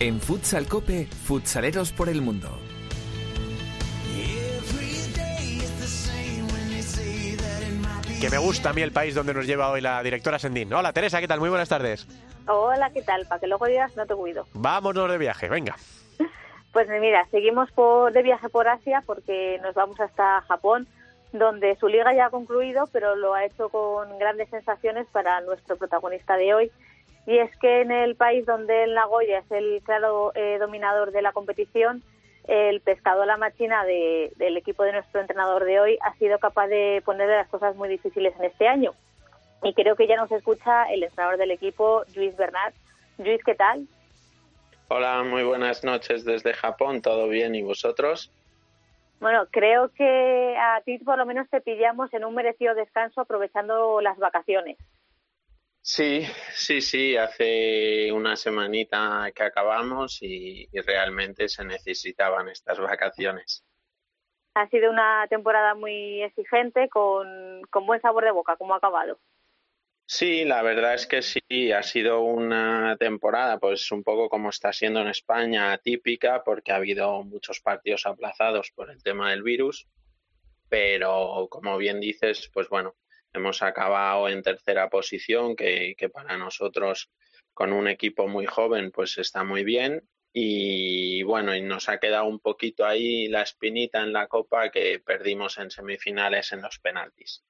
En 0.00 0.20
Futsal 0.20 0.66
Cope, 0.66 1.06
futsaleros 1.06 1.92
por 1.92 2.08
el 2.08 2.20
mundo. 2.20 2.48
Que 8.20 8.28
me 8.28 8.38
gusta 8.38 8.70
a 8.70 8.72
mí 8.72 8.82
el 8.82 8.90
país 8.90 9.14
donde 9.14 9.34
nos 9.34 9.46
lleva 9.46 9.70
hoy 9.70 9.80
la 9.80 10.02
directora 10.02 10.38
Sendín. 10.38 10.72
Hola 10.72 10.92
Teresa, 10.92 11.20
¿qué 11.20 11.28
tal? 11.28 11.40
Muy 11.40 11.48
buenas 11.48 11.68
tardes. 11.68 12.08
Hola, 12.48 12.90
¿qué 12.90 13.02
tal? 13.02 13.26
Para 13.26 13.40
que 13.40 13.46
luego 13.46 13.66
digas 13.66 13.96
no 13.96 14.06
te 14.06 14.14
cuido. 14.14 14.46
Vámonos 14.54 15.10
de 15.10 15.18
viaje, 15.18 15.48
venga. 15.48 15.76
Pues 16.72 16.88
mira, 16.88 17.24
seguimos 17.30 17.70
por, 17.70 18.12
de 18.12 18.24
viaje 18.24 18.48
por 18.48 18.66
Asia 18.66 19.00
porque 19.06 19.60
nos 19.62 19.76
vamos 19.76 20.00
hasta 20.00 20.40
Japón, 20.40 20.88
donde 21.32 21.76
su 21.76 21.86
liga 21.86 22.12
ya 22.12 22.26
ha 22.26 22.30
concluido, 22.30 22.88
pero 22.92 23.14
lo 23.14 23.32
ha 23.32 23.44
hecho 23.44 23.68
con 23.68 24.18
grandes 24.18 24.50
sensaciones 24.50 25.06
para 25.12 25.40
nuestro 25.42 25.76
protagonista 25.76 26.36
de 26.36 26.52
hoy. 26.52 26.72
Y 27.26 27.38
es 27.38 27.56
que 27.58 27.80
en 27.80 27.90
el 27.90 28.16
país 28.16 28.44
donde 28.44 28.84
el 28.84 28.94
Nagoya 28.94 29.38
es 29.38 29.50
el 29.50 29.80
claro 29.84 30.32
eh, 30.34 30.58
dominador 30.58 31.10
de 31.10 31.22
la 31.22 31.32
competición, 31.32 32.02
el 32.46 32.80
pescado 32.82 33.24
la 33.24 33.38
machina 33.38 33.84
de- 33.84 34.30
del 34.36 34.56
equipo 34.58 34.82
de 34.82 34.92
nuestro 34.92 35.20
entrenador 35.22 35.64
de 35.64 35.80
hoy 35.80 35.98
ha 36.02 36.14
sido 36.16 36.38
capaz 36.38 36.66
de 36.68 37.02
ponerle 37.04 37.36
las 37.36 37.48
cosas 37.48 37.74
muy 37.76 37.88
difíciles 37.88 38.34
en 38.38 38.44
este 38.44 38.68
año. 38.68 38.92
Y 39.62 39.72
creo 39.72 39.96
que 39.96 40.06
ya 40.06 40.16
nos 40.16 40.30
escucha 40.30 40.84
el 40.92 41.02
entrenador 41.04 41.38
del 41.38 41.52
equipo, 41.52 42.04
Luis 42.14 42.36
Bernard. 42.36 42.74
Luis, 43.16 43.42
¿qué 43.44 43.54
tal? 43.54 43.86
Hola, 44.88 45.22
muy 45.22 45.42
buenas 45.42 45.82
noches 45.82 46.26
desde 46.26 46.52
Japón, 46.52 47.00
¿todo 47.00 47.28
bien 47.28 47.54
y 47.54 47.62
vosotros? 47.62 48.30
Bueno, 49.20 49.46
creo 49.50 49.88
que 49.96 50.54
a 50.58 50.82
ti 50.82 50.98
por 50.98 51.16
lo 51.16 51.24
menos 51.24 51.48
te 51.48 51.62
pillamos 51.62 52.12
en 52.12 52.26
un 52.26 52.34
merecido 52.34 52.74
descanso 52.74 53.22
aprovechando 53.22 54.02
las 54.02 54.18
vacaciones. 54.18 54.76
Sí, 55.86 56.26
sí, 56.54 56.80
sí, 56.80 57.14
hace 57.14 58.10
una 58.10 58.36
semanita 58.36 59.30
que 59.34 59.42
acabamos 59.42 60.16
y, 60.22 60.66
y 60.72 60.80
realmente 60.80 61.46
se 61.46 61.62
necesitaban 61.62 62.48
estas 62.48 62.80
vacaciones. 62.80 63.66
Ha 64.54 64.66
sido 64.70 64.90
una 64.90 65.26
temporada 65.28 65.74
muy 65.74 66.22
exigente, 66.22 66.88
con, 66.88 67.60
con 67.70 67.86
buen 67.86 68.00
sabor 68.00 68.24
de 68.24 68.30
boca, 68.30 68.56
como 68.56 68.72
ha 68.72 68.78
acabado. 68.78 69.20
Sí, 70.06 70.46
la 70.46 70.62
verdad 70.62 70.94
es 70.94 71.06
que 71.06 71.20
sí, 71.20 71.70
ha 71.72 71.82
sido 71.82 72.20
una 72.20 72.96
temporada, 72.98 73.58
pues 73.58 73.92
un 73.92 74.02
poco 74.02 74.30
como 74.30 74.48
está 74.48 74.72
siendo 74.72 75.02
en 75.02 75.08
España, 75.08 75.74
atípica, 75.74 76.42
porque 76.44 76.72
ha 76.72 76.76
habido 76.76 77.22
muchos 77.24 77.60
partidos 77.60 78.06
aplazados 78.06 78.70
por 78.74 78.90
el 78.90 79.02
tema 79.02 79.32
del 79.32 79.42
virus, 79.42 79.86
pero 80.70 81.46
como 81.50 81.76
bien 81.76 82.00
dices, 82.00 82.50
pues 82.54 82.70
bueno, 82.70 82.94
hemos 83.34 83.62
acabado 83.62 84.28
en 84.28 84.42
tercera 84.42 84.88
posición, 84.88 85.56
que, 85.56 85.94
para 86.12 86.36
nosotros 86.38 87.10
con 87.52 87.72
un 87.72 87.88
equipo 87.88 88.26
muy 88.26 88.46
joven, 88.46 88.90
pues 88.90 89.18
está 89.18 89.44
muy 89.44 89.64
bien. 89.64 90.02
Y 90.32 91.22
bueno, 91.22 91.54
y 91.54 91.62
nos 91.62 91.88
ha 91.88 91.98
quedado 91.98 92.24
un 92.24 92.40
poquito 92.40 92.84
ahí 92.84 93.28
la 93.28 93.42
espinita 93.42 94.00
en 94.00 94.12
la 94.12 94.26
copa 94.26 94.70
que 94.70 95.00
perdimos 95.04 95.58
en 95.58 95.70
semifinales 95.70 96.52
en 96.52 96.62
los 96.62 96.78
penaltis. 96.80 97.44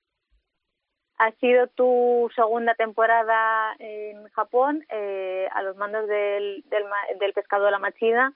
Ha 1.17 1.31
sido 1.37 1.69
tu 1.69 2.29
segunda 2.35 2.75
temporada 2.75 3.75
en 3.79 4.29
Japón, 4.31 4.85
eh, 4.91 5.49
a 5.53 5.63
los 5.63 5.77
mandos 5.77 6.09
del, 6.09 6.65
del, 6.67 6.85
del 7.21 7.33
pescado 7.33 7.65
de 7.65 7.71
la 7.71 7.79
machina. 7.79 8.35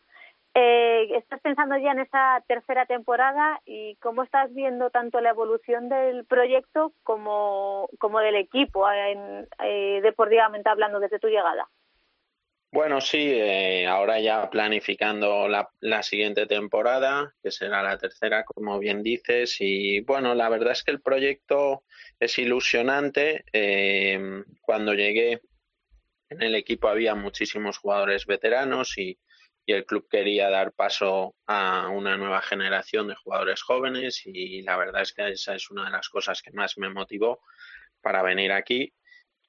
Eh, 0.61 1.17
¿Estás 1.17 1.41
pensando 1.41 1.77
ya 1.79 1.93
en 1.93 2.01
esa 2.01 2.43
tercera 2.49 2.85
temporada 2.85 3.61
y 3.65 3.95
cómo 4.01 4.25
estás 4.25 4.53
viendo 4.53 4.91
tanto 4.91 5.21
la 5.21 5.31
evolución 5.31 5.89
del 5.89 6.25
proyecto 6.25 6.93
como, 7.05 7.89
como 8.01 8.19
del 8.19 8.35
equipo, 8.35 8.91
en, 8.91 9.47
eh, 9.63 10.01
deportivamente 10.03 10.69
hablando, 10.69 10.99
desde 10.99 11.21
tu 11.21 11.29
llegada? 11.29 11.69
Bueno, 12.73 13.01
sí, 13.01 13.19
eh, 13.21 13.87
ahora 13.87 14.19
ya 14.19 14.51
planificando 14.51 15.47
la, 15.47 15.71
la 15.79 16.03
siguiente 16.03 16.47
temporada, 16.47 17.33
que 17.41 17.53
será 17.53 17.85
la 17.85 17.97
tercera, 17.97 18.43
como 18.43 18.81
bien 18.81 19.05
dices, 19.05 19.59
y 19.61 20.01
bueno, 20.01 20.35
la 20.35 20.49
verdad 20.49 20.73
es 20.73 20.83
que 20.83 20.91
el 20.91 21.01
proyecto 21.01 21.85
es 22.19 22.37
ilusionante. 22.37 23.45
Eh, 23.53 24.43
cuando 24.61 24.93
llegué 24.93 25.41
en 26.31 26.43
el 26.43 26.57
equipo 26.57 26.89
había 26.89 27.15
muchísimos 27.15 27.79
jugadores 27.79 28.27
veteranos 28.27 28.99
y, 28.99 29.21
y 29.69 29.75
el 29.75 29.85
club 29.85 30.09
quería 30.09 30.49
dar 30.49 30.73
paso 30.73 31.37
a 31.47 31.91
una 31.91 32.17
nueva 32.17 32.41
generación 32.41 33.07
de 33.07 33.15
jugadores 33.15 33.61
jóvenes 33.61 34.23
y 34.25 34.63
la 34.63 34.79
verdad 34.79 35.03
es 35.03 35.13
que 35.13 35.29
esa 35.29 35.55
es 35.55 35.71
una 35.71 35.85
de 35.85 35.91
las 35.91 36.09
cosas 36.09 36.41
que 36.41 36.53
más 36.53 36.79
me 36.79 36.89
motivó 36.89 37.43
para 38.01 38.23
venir 38.23 38.51
aquí. 38.51 38.95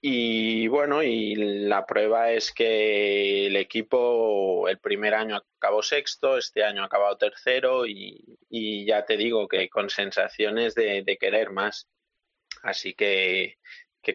Y 0.01 0.67
bueno, 0.67 1.03
y 1.03 1.35
la 1.35 1.85
prueba 1.85 2.33
es 2.33 2.51
que 2.51 3.47
el 3.47 3.55
equipo 3.55 4.67
el 4.67 4.79
primer 4.79 5.13
año 5.13 5.41
acabó 5.57 5.81
sexto, 5.81 6.37
este 6.37 6.65
año 6.65 6.81
ha 6.83 6.87
acabado 6.87 7.15
tercero 7.15 7.85
y, 7.87 8.37
ya 8.85 9.05
te 9.05 9.15
digo 9.15 9.47
que 9.47 9.69
con 9.69 9.89
sensaciones 9.89 10.75
de, 10.75 11.17
querer 11.17 11.51
más. 11.51 11.87
Así 12.61 12.93
que 12.93 13.55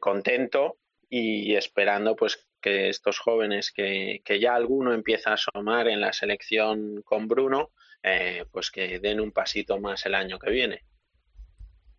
contento 0.01 0.77
y 1.09 1.55
esperando 1.55 2.17
pues 2.17 2.47
que 2.65 2.89
estos 2.89 3.19
jóvenes 3.19 3.71
que, 3.71 4.23
que 4.25 4.41
ya 4.41 4.55
alguno 4.55 4.95
empieza 4.95 5.31
a 5.31 5.35
asomar 5.35 5.87
en 5.87 6.01
la 6.01 6.15
selección 6.15 7.03
con 7.03 7.29
Bruno, 7.29 7.73
eh, 8.03 8.47
pues 8.51 8.71
que 8.71 9.01
den 9.01 9.21
un 9.21 9.33
pasito 9.33 9.79
más 9.79 10.07
el 10.07 10.15
año 10.15 10.39
que 10.39 10.51
viene. 10.51 10.81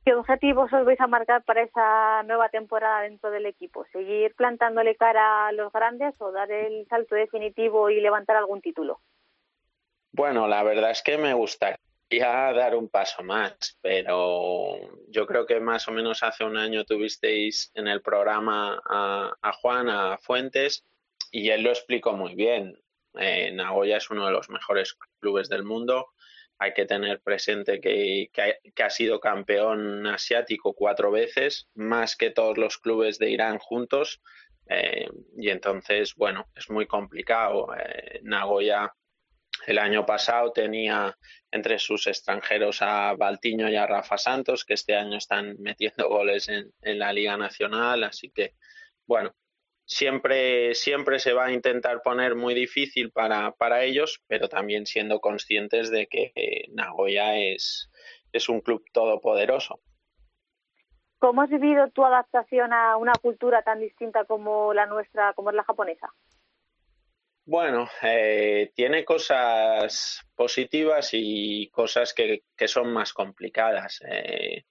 ¿Qué 0.03 0.15
objetivos 0.15 0.73
os 0.73 0.83
vais 0.83 0.99
a 0.99 1.05
marcar 1.05 1.43
para 1.43 1.61
esa 1.61 2.23
nueva 2.23 2.49
temporada 2.49 3.01
dentro 3.01 3.29
del 3.29 3.45
equipo? 3.45 3.85
¿Seguir 3.91 4.33
plantándole 4.33 4.95
cara 4.95 5.47
a 5.47 5.51
los 5.51 5.71
grandes 5.71 6.15
o 6.19 6.31
dar 6.31 6.51
el 6.51 6.87
salto 6.87 7.13
definitivo 7.13 7.91
y 7.91 8.01
levantar 8.01 8.35
algún 8.35 8.61
título? 8.61 9.01
Bueno, 10.13 10.47
la 10.47 10.63
verdad 10.63 10.89
es 10.89 11.03
que 11.03 11.19
me 11.19 11.33
gustaría 11.35 11.77
dar 12.19 12.75
un 12.75 12.89
paso 12.89 13.23
más, 13.23 13.77
pero 13.81 14.77
yo 15.09 15.25
creo 15.25 15.45
que 15.45 15.59
más 15.59 15.87
o 15.87 15.91
menos 15.91 16.23
hace 16.23 16.43
un 16.43 16.57
año 16.57 16.85
tuvisteis 16.85 17.71
en 17.73 17.87
el 17.87 18.01
programa 18.01 18.81
a, 18.85 19.51
Juan, 19.53 19.89
a 19.89 20.17
Fuentes, 20.17 20.85
y 21.31 21.49
él 21.49 21.63
lo 21.63 21.69
explicó 21.69 22.13
muy 22.13 22.35
bien. 22.35 22.79
Eh, 23.17 23.51
Nagoya 23.51 23.97
es 23.97 24.09
uno 24.09 24.25
de 24.25 24.31
los 24.31 24.49
mejores 24.49 24.97
clubes 25.19 25.49
del 25.49 25.63
mundo. 25.63 26.07
Hay 26.57 26.73
que 26.73 26.85
tener 26.85 27.21
presente 27.21 27.81
que, 27.81 28.29
que, 28.31 28.41
ha, 28.41 28.55
que 28.73 28.83
ha 28.83 28.89
sido 28.89 29.19
campeón 29.19 30.07
asiático 30.07 30.73
cuatro 30.73 31.11
veces, 31.11 31.67
más 31.73 32.15
que 32.15 32.31
todos 32.31 32.57
los 32.57 32.77
clubes 32.77 33.19
de 33.19 33.29
Irán 33.29 33.57
juntos. 33.57 34.21
Eh, 34.67 35.07
y 35.37 35.49
entonces, 35.49 36.15
bueno, 36.15 36.47
es 36.55 36.69
muy 36.69 36.87
complicado. 36.87 37.67
Eh, 37.75 38.19
Nagoya 38.23 38.93
el 39.67 39.79
año 39.79 40.05
pasado 40.05 40.51
tenía 40.51 41.17
entre 41.51 41.79
sus 41.79 42.07
extranjeros 42.07 42.81
a 42.81 43.13
Baltiño 43.13 43.69
y 43.69 43.75
a 43.75 43.87
Rafa 43.87 44.17
Santos, 44.17 44.65
que 44.65 44.73
este 44.73 44.95
año 44.95 45.17
están 45.17 45.55
metiendo 45.59 46.09
goles 46.09 46.49
en, 46.49 46.71
la 46.81 47.11
Liga 47.13 47.37
Nacional, 47.37 48.03
así 48.03 48.29
que, 48.29 48.53
bueno, 49.07 49.33
siempre, 49.85 50.75
siempre 50.75 51.19
se 51.19 51.33
va 51.33 51.45
a 51.45 51.51
intentar 51.51 52.01
poner 52.01 52.35
muy 52.35 52.53
difícil 52.53 53.11
para, 53.11 53.51
para 53.51 53.83
ellos, 53.83 54.21
pero 54.27 54.49
también 54.49 54.85
siendo 54.85 55.19
conscientes 55.19 55.89
de 55.89 56.07
que 56.07 56.31
eh, 56.35 56.67
Nagoya 56.73 57.37
es, 57.37 57.89
es 58.31 58.49
un 58.49 58.61
club 58.61 58.83
todopoderoso. 58.91 59.79
¿Cómo 61.17 61.41
has 61.41 61.49
vivido 61.49 61.89
tu 61.89 62.05
adaptación 62.05 62.73
a 62.73 62.97
una 62.97 63.13
cultura 63.13 63.63
tan 63.63 63.79
distinta 63.79 64.25
como 64.25 64.73
la 64.73 64.85
nuestra, 64.85 65.33
como 65.33 65.49
es 65.49 65.55
la 65.55 65.63
japonesa? 65.63 66.13
Bueno, 67.47 67.87
eh, 68.01 68.71
tiene 68.73 69.05
cosas 69.05 70.25
positivas 70.33 71.09
y 71.13 71.69
cosas 71.69 72.11
que, 72.11 72.43
que 72.57 72.67
son 72.67 72.91
más 72.91 73.13
complicadas. 73.13 74.01
Eh, 74.07 74.63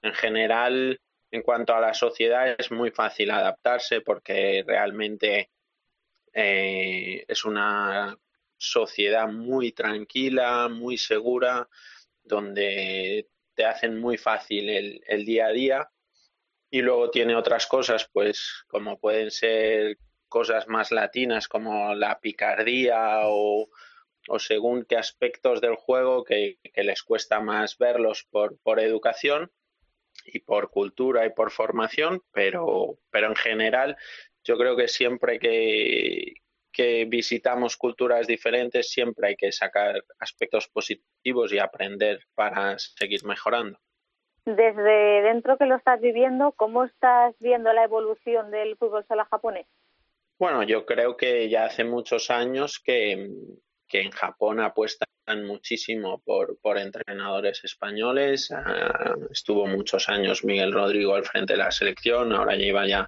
en 0.00 0.14
general, 0.14 0.98
en 1.30 1.42
cuanto 1.42 1.74
a 1.74 1.80
la 1.80 1.92
sociedad, 1.92 2.56
es 2.58 2.70
muy 2.70 2.90
fácil 2.90 3.30
adaptarse 3.30 4.00
porque 4.00 4.64
realmente 4.66 5.50
eh, 6.32 7.22
es 7.28 7.44
una 7.44 8.16
sociedad 8.56 9.28
muy 9.28 9.72
tranquila, 9.72 10.68
muy 10.70 10.96
segura, 10.96 11.68
donde 12.22 13.28
te 13.54 13.66
hacen 13.66 14.00
muy 14.00 14.16
fácil 14.16 14.70
el, 14.70 15.02
el 15.06 15.26
día 15.26 15.48
a 15.48 15.52
día. 15.52 15.90
Y 16.70 16.80
luego 16.80 17.10
tiene 17.10 17.36
otras 17.36 17.66
cosas, 17.66 18.08
pues 18.10 18.64
como 18.68 18.98
pueden 18.98 19.30
ser 19.30 19.98
cosas 20.32 20.66
más 20.66 20.90
latinas 20.90 21.46
como 21.46 21.94
la 21.94 22.18
picardía 22.18 23.20
o, 23.24 23.68
según 24.38 24.86
qué 24.86 24.96
aspectos 24.96 25.60
del 25.60 25.76
juego 25.76 26.24
que, 26.24 26.58
les 26.74 27.02
cuesta 27.02 27.40
más 27.40 27.76
verlos 27.76 28.26
por, 28.30 28.58
por, 28.62 28.80
educación 28.80 29.50
y 30.24 30.38
por 30.40 30.70
cultura 30.70 31.26
y 31.26 31.30
por 31.30 31.50
formación, 31.50 32.22
pero, 32.32 32.98
pero 33.10 33.26
en 33.26 33.36
general 33.36 33.96
yo 34.42 34.56
creo 34.56 34.74
que 34.74 34.88
siempre 34.88 35.38
que, 35.38 36.36
que 36.72 37.04
visitamos 37.04 37.76
culturas 37.76 38.26
diferentes 38.26 38.90
siempre 38.90 39.28
hay 39.28 39.36
que 39.36 39.52
sacar 39.52 40.02
aspectos 40.18 40.66
positivos 40.66 41.52
y 41.52 41.58
aprender 41.58 42.20
para 42.34 42.78
seguir 42.78 43.22
mejorando. 43.24 43.78
Desde 44.46 45.22
dentro 45.22 45.58
que 45.58 45.66
lo 45.66 45.76
estás 45.76 46.00
viviendo, 46.00 46.52
¿cómo 46.52 46.84
estás 46.84 47.34
viendo 47.38 47.70
la 47.74 47.84
evolución 47.84 48.50
del 48.50 48.76
fútbol 48.76 49.04
sala 49.06 49.26
japonés? 49.26 49.66
Bueno, 50.42 50.64
yo 50.64 50.84
creo 50.84 51.16
que 51.16 51.48
ya 51.48 51.66
hace 51.66 51.84
muchos 51.84 52.28
años 52.28 52.80
que, 52.84 53.12
en 53.92 54.10
Japón 54.10 54.58
apuestan 54.58 55.46
muchísimo 55.46 56.20
por, 56.20 56.78
entrenadores 56.78 57.62
españoles. 57.62 58.50
Ah, 58.50 59.14
estuvo 59.30 59.68
muchos 59.68 60.08
años 60.08 60.42
Miguel 60.42 60.72
Rodrigo 60.72 61.14
al 61.14 61.24
frente 61.24 61.52
de 61.52 61.60
la 61.60 61.70
selección, 61.70 62.32
ahora 62.32 62.56
lleva 62.56 62.88
ya 62.88 63.06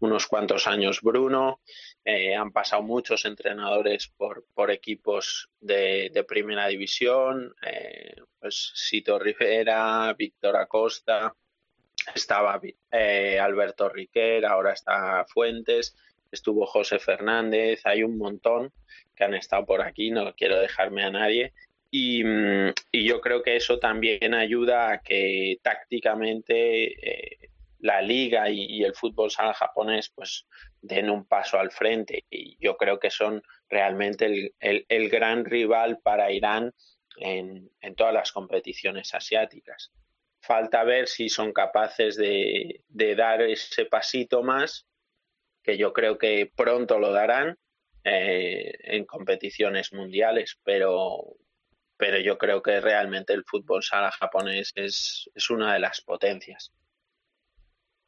unos 0.00 0.26
cuantos 0.26 0.66
años 0.66 1.00
Bruno. 1.00 1.62
Eh, 2.04 2.34
han 2.34 2.52
pasado 2.52 2.82
muchos 2.82 3.24
entrenadores 3.24 4.08
por, 4.08 4.44
por 4.52 4.70
equipos 4.70 5.48
de, 5.60 6.22
primera 6.28 6.66
división, 6.66 7.54
eh, 7.66 8.14
pues 8.38 8.72
Sito 8.74 9.18
Rivera, 9.18 10.12
Víctor 10.12 10.58
Acosta, 10.58 11.34
estaba 12.14 12.60
eh, 12.90 13.40
Alberto 13.40 13.88
Riquer, 13.88 14.44
ahora 14.44 14.74
está 14.74 15.24
Fuentes 15.24 15.96
estuvo 16.34 16.66
José 16.66 16.98
Fernández, 16.98 17.80
hay 17.84 18.02
un 18.02 18.18
montón 18.18 18.72
que 19.16 19.24
han 19.24 19.34
estado 19.34 19.64
por 19.64 19.80
aquí, 19.80 20.10
no 20.10 20.34
quiero 20.34 20.60
dejarme 20.60 21.04
a 21.04 21.10
nadie. 21.10 21.52
Y, 21.90 22.24
mm, 22.24 22.72
yo 22.92 23.20
creo 23.20 23.42
que 23.42 23.56
eso 23.56 23.78
también 23.78 24.34
ayuda 24.34 24.90
a 24.92 24.98
que 25.00 25.58
tácticamente 25.62 26.84
eh, 26.92 27.50
la 27.78 28.02
liga 28.02 28.50
y, 28.50 28.82
el 28.82 28.94
fútbol 28.94 29.30
sala 29.30 29.54
japonés 29.54 30.08
pues 30.08 30.46
den 30.80 31.10
un 31.10 31.26
paso 31.26 31.58
al 31.58 31.70
frente. 31.70 32.24
Y 32.30 32.56
yo 32.58 32.76
creo 32.76 32.98
que 32.98 33.10
son 33.10 33.42
realmente 33.68 34.52
el, 34.58 35.08
gran 35.10 35.44
rival 35.44 35.98
para 36.02 36.32
Irán 36.32 36.72
en, 37.16 37.70
todas 37.96 38.14
las 38.14 38.32
competiciones 38.32 39.14
asiáticas. 39.14 39.92
Falta 40.40 40.82
ver 40.84 41.08
si 41.08 41.28
son 41.28 41.52
capaces 41.52 42.16
de 42.16 43.14
dar 43.16 43.42
ese 43.42 43.86
pasito 43.86 44.42
más 44.42 44.86
que 45.64 45.78
yo 45.78 45.92
creo 45.92 46.18
que 46.18 46.50
pronto 46.54 46.98
lo 46.98 47.10
darán 47.10 47.56
eh, 48.04 48.74
en 48.82 49.06
competiciones 49.06 49.92
mundiales, 49.92 50.60
pero, 50.62 51.24
pero 51.96 52.18
yo 52.18 52.36
creo 52.36 52.62
que 52.62 52.80
realmente 52.80 53.32
el 53.32 53.44
fútbol 53.44 53.82
sala 53.82 54.10
japonés 54.12 54.72
es, 54.76 55.30
es 55.34 55.50
una 55.50 55.72
de 55.72 55.80
las 55.80 56.02
potencias. 56.02 56.70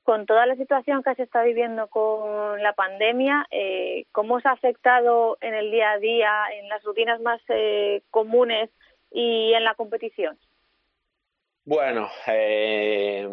Con 0.03 0.27
toda 0.27 0.47
la 0.47 0.55
situación 0.55 1.03
que 1.03 1.15
se 1.17 1.25
está 1.25 1.43
viviendo 1.43 1.89
con 1.89 2.63
la 2.63 2.75
pandemia, 2.75 3.47
eh, 3.51 4.05
¿cómo 4.13 4.35
os 4.37 4.47
ha 4.47 4.53
afectado 4.53 5.39
en 5.41 5.55
el 5.55 5.73
día 5.73 5.93
a 5.93 5.99
día, 5.99 6.45
en 6.53 6.69
las 6.69 6.85
rutinas 6.85 7.21
más 7.23 7.41
eh, 7.49 8.03
comunes 8.11 8.71
y 9.11 9.53
en 9.55 9.65
la 9.65 9.75
competición? 9.75 10.39
Bueno, 11.67 12.09
eh, 12.29 13.29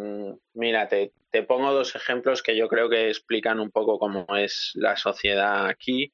mira, 0.56 0.88
te, 0.90 1.12
pongo 1.44 1.72
dos 1.72 1.96
ejemplos 1.96 2.42
que 2.42 2.58
yo 2.58 2.68
creo 2.68 2.90
que 2.90 3.08
explican 3.10 3.60
un 3.60 3.70
poco 3.70 4.00
cómo 4.00 4.26
es 4.36 4.72
la 4.74 4.98
sociedad 4.98 5.68
aquí 5.68 6.12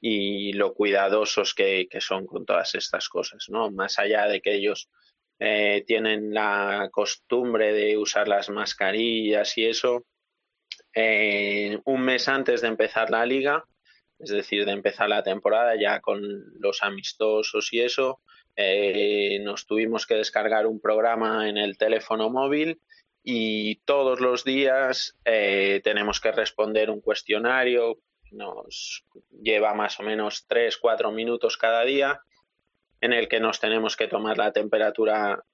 y 0.00 0.54
lo 0.54 0.72
cuidadosos 0.72 1.54
que, 1.54 1.86
son 2.00 2.24
con 2.24 2.46
todas 2.46 2.74
estas 2.74 3.10
cosas, 3.10 3.48
¿no? 3.50 3.70
Más 3.70 3.98
allá 3.98 4.26
de 4.28 4.40
que 4.40 4.54
ellos 4.54 4.88
eh, 5.40 5.84
tienen 5.86 6.32
la 6.32 6.88
costumbre 6.90 7.74
de 7.74 7.98
usar 7.98 8.28
las 8.28 8.48
mascarillas 8.48 9.58
y 9.58 9.66
eso, 9.66 10.06
eh, 10.94 11.78
un 11.84 12.00
mes 12.00 12.28
antes 12.28 12.62
de 12.62 12.68
empezar 12.68 13.10
la 13.10 13.26
liga, 13.26 13.62
es 14.18 14.30
decir, 14.30 14.64
de 14.64 14.72
empezar 14.72 15.10
la 15.10 15.22
temporada 15.22 15.74
ya 15.78 16.00
con 16.00 16.22
los 16.60 16.82
amistosos 16.82 17.70
y 17.74 17.82
eso, 17.82 18.22
eh, 18.60 19.38
nos 19.40 19.66
tuvimos 19.66 20.04
que 20.04 20.16
descargar 20.16 20.66
un 20.66 20.80
programa 20.80 21.48
en 21.48 21.56
el 21.58 21.78
teléfono 21.78 22.28
móvil 22.28 22.80
y 23.22 23.76
todos 23.84 24.18
los 24.18 24.42
días 24.42 25.16
eh, 25.24 25.80
tenemos 25.84 26.20
que 26.20 26.32
responder 26.32 26.90
un 26.90 27.00
cuestionario. 27.00 28.00
Nos 28.32 29.04
lleva 29.30 29.74
más 29.74 30.00
o 30.00 30.02
menos 30.02 30.44
3, 30.48 30.76
4 30.76 31.12
minutos 31.12 31.56
cada 31.56 31.84
día 31.84 32.20
en 33.00 33.12
el 33.12 33.28
que 33.28 33.38
nos 33.38 33.60
tenemos 33.60 33.96
que 33.96 34.08
tomar 34.08 34.38
la 34.38 34.52
temperatura 34.52 35.44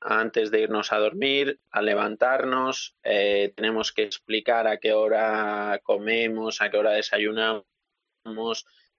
antes 0.00 0.52
de 0.52 0.60
irnos 0.60 0.92
a 0.92 0.98
dormir, 0.98 1.58
a 1.72 1.82
levantarnos, 1.82 2.96
eh, 3.02 3.52
tenemos 3.56 3.90
que 3.90 4.04
explicar 4.04 4.68
a 4.68 4.78
qué 4.78 4.92
hora 4.92 5.80
comemos, 5.82 6.60
a 6.60 6.70
qué 6.70 6.76
hora 6.76 6.92
desayunamos, 6.92 7.64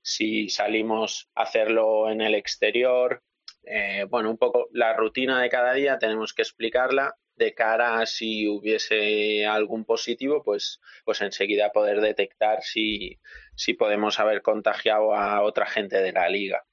si 0.02 0.50
salimos 0.50 1.30
a 1.34 1.44
hacerlo 1.44 2.10
en 2.10 2.20
el 2.20 2.36
exterior, 2.36 3.24
eh, 3.70 4.06
bueno, 4.10 4.30
un 4.30 4.38
poco 4.38 4.70
la 4.72 4.94
rutina 4.94 5.42
de 5.42 5.50
cada 5.50 5.74
día 5.74 6.00
tenemos 6.00 6.34
que 6.34 6.42
explicarla 6.42 7.16
de 7.36 7.54
cara 7.54 8.00
a 8.00 8.06
si 8.06 8.48
hubiese 8.48 9.46
algún 9.46 9.84
positivo, 9.84 10.42
pues, 10.44 10.80
pues 11.04 11.22
enseguida 11.22 11.72
poder 11.72 12.00
detectar 12.02 12.64
si, 12.64 13.20
si 13.56 13.74
podemos 13.74 14.20
haber 14.20 14.42
contagiado 14.42 15.14
a 15.14 15.42
otra 15.44 15.66
gente 15.68 15.98
de 15.98 16.14
la 16.14 16.30
liga. 16.30 16.64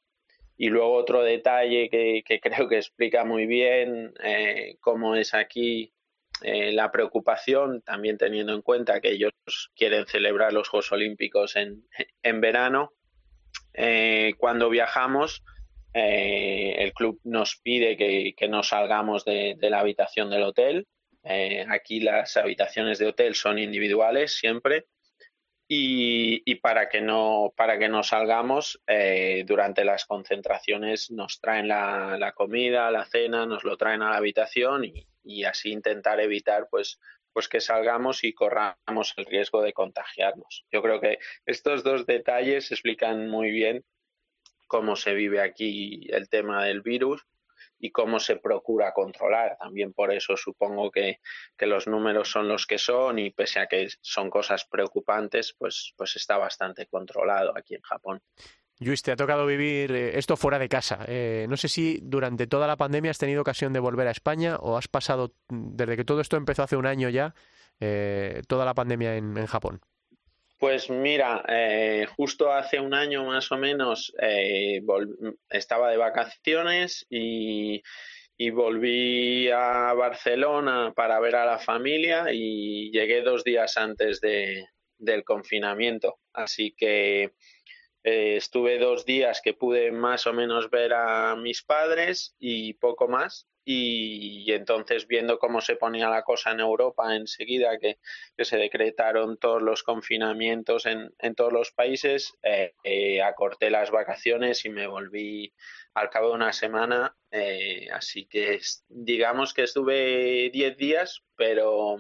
Y 0.56 0.68
luego 0.68 0.94
otro 0.94 1.24
detalle 1.24 1.90
que, 1.90 2.22
creo 2.40 2.68
que 2.68 2.76
explica 2.76 3.24
muy 3.24 3.46
bien 3.46 4.14
eh, 4.22 4.76
cómo 4.80 5.16
es 5.16 5.34
aquí 5.34 5.92
eh, 6.42 6.72
la 6.72 6.92
preocupación, 6.92 7.82
también 7.82 8.18
teniendo 8.18 8.54
en 8.54 8.62
cuenta 8.62 9.00
que 9.00 9.10
ellos 9.10 9.32
quieren 9.74 10.06
celebrar 10.06 10.52
los 10.52 10.68
Juegos 10.68 10.92
Olímpicos 10.92 11.56
en, 11.56 11.88
en 12.22 12.40
verano. 12.40 12.92
cuando 14.38 14.70
viajamos, 14.70 15.42
eh, 15.94 16.74
el 16.78 16.92
club 16.92 17.20
nos 17.22 17.56
pide 17.56 17.96
que, 17.96 18.34
que 18.36 18.48
no 18.48 18.64
salgamos 18.64 19.24
de, 19.24 19.56
la 19.60 19.78
habitación 19.78 20.28
del 20.28 20.42
hotel. 20.42 20.88
Eh, 21.22 21.64
aquí 21.68 22.00
las 22.00 22.36
habitaciones 22.36 22.98
de 22.98 23.06
hotel 23.06 23.36
son 23.36 23.58
individuales 23.58 24.32
siempre. 24.32 24.86
Y, 25.66 26.56
para 26.56 26.88
que 26.88 27.00
no 27.00 27.52
para 27.56 27.78
que 27.78 27.88
no 27.88 28.02
salgamos 28.02 28.80
eh, 28.86 29.44
durante 29.46 29.84
las 29.84 30.04
concentraciones 30.04 31.10
nos 31.10 31.40
traen 31.40 31.68
la, 31.68 32.32
comida 32.34 32.90
la 32.90 33.04
cena 33.06 33.44
nos 33.44 33.64
lo 33.64 33.76
traen 33.76 34.02
a 34.02 34.10
la 34.10 34.16
habitación 34.16 34.84
y, 34.84 35.06
y, 35.24 35.44
así 35.44 35.72
intentar 35.72 36.20
evitar 36.20 36.68
pues 36.70 37.00
pues 37.32 37.48
que 37.48 37.60
salgamos 37.60 38.24
y 38.24 38.34
corramos 38.34 39.14
el 39.16 39.24
riesgo 39.24 39.62
de 39.62 39.72
contagiarnos 39.72 40.64
yo 40.70 40.80
creo 40.82 41.00
que 41.00 41.18
estos 41.44 41.82
dos 41.82 42.06
detalles 42.06 42.70
explican 42.70 43.28
muy 43.28 43.50
bien 43.50 43.84
cómo 44.74 44.96
se 44.96 45.14
vive 45.14 45.40
aquí 45.40 46.08
el 46.10 46.28
tema 46.28 46.64
del 46.64 46.82
virus 46.82 47.24
y 47.78 47.92
cómo 47.92 48.18
se 48.18 48.34
procura 48.34 48.92
controlar. 48.92 49.56
También 49.56 49.92
por 49.92 50.12
eso 50.12 50.36
supongo 50.36 50.90
que, 50.90 51.20
los 51.60 51.86
números 51.86 52.28
son 52.28 52.48
los 52.48 52.66
que 52.66 52.78
son 52.78 53.20
y 53.20 53.30
pese 53.30 53.60
a 53.60 53.68
que 53.68 53.86
son 54.00 54.30
cosas 54.30 54.64
preocupantes, 54.64 55.54
pues, 55.56 55.94
pues 55.96 56.16
está 56.16 56.38
bastante 56.38 56.86
controlado 56.86 57.56
aquí 57.56 57.76
en 57.76 57.82
Japón. 57.82 58.20
Luis, 58.80 59.00
te 59.04 59.12
ha 59.12 59.16
tocado 59.16 59.46
vivir 59.46 59.92
eh, 59.92 60.18
esto 60.18 60.36
fuera 60.36 60.58
de 60.58 60.68
casa. 60.68 61.04
Eh, 61.06 61.46
no 61.48 61.56
sé 61.56 61.68
si 61.68 62.00
durante 62.02 62.48
toda 62.48 62.66
la 62.66 62.76
pandemia 62.76 63.12
has 63.12 63.18
tenido 63.18 63.42
ocasión 63.42 63.72
de 63.72 63.78
volver 63.78 64.08
a 64.08 64.10
España 64.10 64.56
o 64.56 64.76
has 64.76 64.88
pasado, 64.88 65.36
desde 65.48 65.96
que 65.96 66.04
todo 66.04 66.20
esto 66.20 66.36
empezó 66.36 66.64
hace 66.64 66.74
un 66.74 66.86
año 66.86 67.08
ya, 67.10 67.32
eh, 67.78 68.42
toda 68.48 68.64
la 68.64 68.74
pandemia 68.74 69.16
en 69.16 69.46
Japón. 69.46 69.80
Pues 70.58 70.88
mira, 70.88 71.44
eh, 71.48 72.06
justo 72.16 72.52
hace 72.52 72.80
un 72.80 72.94
año 72.94 73.24
más 73.24 73.50
o 73.52 73.58
menos 73.58 74.14
eh, 74.20 74.80
estaba 75.50 75.90
de 75.90 75.96
vacaciones 75.96 77.06
y, 77.10 77.82
volví 78.52 79.48
a 79.50 79.92
Barcelona 79.94 80.92
para 80.94 81.18
ver 81.20 81.36
a 81.36 81.46
la 81.46 81.58
familia 81.58 82.26
y 82.32 82.90
llegué 82.90 83.22
dos 83.22 83.42
días 83.44 83.76
antes 83.76 84.20
de, 84.20 84.66
del 84.98 85.24
confinamiento. 85.24 86.18
Así 86.32 86.74
que 86.76 87.32
eh, 88.04 88.36
estuve 88.36 88.78
dos 88.78 89.04
días 89.04 89.40
que 89.42 89.54
pude 89.54 89.90
más 89.90 90.26
o 90.26 90.32
menos 90.32 90.70
ver 90.70 90.92
a 90.94 91.36
mis 91.36 91.62
padres 91.62 92.34
y 92.38 92.74
poco 92.74 93.08
más. 93.08 93.48
Y, 93.64 94.52
entonces 94.52 95.06
viendo 95.06 95.38
cómo 95.38 95.60
se 95.60 95.76
ponía 95.76 96.08
la 96.08 96.22
cosa 96.22 96.52
en 96.52 96.60
Europa 96.60 97.16
enseguida, 97.16 97.78
que, 97.78 97.98
se 98.38 98.56
decretaron 98.56 99.36
todos 99.38 99.62
los 99.62 99.82
confinamientos 99.82 100.86
en, 100.86 101.14
en 101.18 101.34
todos 101.34 101.52
los 101.52 101.72
países, 101.72 102.34
eh, 102.42 102.74
eh, 102.84 103.22
acorté 103.22 103.70
las 103.70 103.90
vacaciones 103.90 104.64
y 104.64 104.68
me 104.68 104.86
volví 104.86 105.52
al 105.94 106.10
cabo 106.10 106.28
de 106.28 106.34
una 106.34 106.52
semana. 106.52 107.16
así 107.92 108.26
que 108.26 108.60
digamos 108.88 109.54
que 109.54 109.62
estuve 109.62 110.50
diez 110.52 110.76
días, 110.76 111.22
pero 111.36 111.98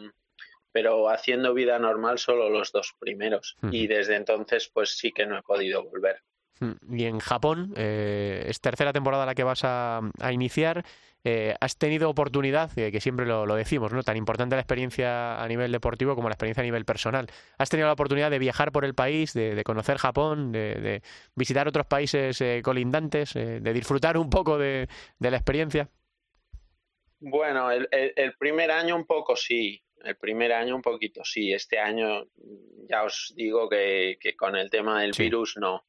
pero 0.74 1.08
haciendo 1.08 1.54
vida 1.54 1.78
normal 1.78 2.18
solo 2.18 2.50
los 2.50 2.72
dos 2.72 2.96
primeros. 2.98 3.56
Y 3.70 3.86
desde 3.86 4.16
entonces, 4.16 4.68
pues 4.74 4.98
sí 4.98 5.12
que 5.12 5.24
no 5.24 5.38
he 5.38 5.42
podido 5.42 5.84
volver. 5.84 6.20
Y 6.90 7.04
en 7.04 7.20
Japón, 7.20 7.72
eh, 7.76 8.44
es 8.48 8.60
tercera 8.60 8.92
temporada 8.92 9.24
la 9.24 9.36
que 9.36 9.44
vas 9.44 9.60
a, 9.62 10.00
iniciar. 10.32 10.84
Eh, 11.24 11.54
has 11.58 11.78
tenido 11.78 12.10
oportunidad, 12.10 12.70
eh, 12.78 12.92
que 12.92 13.00
siempre 13.00 13.24
lo, 13.24 13.46
decimos, 13.54 13.92
¿no? 13.92 14.02
Tan 14.02 14.16
importante 14.16 14.56
la 14.56 14.60
experiencia 14.60 15.42
a 15.42 15.48
nivel 15.48 15.72
deportivo 15.72 16.14
como 16.14 16.28
la 16.28 16.34
experiencia 16.34 16.60
a 16.60 16.64
nivel 16.64 16.84
personal. 16.84 17.28
Has 17.56 17.70
tenido 17.70 17.86
la 17.86 17.94
oportunidad 17.94 18.30
de 18.30 18.38
viajar 18.38 18.72
por 18.72 18.84
el 18.84 18.94
país, 18.94 19.32
de, 19.32 19.62
conocer 19.64 19.96
Japón, 19.96 20.52
de, 20.52 21.02
visitar 21.34 21.66
otros 21.66 21.86
países 21.86 22.42
colindantes, 22.62 23.32
de 23.32 23.72
disfrutar 23.72 24.18
un 24.18 24.28
poco 24.28 24.58
de, 24.58 24.86
la 25.18 25.36
experiencia. 25.36 25.88
Bueno, 27.20 27.70
el, 27.70 27.88
primer 28.38 28.70
año 28.70 28.94
un 28.94 29.06
poco 29.06 29.34
sí, 29.34 29.82
el 30.04 30.16
primer 30.16 30.52
año 30.52 30.76
un 30.76 30.82
poquito, 30.82 31.24
sí. 31.24 31.54
Este 31.54 31.78
año 31.78 32.26
ya 32.88 33.02
os 33.04 33.32
digo 33.34 33.68
que, 33.68 34.18
con 34.36 34.56
el 34.56 34.70
tema 34.70 35.00
del 35.00 35.12
virus 35.16 35.56
no. 35.56 35.86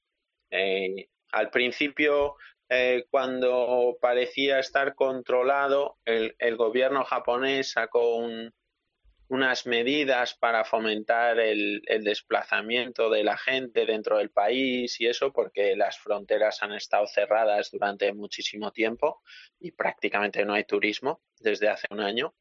Eh, 0.49 1.09
al 1.31 1.49
principio, 1.49 2.35
eh, 2.69 3.05
cuando 3.11 3.97
parecía 4.01 4.59
estar 4.59 4.95
controlado, 4.95 5.99
el, 6.05 6.55
gobierno 6.55 7.03
japonés 7.03 7.71
sacó 7.71 8.27
unas 9.27 9.65
medidas 9.67 10.33
para 10.35 10.65
fomentar 10.65 11.39
el, 11.39 11.81
desplazamiento 12.03 13.09
de 13.09 13.23
la 13.23 13.37
gente 13.37 13.85
dentro 13.85 14.17
del 14.17 14.31
país 14.31 14.99
y 14.99 15.07
eso 15.07 15.31
porque 15.31 15.75
las 15.75 15.99
fronteras 15.99 16.63
han 16.63 16.73
estado 16.73 17.05
cerradas 17.07 17.69
durante 17.71 18.11
muchísimo 18.13 18.71
tiempo 18.71 19.21
y 19.59 19.71
prácticamente 19.71 20.43
no 20.43 20.53
hay 20.53 20.63
turismo 20.63 21.21
desde 21.39 21.69
hace 21.69 21.87
un 21.91 21.99
año. 21.99 22.33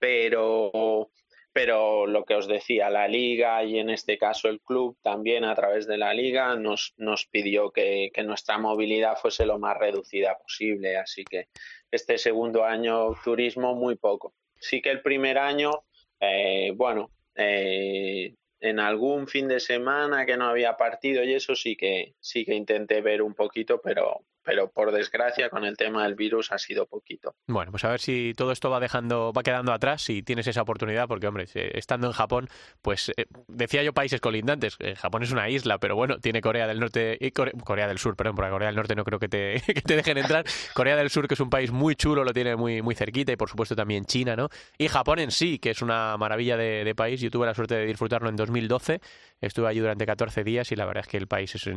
Pero, 0.00 1.10
pero 1.58 2.06
lo 2.06 2.24
que 2.24 2.36
os 2.36 2.46
decía, 2.46 2.88
la 2.88 3.08
liga 3.08 3.64
y 3.64 3.80
en 3.80 3.90
este 3.90 4.16
caso 4.16 4.48
el 4.48 4.60
club 4.60 4.96
también 5.02 5.42
a 5.42 5.56
través 5.56 5.88
de 5.88 5.98
la 5.98 6.14
liga 6.14 6.54
nos, 6.54 6.94
nos 6.98 7.26
pidió 7.26 7.72
que, 7.72 8.12
nuestra 8.24 8.58
movilidad 8.58 9.16
fuese 9.16 9.44
lo 9.44 9.58
más 9.58 9.76
reducida 9.76 10.38
posible. 10.38 10.96
Así 10.96 11.24
que 11.24 11.48
este 11.90 12.16
segundo 12.16 12.64
año 12.64 13.12
turismo 13.24 13.74
muy 13.74 13.96
poco. 13.96 14.34
Sí 14.60 14.80
que 14.80 14.90
el 14.90 15.02
primer 15.02 15.36
año, 15.36 15.72
eh, 16.20 16.70
bueno, 16.76 17.10
eh, 17.34 18.36
en 18.60 18.78
algún 18.78 19.26
fin 19.26 19.48
de 19.48 19.58
semana 19.58 20.26
que 20.26 20.36
no 20.36 20.44
había 20.44 20.76
partido 20.76 21.24
y 21.24 21.34
eso 21.34 21.56
sí 21.56 21.74
que 21.74 22.14
sí 22.20 22.44
que 22.44 22.54
intenté 22.54 23.00
ver 23.00 23.20
un 23.20 23.34
poquito, 23.34 23.80
pero 23.82 24.20
pero 24.48 24.70
por 24.70 24.92
desgracia 24.92 25.50
con 25.50 25.66
el 25.66 25.76
tema 25.76 26.04
del 26.04 26.14
virus 26.14 26.52
ha 26.52 26.58
sido 26.58 26.86
poquito. 26.86 27.34
Bueno, 27.46 27.70
pues 27.70 27.84
a 27.84 27.90
ver 27.90 28.00
si 28.00 28.32
todo 28.34 28.50
esto 28.50 28.70
va 28.70 28.80
dejando, 28.80 29.30
va 29.30 29.42
quedando 29.42 29.74
atrás 29.74 30.08
y 30.08 30.22
tienes 30.22 30.46
esa 30.46 30.62
oportunidad, 30.62 31.06
porque 31.06 31.26
hombre, 31.26 31.44
estando 31.52 32.06
en 32.06 32.14
Japón, 32.14 32.48
pues 32.80 33.10
eh, 33.18 33.26
decía 33.46 33.82
yo 33.82 33.92
países 33.92 34.22
colindantes, 34.22 34.78
eh, 34.78 34.94
Japón 34.94 35.22
es 35.22 35.32
una 35.32 35.50
isla, 35.50 35.76
pero 35.76 35.96
bueno, 35.96 36.18
tiene 36.18 36.40
Corea 36.40 36.66
del 36.66 36.80
Norte 36.80 37.18
y 37.20 37.30
Corea, 37.30 37.86
del 37.86 37.98
Sur, 37.98 38.16
perdón, 38.16 38.36
porque 38.36 38.50
Corea 38.50 38.68
del 38.68 38.76
Norte 38.76 38.94
no 38.94 39.04
creo 39.04 39.18
que 39.18 39.28
te, 39.28 39.60
que 39.66 39.82
te 39.82 39.96
dejen 39.96 40.16
entrar. 40.16 40.46
Corea 40.72 40.96
del 40.96 41.10
Sur, 41.10 41.28
que 41.28 41.34
es 41.34 41.40
un 41.40 41.50
país 41.50 41.70
muy 41.70 41.94
chulo, 41.94 42.24
lo 42.24 42.32
tiene 42.32 42.56
muy, 42.56 42.80
muy 42.80 42.94
cerquita 42.94 43.30
y 43.30 43.36
por 43.36 43.50
supuesto 43.50 43.76
también 43.76 44.06
China, 44.06 44.34
¿no? 44.34 44.48
Y 44.78 44.88
Japón 44.88 45.18
en 45.18 45.30
sí, 45.30 45.58
que 45.58 45.72
es 45.72 45.82
una 45.82 46.16
maravilla 46.16 46.56
de, 46.56 46.84
de 46.84 46.94
país. 46.94 47.20
Yo 47.20 47.30
tuve 47.30 47.44
la 47.44 47.54
suerte 47.54 47.74
de 47.74 47.84
disfrutarlo 47.84 48.30
en 48.30 48.36
2012 48.36 49.02
Estuve 49.40 49.68
allí 49.68 49.78
durante 49.78 50.04
14 50.04 50.42
días 50.42 50.72
y 50.72 50.76
la 50.76 50.84
verdad 50.84 51.04
es 51.04 51.08
que 51.08 51.16
el 51.16 51.28
país 51.28 51.54
es, 51.54 51.70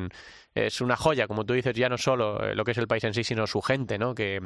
es 0.56 0.82
una 0.82 0.96
joya, 0.96 1.28
como 1.28 1.46
tú 1.46 1.54
dices, 1.54 1.76
ya 1.76 1.90
no 1.90 1.98
solo 1.98 2.44
eh, 2.44 2.56
lo 2.62 2.66
que 2.66 2.72
es 2.72 2.78
el 2.78 2.88
país 2.88 3.04
en 3.04 3.14
sí, 3.14 3.24
sino 3.24 3.48
su 3.48 3.62
gente, 3.62 3.98
¿no? 3.98 4.14
Que, 4.14 4.40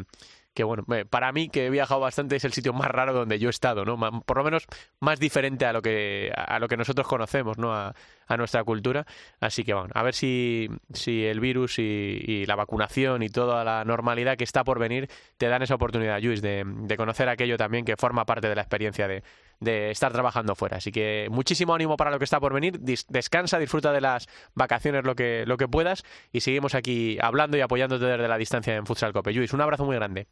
que 0.54 0.64
bueno, 0.64 0.86
eh, 0.94 1.04
para 1.06 1.32
mí 1.34 1.50
que 1.50 1.66
he 1.66 1.70
viajado 1.70 2.00
bastante 2.00 2.38
es 2.38 2.46
el 2.46 2.54
sitio 2.54 2.72
más 2.72 2.88
raro 2.88 3.14
donde 3.14 3.40
yo 3.40 3.50
he 3.50 3.52
estado, 3.52 3.84
¿no? 3.84 3.98
Por 4.24 4.38
lo 4.38 4.44
menos 4.44 4.66
más 5.02 5.20
diferente 5.20 5.66
a 5.66 5.74
lo 5.74 5.82
que 5.82 6.32
a 6.36 6.58
lo 6.60 6.68
que 6.70 6.78
nosotros 6.78 7.08
conocemos, 7.08 7.58
¿no? 7.58 7.94
Nuestra 8.38 8.64
cultura. 8.64 9.06
Así 9.40 9.64
que 9.64 9.74
bueno, 9.74 9.90
a 9.94 10.04
ver 10.04 10.14
si, 10.14 10.70
si 10.94 11.26
el 11.26 11.40
virus 11.40 11.80
y, 11.80 12.46
la 12.46 12.56
vacunación 12.56 13.24
y 13.24 13.30
toda 13.30 13.64
la 13.64 13.84
normalidad 13.86 14.38
que 14.38 14.44
está 14.44 14.64
por 14.64 14.80
venir 14.80 15.10
te 15.38 15.48
dan 15.48 15.62
esa 15.62 15.76
oportunidad, 15.76 16.22
Luis, 16.22 16.42
de, 16.42 16.64
de 16.66 16.98
conocer 16.98 17.30
aquello 17.30 17.58
también 17.58 17.86
que 17.86 17.96
forma 17.98 18.26
parte 18.26 18.50
de 18.50 18.56
la 18.56 18.62
experiencia 18.62 19.08
de, 19.08 19.24
de 19.60 19.92
estar 19.92 20.12
trabajando 20.12 20.56
fuera. 20.56 20.78
Así 20.78 20.92
que 20.92 21.28
muchísimo 21.30 21.74
ánimo 21.74 21.98
para 21.98 22.12
lo 22.12 22.18
que 22.18 22.26
está 22.26 22.40
por 22.40 22.54
venir. 22.54 22.80
descansa, 22.80 23.60
disfruta 23.60 23.92
de 23.92 24.02
las 24.02 24.28
vacaciones 24.54 25.04
lo 25.04 25.16
que, 25.16 25.44
lo 25.46 25.58
que 25.58 25.68
puedas 25.68 26.04
y 26.32 26.42
seguimos 26.42 26.76
aquí 26.76 27.18
hablando 27.22 27.58
y 27.58 27.62
apoyándote 27.62 28.06
desde 28.06 28.28
la 28.28 28.38
distancia 28.38 28.76
en 28.76 28.86
Futsal 28.86 29.14
Cope. 29.14 29.34
Luis, 29.34 29.54
un 29.54 29.62
abrazo 29.62 29.86
muy 29.86 29.96
grande. 29.96 30.28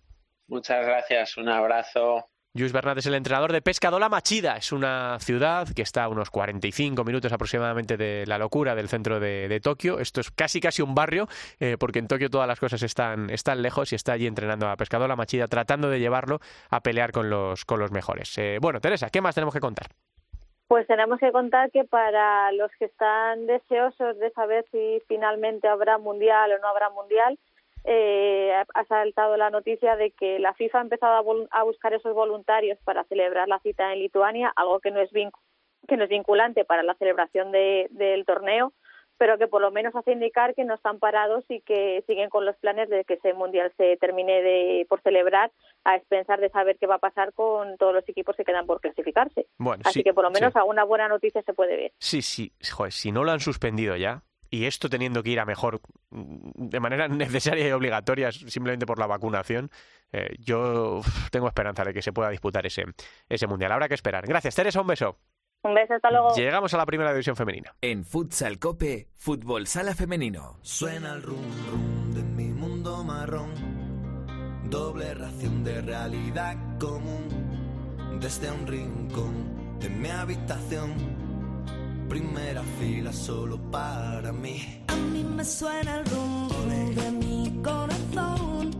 Muchas 0.48 0.86
gracias, 0.86 1.38
un 1.38 1.50
abrazo. 1.50 2.30
Luis 2.56 2.72
Bernat 2.72 3.00
es 3.00 3.08
el 3.08 3.16
entrenador 3.16 3.52
de 3.52 3.64
Pescadola 3.64 4.10
Machida. 4.10 4.58
Es 4.58 4.72
una 4.72 5.18
ciudad 5.20 5.68
que 5.76 5.82
está 5.82 6.04
a 6.04 6.08
unos 6.08 6.30
45 6.30 7.04
minutos 7.04 7.34
aproximadamente 7.34 7.98
de 7.98 8.26
la 8.28 8.38
locura 8.38 8.76
del 8.76 8.90
centro 8.90 9.20
de, 9.20 9.60
Tokio. 9.60 9.98
Esto 9.98 10.22
es 10.22 10.30
casi 10.30 10.62
casi 10.62 10.84
un 10.84 10.94
barrio, 10.94 11.28
eh, 11.60 11.78
porque 11.80 11.98
en 11.98 12.08
Tokio 12.08 12.30
todas 12.30 12.48
las 12.48 12.60
cosas 12.60 12.84
están, 12.84 13.32
están 13.32 13.64
lejos 13.64 13.92
y 13.92 13.96
está 13.96 14.14
allí 14.14 14.28
entrenando 14.28 14.70
a 14.70 14.78
Pescadola 14.78 15.16
Machida, 15.16 15.48
tratando 15.48 15.90
de 15.90 16.00
llevarlo 16.00 16.42
a 16.70 16.82
pelear 16.82 17.12
con 17.12 17.28
los, 17.32 17.66
con 17.66 17.80
los 17.80 17.92
mejores. 17.92 18.38
Eh, 18.38 18.60
bueno, 18.62 18.80
Teresa, 18.80 19.10
¿qué 19.10 19.20
más 19.20 19.34
tenemos 19.34 19.56
que 19.56 19.60
contar? 19.60 19.88
Pues 20.68 20.86
tenemos 20.86 21.18
que 21.20 21.32
contar 21.32 21.72
que 21.72 21.86
para 21.86 22.52
los 22.52 22.70
que 22.78 22.86
están 22.86 23.48
deseosos 23.48 24.20
de 24.20 24.30
saber 24.30 24.64
si 24.72 25.02
finalmente 25.08 25.68
habrá 25.68 25.98
mundial 25.98 26.52
o 26.52 26.60
no 26.60 26.68
habrá 26.68 26.92
mundial, 26.92 27.40
eh, 27.86 28.54
ha 28.74 28.86
saltado 28.86 29.36
la 29.36 29.50
noticia 29.50 29.96
de 29.96 30.12
que 30.12 30.40
la 30.40 30.54
FIFA 30.54 30.80
ha 30.80 30.82
empezado 30.82 31.48
a, 31.52 31.64
buscar 31.64 31.94
esos 31.94 32.14
voluntarios 32.14 32.80
para 32.84 33.04
celebrar 33.06 33.48
la 33.48 33.60
cita 33.60 33.92
en 33.92 34.00
Lituania, 34.00 34.52
algo 34.56 34.80
que 34.80 34.92
no 34.92 35.02
es, 35.02 35.10
que 35.12 35.98
no 35.98 36.04
es 36.04 36.10
vinculante 36.10 36.64
para 36.64 36.84
la 36.84 36.96
celebración 36.96 37.52
del 37.52 38.24
torneo, 38.26 38.74
pero 39.18 39.38
que 39.38 39.48
por 39.48 39.62
lo 39.62 39.72
menos 39.72 39.96
hace 39.96 40.14
indicar 40.14 40.56
que 40.56 40.64
no 40.64 40.74
están 40.74 41.00
parados 41.00 41.44
y 41.50 41.62
que 41.62 42.04
siguen 42.08 42.30
con 42.30 42.46
los 42.46 42.56
planes 42.58 42.90
de 42.90 43.04
que 43.04 43.16
ese 43.16 43.34
mundial 43.34 43.72
se 43.78 43.98
termine 43.98 44.42
de, 44.42 44.86
por 44.90 45.02
celebrar 45.02 45.52
a 45.84 45.96
expensar 45.96 46.40
de 46.40 46.50
saber 46.50 46.78
qué 46.80 46.88
va 46.88 46.96
a 46.96 47.00
pasar 47.00 47.34
con 47.34 47.78
todos 47.78 47.94
los 47.94 48.08
equipos 48.08 48.36
que 48.36 48.46
quedan 48.46 48.66
por 48.66 48.80
clasificarse. 48.80 49.46
Así 49.84 50.04
que 50.04 50.14
por 50.14 50.24
lo 50.24 50.32
menos 50.32 50.56
alguna 50.56 50.84
buena 50.84 51.08
noticia 51.10 51.42
se 51.42 51.54
puede 51.54 51.76
ver. 51.76 51.92
Sí, 52.00 52.22
sí, 52.22 52.54
joder, 52.72 52.94
si 52.94 53.12
no 53.12 53.24
lo 53.24 53.32
han 53.32 53.40
suspendido 53.40 53.96
ya, 53.98 54.24
y 54.54 54.68
esto 54.68 54.88
teniendo 54.88 55.24
que 55.24 55.32
ir 55.32 55.40
a 55.40 55.46
mejor 55.46 55.82
mm, 56.12 56.68
de 56.70 56.80
manera 56.80 57.08
necesaria 57.10 57.68
y 57.68 57.72
obligatoria 57.72 58.32
simplemente 58.32 58.86
por 58.86 59.00
la 59.00 59.08
vacunación, 59.08 59.72
eh, 60.12 60.36
yo 60.40 61.02
tengo 61.32 61.48
esperanza 61.48 61.84
de 61.84 61.92
que 61.92 62.04
se 62.04 62.14
pueda 62.14 62.30
disputar 62.30 62.64
ese, 62.68 62.86
ese 63.28 63.48
mundial. 63.48 63.72
Habrá 63.72 63.88
que 63.88 63.96
esperar. 63.96 64.28
Gracias, 64.28 64.54
Teresa, 64.54 64.80
un 64.80 64.88
beso. 64.88 65.18
Un 65.64 65.74
beso, 65.74 65.96
hasta 65.96 66.12
luego. 66.12 66.36
Llegamos 66.36 66.72
a 66.76 66.78
la 66.78 66.86
primera 66.86 67.12
división 67.12 67.36
femenina. 67.36 67.74
En 67.82 68.06
Futsal 68.06 68.60
Cope, 68.60 69.08
Fútbol 69.16 69.66
Sala 69.66 69.96
Femenino. 69.96 70.60
Suena 70.62 71.14
el 71.14 71.24
rum 71.24 71.42
rum 71.72 72.14
de 72.14 72.22
mi 72.22 72.50
mundo 72.50 73.04
marrón. 73.04 73.54
Doble 74.66 75.16
ración 75.16 75.64
de 75.64 75.82
realidad 75.82 76.78
común. 76.80 78.20
Desde 78.22 78.52
un 78.52 78.68
rincón 78.68 79.80
de 79.80 79.90
mi 79.90 80.10
habitación 80.10 81.23
primera 82.14 82.62
fila 82.80 83.12
solo 83.12 83.58
para 83.72 84.32
mí. 84.32 84.84
A 84.88 84.96
mí 84.96 85.24
me 85.24 85.44
suena 85.44 85.98
el 85.98 86.06
rumbo 86.06 86.54
de 86.96 87.12
mi 87.12 87.62
corazón. 87.64 88.72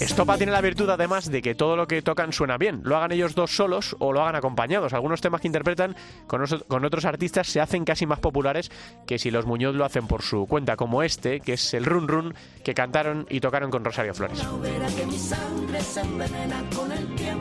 Estopa 0.00 0.38
tiene 0.38 0.52
la 0.52 0.62
virtud 0.62 0.88
además 0.88 1.30
de 1.30 1.42
que 1.42 1.54
todo 1.54 1.76
lo 1.76 1.86
que 1.86 2.00
tocan 2.00 2.32
suena 2.32 2.56
bien, 2.56 2.80
lo 2.84 2.96
hagan 2.96 3.12
ellos 3.12 3.34
dos 3.34 3.54
solos 3.54 3.94
o 3.98 4.14
lo 4.14 4.22
hagan 4.22 4.36
acompañados. 4.36 4.94
Algunos 4.94 5.20
temas 5.20 5.42
que 5.42 5.46
interpretan 5.46 5.94
con, 6.26 6.42
otros 6.84 7.04
artistas 7.04 7.48
se 7.48 7.60
hacen 7.60 7.84
casi 7.84 8.06
más 8.06 8.18
populares 8.18 8.70
que 9.06 9.18
si 9.18 9.30
los 9.30 9.44
Muñoz 9.44 9.74
lo 9.74 9.84
hacen 9.84 10.06
por 10.06 10.22
su 10.22 10.46
cuenta, 10.46 10.76
como 10.76 11.02
este, 11.02 11.40
que 11.40 11.52
es 11.52 11.74
el 11.74 11.84
Run 11.84 12.08
Run, 12.08 12.34
que 12.64 12.72
cantaron 12.72 13.26
y 13.28 13.40
tocaron 13.40 13.70
con 13.70 13.84
Rosario 13.84 14.14
Flores. 14.14 14.42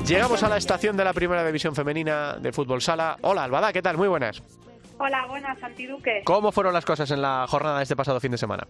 Llegamos 0.05 0.43
a 0.43 0.49
la 0.49 0.57
estación 0.57 0.97
de 0.97 1.03
la 1.05 1.13
primera 1.13 1.45
división 1.45 1.75
femenina 1.75 2.35
de 2.41 2.51
fútbol 2.51 2.81
sala. 2.81 3.17
Hola 3.21 3.45
Albada, 3.45 3.71
¿qué 3.71 3.81
tal? 3.81 3.95
Muy 3.95 4.09
buenas. 4.09 4.43
Hola, 4.99 5.25
buenas, 5.27 5.59
Santiduque. 5.59 6.23
¿Cómo 6.25 6.51
fueron 6.51 6.73
las 6.73 6.85
cosas 6.85 7.11
en 7.11 7.21
la 7.21 7.45
jornada 7.47 7.77
de 7.77 7.83
este 7.83 7.95
pasado 7.95 8.19
fin 8.19 8.31
de 8.31 8.37
semana? 8.37 8.65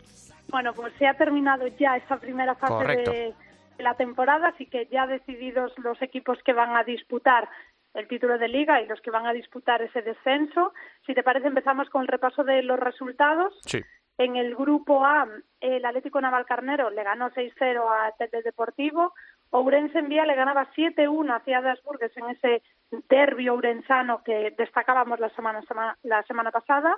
Bueno, 0.50 0.74
pues 0.74 0.94
se 1.00 1.08
ha 1.08 1.14
terminado 1.14 1.68
ya 1.80 1.96
esta 1.96 2.18
primera 2.18 2.56
fase 2.56 2.86
de, 2.86 3.34
la 3.80 3.94
temporada, 3.94 4.50
así 4.50 4.66
que 4.66 4.88
ya 4.92 5.08
decididos 5.08 5.72
los 5.78 6.02
equipos 6.02 6.38
que 6.44 6.54
van 6.54 6.76
a 6.76 6.84
disputar 6.84 7.48
el 7.94 8.08
título 8.08 8.38
de 8.38 8.48
liga 8.48 8.82
y 8.82 8.88
los 8.88 9.00
que 9.02 9.12
van 9.12 9.26
a 9.26 9.34
disputar 9.34 9.82
ese 9.82 10.02
descenso. 10.02 10.74
Si 11.06 11.14
te 11.14 11.24
parece, 11.24 11.48
empezamos 11.48 11.90
con 11.90 12.02
el 12.02 12.08
repaso 12.08 12.44
de 12.44 12.62
los 12.62 12.80
resultados. 12.80 13.54
Sí. 13.66 13.82
En 14.18 14.36
el 14.36 14.56
grupo 14.56 15.06
A, 15.06 15.28
el 15.62 15.86
Atlético 15.86 16.20
Navalcarnero 16.20 16.90
le 16.90 17.04
ganó 17.04 17.30
6-0 17.30 17.82
a 17.88 18.12
Tete 18.18 18.42
Deportivo. 18.42 19.14
Ourense 19.52 20.00
en 20.00 20.10
Vía 20.10 20.26
le 20.26 20.36
ganaba 20.36 20.72
7-1 20.76 21.36
a 21.36 21.40
Ciudad 21.42 21.78
Burgues 21.86 22.16
en 22.18 22.30
ese 22.32 22.64
derbi 23.10 23.50
ourensano 23.50 24.24
que 24.24 24.54
destacábamos 24.58 25.20
la 25.20 25.30
semana, 25.30 25.62
la 26.04 26.24
semana 26.24 26.52
pasada. 26.52 26.98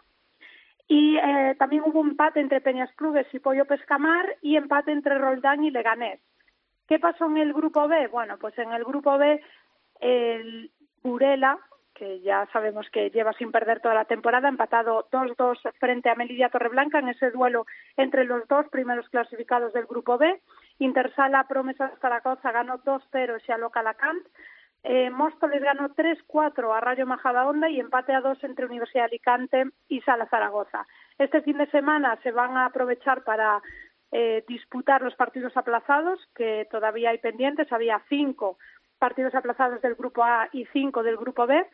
Y 0.87 1.17
eh, 1.17 1.55
también 1.59 1.83
hubo 1.85 2.01
empate 2.01 2.39
entre 2.39 2.61
Peñas 2.61 2.91
Clubes 2.95 3.27
y 3.33 3.39
Pollo 3.39 3.65
Pescamar 3.65 4.37
y 4.41 4.55
empate 4.55 4.91
entre 4.91 5.17
Roldán 5.17 5.63
y 5.63 5.71
Leganés. 5.71 6.19
¿Qué 6.87 6.97
pasó 6.97 7.25
en 7.25 7.37
el 7.37 7.53
grupo 7.53 7.87
B? 7.87 8.07
Bueno, 8.07 8.37
pues 8.39 8.57
en 8.57 8.71
el 8.71 8.83
grupo 8.83 9.17
B 9.17 9.39
el 9.99 10.71
Burela 11.03 11.59
que 11.99 12.21
ya 12.21 12.47
sabemos 12.53 12.89
que 12.91 13.09
lleva 13.09 13.33
sin 13.33 13.51
perder 13.51 13.81
toda 13.81 13.93
la 13.93 14.05
temporada, 14.05 14.47
empatado 14.47 15.09
2-2 15.11 15.57
frente 15.79 16.09
a 16.09 16.15
Melilla 16.15 16.47
Torreblanca 16.49 16.99
en 16.99 17.09
ese 17.09 17.29
duelo 17.29 17.65
entre 17.97 18.23
los 18.23 18.47
dos 18.47 18.67
primeros 18.69 19.09
clasificados 19.09 19.73
del 19.73 19.85
Grupo 19.85 20.17
B. 20.17 20.41
Intersala 20.79 21.45
Promesas 21.49 21.91
Zaragoza 21.99 22.53
ganó 22.53 22.79
2-0 22.79 23.71
a 23.75 23.79
Alacant. 23.79 24.25
Eh, 24.83 25.09
Móstoles 25.09 25.61
ganó 25.61 25.89
3-4 25.89 26.75
a 26.75 26.79
Rayo 26.79 27.05
Majadahonda 27.05 27.69
y 27.69 27.79
empate 27.79 28.13
a 28.13 28.21
2 28.21 28.43
entre 28.43 28.65
Universidad 28.65 29.03
de 29.03 29.07
Alicante 29.07 29.65
y 29.89 30.01
Sala 30.01 30.27
Zaragoza. 30.27 30.87
Este 31.17 31.41
fin 31.41 31.57
de 31.57 31.67
semana 31.67 32.17
se 32.23 32.31
van 32.31 32.55
a 32.55 32.65
aprovechar 32.65 33.23
para 33.23 33.61
eh, 34.11 34.43
disputar 34.47 35.01
los 35.01 35.15
partidos 35.15 35.55
aplazados, 35.57 36.19
que 36.33 36.67
todavía 36.71 37.09
hay 37.09 37.17
pendientes. 37.17 37.71
Había 37.71 38.01
cinco 38.07 38.57
partidos 38.97 39.35
aplazados 39.35 39.81
del 39.81 39.95
Grupo 39.95 40.23
A 40.23 40.49
y 40.51 40.65
cinco 40.67 41.03
del 41.03 41.17
Grupo 41.17 41.45
B. 41.45 41.65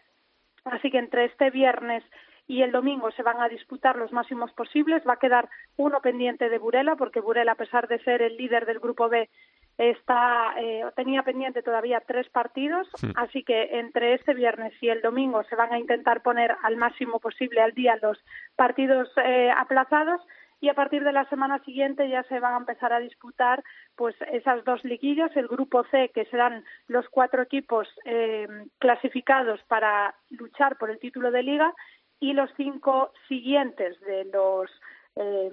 Así 0.66 0.89
que 0.89 0.97
entre 0.97 1.26
este 1.26 1.51
viernes 1.51 2.03
y 2.47 2.62
el 2.62 2.72
domingo 2.72 3.12
se 3.12 3.24
van 3.24 3.41
a 3.41 3.49
disputar 3.49 3.95
los 3.95 4.12
máximos 4.12 4.51
posibles. 4.53 5.03
Va 5.08 5.14
a 5.14 5.20
quedar 5.20 5.47
uno 5.78 6.01
pendiente 6.01 6.49
de 6.49 6.58
Burela, 6.58 6.95
porque 6.95 7.22
Burela, 7.22 7.53
a 7.53 7.56
pesar 7.56 7.88
de 7.88 7.99
ser 7.99 8.22
el 8.22 8.36
líder 8.36 8.66
del 8.66 8.80
grupo 8.80 9.10
B, 9.10 9.30
está 9.78 10.53
eh, 10.57 10.84
tenía 10.95 11.23
pendiente 11.23 11.61
todavía 11.61 12.01
tres 12.05 12.30
partidos. 12.30 12.88
Así 13.15 13.43
que 13.43 13.80
entre 13.80 14.13
este 14.13 14.34
viernes 14.34 14.73
y 14.82 14.89
el 14.89 15.01
domingo 15.01 15.43
se 15.43 15.55
van 15.55 15.73
a 15.73 15.80
intentar 15.80 16.21
poner 16.21 16.55
al 16.63 16.78
máximo 16.78 17.19
posible 17.19 17.61
al 17.61 17.73
día 17.73 17.97
los 18.01 18.17
partidos 18.55 19.09
eh, 19.17 19.51
aplazados 19.55 20.21
y 20.61 20.69
a 20.69 20.73
partir 20.73 21.03
de 21.03 21.11
la 21.11 21.28
semana 21.30 21.63
siguiente 21.63 22.09
ya 22.09 22.23
se 22.23 22.39
van 22.39 22.53
a 22.53 22.57
empezar 22.57 22.93
a 22.93 22.99
disputar 22.99 23.63
pues 23.95 24.15
esas 24.32 24.63
dos 24.63 24.84
liguillas, 24.84 25.36
el 25.36 25.47
grupo 25.47 25.84
C 25.91 26.09
que 26.13 26.26
serán 26.26 26.63
los 26.88 27.07
cuatro 27.09 27.41
equipos 27.41 27.88
eh, 28.05 28.47
clasificados 28.80 29.61
para 29.67 30.15
luchar 30.30 30.78
por 30.78 30.89
el 30.89 30.99
título 30.99 31.32
de 31.32 31.43
liga 31.43 31.73
y 32.19 32.34
los 32.34 32.49
cinco 32.55 33.11
siguientes 33.28 33.99
de 34.01 34.26
los 34.26 34.71
eh, 35.17 35.51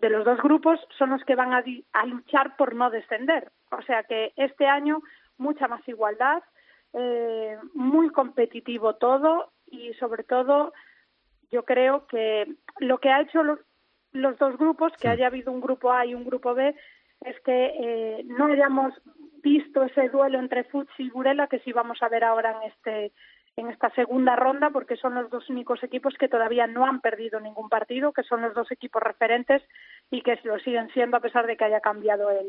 de 0.00 0.10
los 0.10 0.24
dos 0.24 0.40
grupos 0.42 0.80
son 0.98 1.10
los 1.10 1.22
que 1.24 1.34
van 1.34 1.52
a, 1.52 1.62
a, 1.92 2.06
luchar 2.06 2.56
por 2.56 2.74
no 2.74 2.90
descender. 2.90 3.50
O 3.70 3.82
sea 3.82 4.02
que 4.04 4.32
este 4.36 4.66
año 4.66 5.02
mucha 5.38 5.68
más 5.68 5.86
igualdad, 5.88 6.42
eh, 6.92 7.56
muy 7.74 8.10
competitivo 8.10 8.94
todo 8.96 9.52
y 9.66 9.92
sobre 9.94 10.24
todo 10.24 10.72
yo 11.50 11.64
creo 11.64 12.06
que 12.06 12.46
lo 12.78 12.98
que 12.98 13.10
ha 13.10 13.20
hecho 13.20 13.42
los 14.12 14.38
dos 14.38 14.56
grupos, 14.56 14.92
que 15.00 15.08
haya 15.08 15.26
habido 15.26 15.52
un 15.52 15.60
grupo 15.60 15.92
A 15.92 16.06
y 16.06 16.14
un 16.14 16.24
grupo 16.24 16.54
B, 16.54 16.74
es 17.22 17.40
que 17.40 17.66
eh, 17.78 18.22
no 18.24 18.46
hayamos 18.46 18.94
visto 19.42 19.82
ese 19.82 20.08
duelo 20.08 20.38
entre 20.38 20.64
Futsi 20.64 21.04
y 21.04 21.10
Burela 21.10 21.46
que 21.46 21.60
sí 21.60 21.72
vamos 21.72 22.02
a 22.02 22.08
ver 22.08 22.24
ahora 22.24 22.56
en 22.62 22.70
este 22.70 23.12
en 23.60 23.70
esta 23.70 23.90
segunda 23.90 24.36
ronda 24.36 24.70
porque 24.70 24.96
son 24.96 25.14
los 25.14 25.30
dos 25.30 25.48
únicos 25.48 25.82
equipos 25.82 26.14
que 26.18 26.28
todavía 26.28 26.66
no 26.66 26.86
han 26.86 27.00
perdido 27.00 27.40
ningún 27.40 27.68
partido, 27.68 28.12
que 28.12 28.22
son 28.22 28.42
los 28.42 28.54
dos 28.54 28.70
equipos 28.70 29.02
referentes 29.02 29.62
y 30.10 30.22
que 30.22 30.38
lo 30.44 30.58
siguen 30.58 30.88
siendo 30.92 31.16
a 31.16 31.20
pesar 31.20 31.46
de 31.46 31.56
que 31.56 31.64
haya 31.64 31.80
cambiado 31.80 32.30
el, 32.30 32.46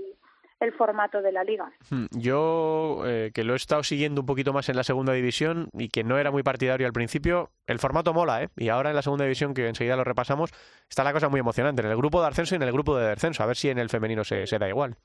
el 0.61 0.71
formato 0.73 1.21
de 1.21 1.31
la 1.31 1.43
liga. 1.43 1.71
Hmm, 1.89 2.05
yo, 2.11 3.01
eh, 3.05 3.31
que 3.33 3.43
lo 3.43 3.53
he 3.53 3.55
estado 3.55 3.83
siguiendo 3.83 4.21
un 4.21 4.27
poquito 4.27 4.53
más 4.53 4.69
en 4.69 4.75
la 4.75 4.83
segunda 4.83 5.11
división 5.11 5.69
y 5.73 5.89
que 5.89 6.03
no 6.03 6.17
era 6.17 6.31
muy 6.31 6.43
partidario 6.43 6.87
al 6.87 6.93
principio, 6.93 7.49
el 7.67 7.79
formato 7.79 8.13
mola, 8.13 8.43
¿eh? 8.43 8.49
Y 8.55 8.69
ahora 8.69 8.91
en 8.91 8.95
la 8.95 9.01
segunda 9.01 9.25
división, 9.25 9.53
que 9.53 9.67
enseguida 9.67 9.95
lo 9.95 10.03
repasamos, 10.03 10.51
está 10.87 11.03
la 11.03 11.13
cosa 11.13 11.29
muy 11.29 11.39
emocionante, 11.39 11.81
en 11.81 11.89
el 11.89 11.97
grupo 11.97 12.21
de 12.21 12.27
ascenso 12.27 12.55
y 12.55 12.57
en 12.57 12.63
el 12.63 12.71
grupo 12.71 12.95
de 12.95 13.09
descenso, 13.09 13.43
a 13.43 13.47
ver 13.47 13.55
si 13.55 13.69
en 13.69 13.79
el 13.79 13.89
femenino 13.89 14.23
se, 14.23 14.45
da 14.45 14.69
igual. 14.69 14.95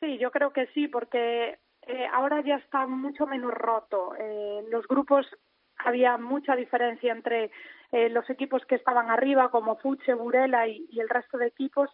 Sí, 0.00 0.18
yo 0.18 0.30
creo 0.30 0.52
que 0.52 0.66
sí, 0.68 0.88
porque 0.88 1.58
eh, 1.86 2.06
ahora 2.12 2.40
ya 2.42 2.56
está 2.56 2.86
mucho 2.86 3.26
menos 3.26 3.52
roto. 3.52 4.14
Eh, 4.18 4.64
los 4.70 4.86
grupos 4.86 5.26
había 5.78 6.16
mucha 6.18 6.54
diferencia 6.56 7.12
entre 7.12 7.50
los 8.10 8.30
equipos 8.30 8.64
que 8.64 8.76
estaban 8.76 9.10
arriba, 9.10 9.50
como 9.50 9.76
Fuche, 9.76 10.14
Burela 10.14 10.66
y 10.66 10.98
el 10.98 11.10
resto 11.10 11.36
de 11.36 11.48
equipos, 11.48 11.90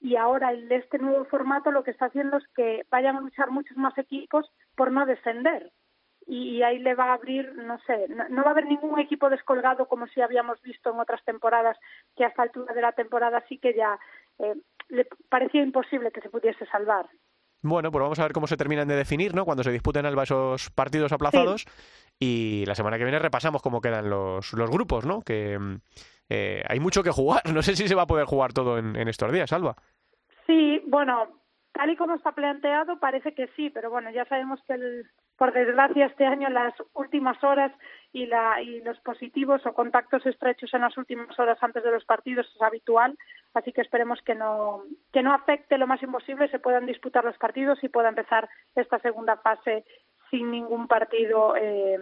y 0.00 0.16
ahora 0.16 0.50
el, 0.50 0.70
este 0.70 0.98
nuevo 0.98 1.24
formato 1.24 1.70
lo 1.70 1.84
que 1.84 1.90
está 1.90 2.06
haciendo 2.06 2.36
es 2.36 2.46
que 2.54 2.84
vayan 2.90 3.16
a 3.16 3.20
luchar 3.20 3.50
muchos 3.50 3.76
más 3.78 3.96
equipos 3.96 4.50
por 4.76 4.92
no 4.92 5.06
descender 5.06 5.72
y 6.28 6.62
ahí 6.62 6.78
le 6.78 6.94
va 6.94 7.06
a 7.06 7.14
abrir, 7.14 7.54
no 7.54 7.78
sé, 7.86 8.06
no, 8.08 8.42
va 8.42 8.48
a 8.48 8.50
haber 8.50 8.66
ningún 8.66 8.98
equipo 9.00 9.30
descolgado 9.30 9.86
como 9.88 10.06
si 10.08 10.20
habíamos 10.20 10.60
visto 10.60 10.90
en 10.90 11.00
otras 11.00 11.24
temporadas, 11.24 11.78
que 12.14 12.24
a 12.24 12.28
esta 12.28 12.42
altura 12.42 12.74
de 12.74 12.82
la 12.82 12.92
temporada 12.92 13.42
sí 13.48 13.58
que 13.58 13.72
ya 13.72 13.98
eh, 14.38 14.54
le 14.88 15.08
parecía 15.30 15.62
imposible 15.62 16.10
que 16.10 16.20
se 16.20 16.28
pudiese 16.28 16.66
salvar. 16.66 17.08
Bueno, 17.62 17.90
pues 17.90 18.02
vamos 18.02 18.18
a 18.18 18.22
ver 18.22 18.32
cómo 18.32 18.46
se 18.46 18.56
terminan 18.56 18.86
de 18.86 18.94
definir, 18.96 19.34
¿no? 19.34 19.44
Cuando 19.44 19.64
se 19.64 19.72
disputen 19.72 20.06
Alba 20.06 20.22
esos 20.22 20.70
partidos 20.70 21.12
aplazados. 21.12 21.66
Y 22.20 22.64
la 22.66 22.74
semana 22.74 22.98
que 22.98 23.04
viene 23.04 23.18
repasamos 23.18 23.62
cómo 23.62 23.80
quedan 23.80 24.08
los, 24.10 24.52
los 24.52 24.70
grupos, 24.70 25.06
¿no? 25.06 25.22
Que 25.22 25.58
eh, 26.28 26.62
hay 26.68 26.80
mucho 26.80 27.02
que 27.02 27.10
jugar. 27.10 27.42
No 27.54 27.62
sé 27.62 27.74
si 27.76 27.88
se 27.88 27.94
va 27.94 28.02
a 28.02 28.06
poder 28.06 28.26
jugar 28.26 28.52
todo 28.52 28.78
en, 28.78 29.08
estos 29.08 29.32
días, 29.32 29.52
Alba. 29.52 29.76
Sí, 30.46 30.82
bueno, 30.86 31.28
tal 31.72 31.90
y 31.90 31.96
como 31.96 32.14
está 32.14 32.32
planteado 32.32 32.98
parece 32.98 33.34
que 33.34 33.48
sí, 33.56 33.70
pero 33.70 33.90
bueno, 33.90 34.10
ya 34.10 34.24
sabemos 34.26 34.60
que 34.66 35.02
por 35.36 35.52
desgracia 35.52 36.06
este 36.06 36.26
año 36.26 36.48
las 36.48 36.74
últimas 36.94 37.42
horas 37.42 37.72
y, 38.12 38.26
la, 38.26 38.62
y 38.62 38.80
los 38.80 38.98
positivos 39.00 39.64
o 39.66 39.74
contactos 39.74 40.24
estrechos 40.26 40.72
en 40.74 40.80
las 40.82 40.96
últimas 40.96 41.38
horas 41.38 41.58
antes 41.60 41.82
de 41.82 41.90
los 41.90 42.04
partidos 42.04 42.50
es 42.54 42.62
habitual, 42.62 43.16
así 43.54 43.72
que 43.72 43.82
esperemos 43.82 44.20
que 44.22 44.34
no, 44.34 44.82
que 45.12 45.22
no 45.22 45.32
afecte 45.32 45.78
lo 45.78 45.86
más 45.86 46.02
imposible, 46.02 46.48
se 46.48 46.58
puedan 46.58 46.86
disputar 46.86 47.24
los 47.24 47.36
partidos 47.38 47.82
y 47.82 47.88
pueda 47.88 48.08
empezar 48.08 48.48
esta 48.74 48.98
segunda 49.00 49.36
fase 49.36 49.84
sin 50.30 50.50
ningún 50.50 50.88
partido 50.88 51.54
eh, 51.56 51.98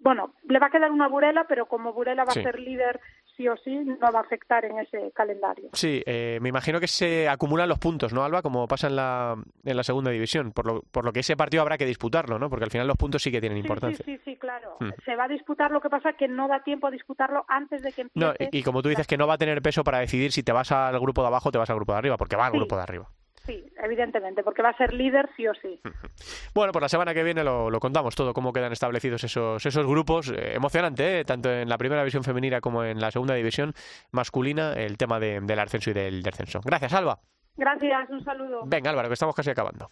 bueno, 0.00 0.34
le 0.44 0.58
va 0.58 0.68
a 0.68 0.70
quedar 0.70 0.90
una 0.90 1.08
Burela, 1.08 1.44
pero 1.44 1.66
como 1.66 1.92
Burela 1.92 2.24
va 2.24 2.32
a 2.32 2.42
ser 2.42 2.58
líder 2.58 3.00
sí 3.40 3.48
o 3.48 3.56
sí, 3.56 3.74
no 3.74 4.12
va 4.12 4.18
a 4.18 4.22
afectar 4.22 4.64
en 4.64 4.78
ese 4.78 5.12
calendario. 5.12 5.70
Sí, 5.72 6.02
eh, 6.04 6.38
me 6.42 6.50
imagino 6.50 6.78
que 6.78 6.86
se 6.86 7.28
acumulan 7.28 7.68
los 7.68 7.78
puntos, 7.78 8.12
¿no, 8.12 8.22
Alba? 8.22 8.42
Como 8.42 8.68
pasa 8.68 8.88
en 8.88 8.96
la, 8.96 9.34
en 9.64 9.76
la 9.76 9.82
segunda 9.82 10.10
división, 10.10 10.52
por 10.52 10.66
lo, 10.66 10.82
por 10.82 11.04
lo 11.04 11.12
que 11.12 11.20
ese 11.20 11.36
partido 11.36 11.62
habrá 11.62 11.78
que 11.78 11.86
disputarlo, 11.86 12.38
¿no? 12.38 12.50
Porque 12.50 12.64
al 12.64 12.70
final 12.70 12.86
los 12.86 12.98
puntos 12.98 13.22
sí 13.22 13.30
que 13.30 13.40
tienen 13.40 13.58
importancia. 13.58 14.04
Sí, 14.04 14.16
sí, 14.16 14.22
sí, 14.24 14.36
claro. 14.36 14.76
Hmm. 14.80 14.90
Se 15.04 15.16
va 15.16 15.24
a 15.24 15.28
disputar, 15.28 15.70
lo 15.70 15.80
que 15.80 15.88
pasa 15.88 16.12
que 16.12 16.28
no 16.28 16.48
da 16.48 16.62
tiempo 16.62 16.86
a 16.86 16.90
disputarlo 16.90 17.44
antes 17.48 17.82
de 17.82 17.92
que 17.92 18.02
empiece. 18.02 18.26
No, 18.26 18.34
y, 18.50 18.62
como 18.62 18.82
tú 18.82 18.90
dices, 18.90 19.06
que 19.06 19.16
no 19.16 19.26
va 19.26 19.34
a 19.34 19.38
tener 19.38 19.62
peso 19.62 19.84
para 19.84 20.00
decidir 20.00 20.32
si 20.32 20.42
te 20.42 20.52
vas 20.52 20.70
al 20.72 20.98
grupo 21.00 21.22
de 21.22 21.28
abajo 21.28 21.48
o 21.48 21.52
te 21.52 21.58
vas 21.58 21.70
al 21.70 21.76
grupo 21.76 21.92
de 21.92 21.98
arriba, 21.98 22.16
porque 22.18 22.36
va 22.36 22.46
al 22.46 22.52
grupo 22.52 22.76
de 22.76 22.82
arriba. 22.82 23.08
Sí, 23.50 23.64
evidentemente, 23.82 24.44
porque 24.44 24.62
va 24.62 24.68
a 24.68 24.76
ser 24.76 24.94
líder 24.94 25.28
sí 25.36 25.48
o 25.48 25.54
sí. 25.54 25.80
Bueno, 26.54 26.72
pues 26.72 26.82
la 26.82 26.88
semana 26.88 27.12
que 27.12 27.24
viene 27.24 27.42
lo, 27.42 27.68
contamos 27.80 28.14
todo, 28.14 28.32
cómo 28.32 28.52
quedan 28.52 28.72
establecidos 28.72 29.24
esos, 29.24 29.64
esos 29.64 29.86
grupos. 29.86 30.30
Eh, 30.30 30.54
emocionante, 30.54 31.20
¿eh? 31.20 31.24
tanto 31.24 31.50
en 31.50 31.68
la 31.68 31.76
primera 31.76 32.02
división 32.02 32.22
femenina 32.22 32.60
como 32.60 32.84
en 32.84 33.00
la 33.00 33.10
segunda 33.10 33.34
división 33.34 33.72
masculina, 34.12 34.74
el 34.74 34.96
tema 34.96 35.18
del 35.18 35.58
ascenso 35.58 35.90
y 35.90 35.94
del 35.94 36.22
descenso. 36.22 36.60
Gracias, 36.64 36.92
Alba. 36.92 37.18
Gracias, 37.56 38.08
un 38.10 38.22
saludo. 38.24 38.62
Venga, 38.66 38.90
Álvaro, 38.90 39.08
que 39.08 39.14
estamos 39.14 39.34
casi 39.34 39.50
acabando. 39.50 39.90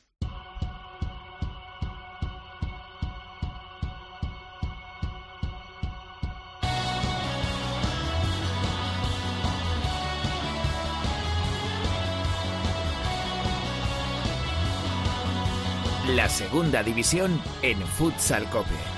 La 16.09 16.27
segunda 16.31 16.83
división 16.83 17.39
en 17.61 17.79
Futsal 17.87 18.49
Cope. 18.49 18.98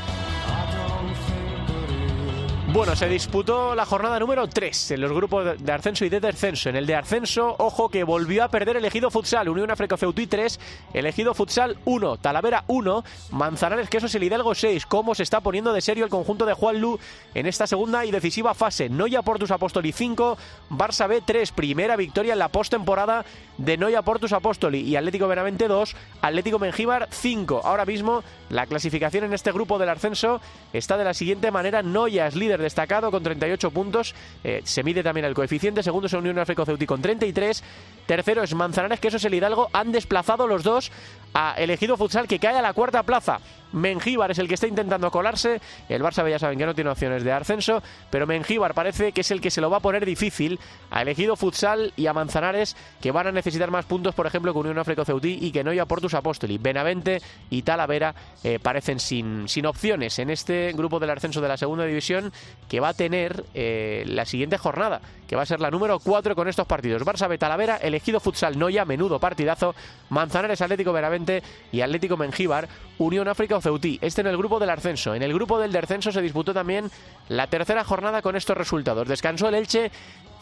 Bueno, 2.73 2.95
se 2.95 3.09
disputó 3.09 3.75
la 3.75 3.85
jornada 3.85 4.21
número 4.21 4.47
3 4.47 4.93
en 4.93 5.01
los 5.01 5.11
grupos 5.11 5.61
de 5.61 5.73
ascenso 5.73 6.05
y 6.05 6.09
de 6.09 6.21
descenso. 6.21 6.69
En 6.69 6.77
el 6.77 6.87
de 6.87 6.95
ascenso, 6.95 7.57
ojo 7.59 7.89
que 7.89 8.05
volvió 8.05 8.45
a 8.45 8.49
perder 8.49 8.77
elegido 8.77 9.11
futsal. 9.11 9.49
Unión 9.49 9.73
África 9.73 9.97
Ceutí 9.97 10.29
3, 10.29 10.61
elegido 10.95 11.35
futsal 11.35 11.79
1, 11.85 12.19
Talavera 12.19 12.63
1, 12.69 13.05
Manzanares 13.33 13.91
Quesos 13.91 14.15
y 14.15 14.19
Hidalgo 14.19 14.55
6. 14.55 14.87
¿Cómo 14.87 15.17
se 15.17 15.25
está 15.25 15.41
poniendo 15.41 15.73
de 15.73 15.81
serio 15.81 16.05
el 16.05 16.11
conjunto 16.11 16.47
de 16.47 16.55
Juan 16.55 16.81
Lu 16.81 17.01
en 17.35 17.47
esta 17.47 17.67
segunda 17.67 18.05
y 18.05 18.13
decisiva 18.13 18.55
fase? 18.55 18.89
Noya 18.89 19.23
Portus 19.23 19.51
Apostoli 19.51 19.91
5, 19.91 20.39
Barça 20.71 21.09
B 21.09 21.23
3. 21.27 21.51
Primera 21.51 21.97
victoria 21.97 22.35
en 22.35 22.39
la 22.39 22.51
postemporada 22.51 23.25
de 23.59 23.77
Noya 23.79 24.03
Portus 24.03 24.33
Apostoli 24.33 24.81
y 24.81 24.95
Atlético 24.95 25.27
Benavente 25.27 25.67
2, 25.67 25.97
Atlético 26.23 26.61
Mengíbar 26.61 27.09
5. 27.11 27.63
Ahora 27.65 27.85
mismo 27.85 28.23
la 28.49 28.67
clasificación 28.67 29.25
en 29.25 29.35
este 29.35 29.51
grupo 29.51 29.79
del 29.79 29.89
ascenso 29.89 30.41
está 30.73 30.97
de 30.97 31.05
la 31.05 31.15
siguiente 31.15 31.51
manera. 31.51 31.83
Noya 31.83 32.29
es 32.29 32.37
líder 32.37 32.60
destacado 32.61 33.11
con 33.11 33.23
38 33.23 33.71
puntos. 33.71 34.15
Eh, 34.45 34.61
se 34.65 34.83
mide 34.83 35.03
también 35.03 35.25
el 35.25 35.35
coeficiente. 35.35 35.83
Segundo 35.83 36.07
es 36.07 36.13
Unión 36.13 36.39
África 36.39 36.65
Ceuti 36.65 36.87
con 36.87 37.03
33. 37.03 37.63
Tercero 38.07 38.43
es 38.43 38.55
Manzanares, 38.55 39.01
que 39.01 39.09
eso 39.09 39.17
es 39.17 39.25
el 39.25 39.35
Hidalgo. 39.35 39.69
Han 39.73 39.93
desplazado 39.93 40.47
los 40.47 40.63
dos 40.63 40.91
a 41.35 41.55
elegido 41.57 41.97
futsal 41.97 42.27
que 42.27 42.39
cae 42.39 42.59
a 42.59 42.63
la 42.63 42.73
cuarta 42.73 43.03
plaza. 43.03 43.41
Mengíbar 43.73 44.31
es 44.31 44.39
el 44.39 44.49
que 44.49 44.55
está 44.55 44.67
intentando 44.67 45.11
colarse. 45.11 45.61
El 45.89 46.03
Barça 46.03 46.29
ya 46.29 46.39
saben 46.39 46.59
que 46.59 46.67
no 46.67 46.75
tiene 46.75 46.91
opciones 46.91 47.25
de 47.25 47.33
ascenso, 47.33 47.83
pero 48.11 48.27
Mengíbar 48.27 48.75
parece 48.75 49.13
que 49.13 49.21
es 49.21 49.31
el 49.31 49.41
que 49.41 49.51
se 49.51 49.61
lo 49.61 49.71
va 49.71 49.79
a 49.79 49.81
poner 49.81 50.05
difícil 50.05 50.59
a 50.91 51.03
elegido 51.03 51.37
futsal 51.37 51.93
y 51.97 52.07
a 52.07 52.13
Manzanares, 52.13 52.77
que 53.01 53.11
van 53.11 53.27
a 53.27 53.33
necesitar 53.33 53.71
más 53.71 53.85
puntos, 53.85 54.15
por 54.15 54.27
ejemplo, 54.27 54.53
con 54.53 54.63
Unión 54.63 54.79
África 54.79 55.05
Ceutí 55.05 55.39
y 55.41 55.53
que 55.53 55.65
no 55.65 55.73
ya 55.73 55.87
Portus 55.87 56.15
Apóstoli. 56.15 56.59
Benavente 56.59 57.21
y 57.49 57.63
Talavera 57.63 58.15
eh, 58.43 58.59
parecen 58.61 59.01
sin, 59.01 59.49
sin 59.49 59.67
opciones 59.67 60.19
en 60.19 60.31
este 60.31 60.73
grupo 60.73 60.99
del 60.99 61.11
ascenso 61.11 61.41
de 61.41 61.49
la 61.49 61.57
segunda 61.57 61.85
división 61.85 62.33
que 62.69 62.81
va 62.81 62.89
a 62.89 62.95
tener 62.95 63.45
eh, 63.55 64.05
la 64.07 64.25
siguiente 64.25 64.59
jornada, 64.59 65.01
que 65.27 65.37
va 65.37 65.43
a 65.43 65.47
ser 65.47 65.61
la 65.61 65.71
número 65.71 65.99
4 65.99 66.35
con 66.35 66.49
estos 66.49 66.67
partidos. 66.67 67.03
Barça 67.05 67.29
B 67.29 67.39
Talavera, 67.39 67.77
elegido 67.77 68.21
futsal 68.21 68.59
Noya, 68.59 68.85
menudo 68.85 69.19
partidazo, 69.19 69.75
Manzanares 70.09 70.61
Atlético 70.61 70.93
Benavente 70.93 71.43
y 71.73 71.81
Atlético 71.81 72.17
Mengíbar, 72.17 72.69
Unión 72.99 73.29
África 73.29 73.60
Ceutí. 73.61 73.99
Este 74.01 74.21
en 74.21 74.27
el 74.27 74.37
grupo 74.37 74.59
del 74.59 74.71
ascenso. 74.71 75.15
En 75.15 75.23
el 75.23 75.35
grupo 75.35 75.59
del 75.59 75.73
descenso 75.73 76.13
se 76.13 76.23
disputó 76.23 76.53
también 76.55 76.91
la 77.29 77.47
tercera 77.47 77.85
jornada 77.85 78.23
con 78.23 78.37
estos 78.37 78.57
resultados. 78.57 79.09
Descansó 79.09 79.49
el 79.49 79.55
Elche 79.55 79.91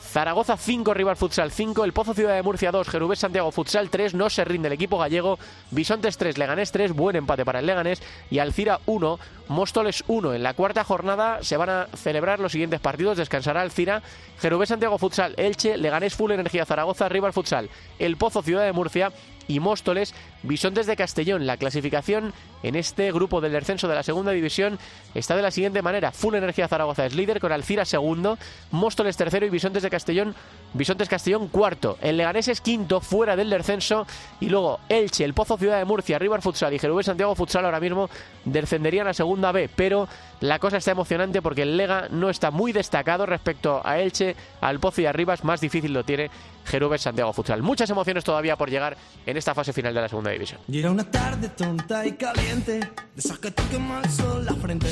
Zaragoza 0.00 0.56
5, 0.56 0.94
Rival 0.94 1.16
Futsal 1.16 1.50
5, 1.50 1.84
El 1.84 1.92
Pozo 1.92 2.14
Ciudad 2.14 2.34
de 2.34 2.42
Murcia 2.42 2.70
2, 2.70 2.88
Jerubés 2.88 3.18
Santiago 3.18 3.52
Futsal 3.52 3.90
3, 3.90 4.14
no 4.14 4.30
se 4.30 4.44
rinde 4.44 4.68
el 4.68 4.72
equipo 4.72 4.96
gallego, 4.96 5.38
Bisontes 5.70 6.16
3, 6.16 6.38
Leganés 6.38 6.72
3, 6.72 6.92
buen 6.92 7.16
empate 7.16 7.44
para 7.44 7.58
el 7.58 7.66
Leganés 7.66 8.00
y 8.30 8.38
Alcira 8.38 8.80
1, 8.86 9.18
Móstoles 9.48 10.04
1. 10.06 10.34
En 10.34 10.42
la 10.42 10.54
cuarta 10.54 10.82
jornada 10.82 11.42
se 11.42 11.58
van 11.58 11.68
a 11.68 11.88
celebrar 11.94 12.40
los 12.40 12.52
siguientes 12.52 12.80
partidos, 12.80 13.18
descansará 13.18 13.60
Alcira, 13.60 14.02
Jerubés 14.40 14.70
Santiago 14.70 14.96
Futsal, 14.96 15.34
Elche, 15.36 15.76
Leganés 15.76 16.14
Full 16.14 16.32
Energía 16.32 16.64
Zaragoza, 16.64 17.08
Rival 17.08 17.34
Futsal, 17.34 17.68
El 17.98 18.16
Pozo 18.16 18.42
Ciudad 18.42 18.64
de 18.64 18.72
Murcia 18.72 19.12
y 19.48 19.58
Móstoles, 19.60 20.14
Bisontes 20.42 20.86
de 20.86 20.94
Castellón. 20.94 21.46
La 21.46 21.56
clasificación 21.56 22.32
en 22.62 22.76
este 22.76 23.10
grupo 23.10 23.40
del 23.40 23.52
descenso 23.52 23.88
de 23.88 23.94
la 23.94 24.02
segunda 24.02 24.32
división 24.32 24.78
está 25.14 25.34
de 25.34 25.42
la 25.42 25.50
siguiente 25.50 25.82
manera. 25.82 26.12
Full 26.12 26.34
Energía 26.34 26.68
Zaragoza 26.68 27.06
es 27.06 27.14
líder 27.14 27.40
con 27.40 27.50
Alcira 27.50 27.84
segundo, 27.84 28.38
Móstoles 28.70 29.16
tercero 29.16 29.46
y 29.46 29.50
Bisontes 29.50 29.82
de 29.82 29.90
Castellón, 29.90 30.34
Bisontes 30.74 31.08
Castellón 31.08 31.48
cuarto. 31.48 31.98
El 32.00 32.16
Leganés 32.16 32.48
es 32.48 32.60
quinto 32.60 33.00
fuera 33.00 33.36
del 33.36 33.50
descenso 33.50 34.06
y 34.40 34.48
luego 34.48 34.80
Elche, 34.88 35.24
El 35.24 35.34
Pozo 35.34 35.56
Ciudad 35.56 35.78
de 35.78 35.84
Murcia, 35.84 36.18
River 36.18 36.42
Futsal 36.42 36.74
y 36.74 36.78
Jerubés 36.78 37.06
Santiago 37.06 37.34
Futsal 37.34 37.64
ahora 37.64 37.80
mismo 37.80 38.08
descenderían 38.44 39.08
a 39.08 39.14
segunda 39.14 39.52
B, 39.52 39.70
pero 39.74 40.08
la 40.40 40.58
cosa 40.58 40.76
está 40.76 40.90
emocionante 40.90 41.42
porque 41.42 41.62
el 41.62 41.76
Lega 41.76 42.08
no 42.10 42.30
está 42.30 42.50
muy 42.50 42.72
destacado 42.72 43.26
respecto 43.26 43.80
a 43.84 43.98
Elche, 43.98 44.36
al 44.60 44.78
Pozo 44.78 45.00
y 45.00 45.06
a 45.06 45.12
Rivas, 45.12 45.44
más 45.44 45.60
difícil 45.60 45.92
lo 45.92 46.04
tiene 46.04 46.30
Jerubes 46.64 47.00
Santiago 47.02 47.32
Futsal. 47.32 47.62
Muchas 47.62 47.88
emociones 47.90 48.24
todavía 48.24 48.56
por 48.56 48.70
llegar 48.70 48.96
en 49.26 49.36
esta 49.36 49.54
fase 49.54 49.72
final 49.72 49.94
de 49.94 50.02
la 50.02 50.08
segunda 50.08 50.30
división. 50.30 50.60
Una 50.68 51.04
tarde 51.04 51.48
tonta 51.50 52.06
y 52.06 52.12
caliente, 52.12 52.80
de 53.14 53.50
te 53.50 54.54
frente. 54.60 54.88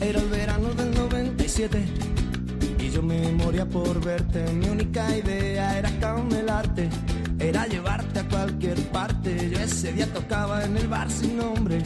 Era 0.00 0.18
el 0.20 0.28
verano 0.28 0.72
del 0.74 0.94
97 0.94 1.78
y 1.78 2.29
yo 3.00 3.06
me 3.06 3.32
moría 3.32 3.66
por 3.66 4.02
verte. 4.04 4.44
Mi 4.52 4.68
única 4.68 5.16
idea 5.16 5.78
era 5.78 5.90
camelarte, 6.00 6.88
era 7.38 7.66
llevarte 7.66 8.20
a 8.20 8.28
cualquier 8.28 8.78
parte. 8.90 9.50
Yo 9.50 9.58
ese 9.58 9.92
día 9.92 10.06
tocaba 10.12 10.64
en 10.64 10.76
el 10.76 10.88
bar 10.88 11.10
sin 11.10 11.36
nombre 11.36 11.82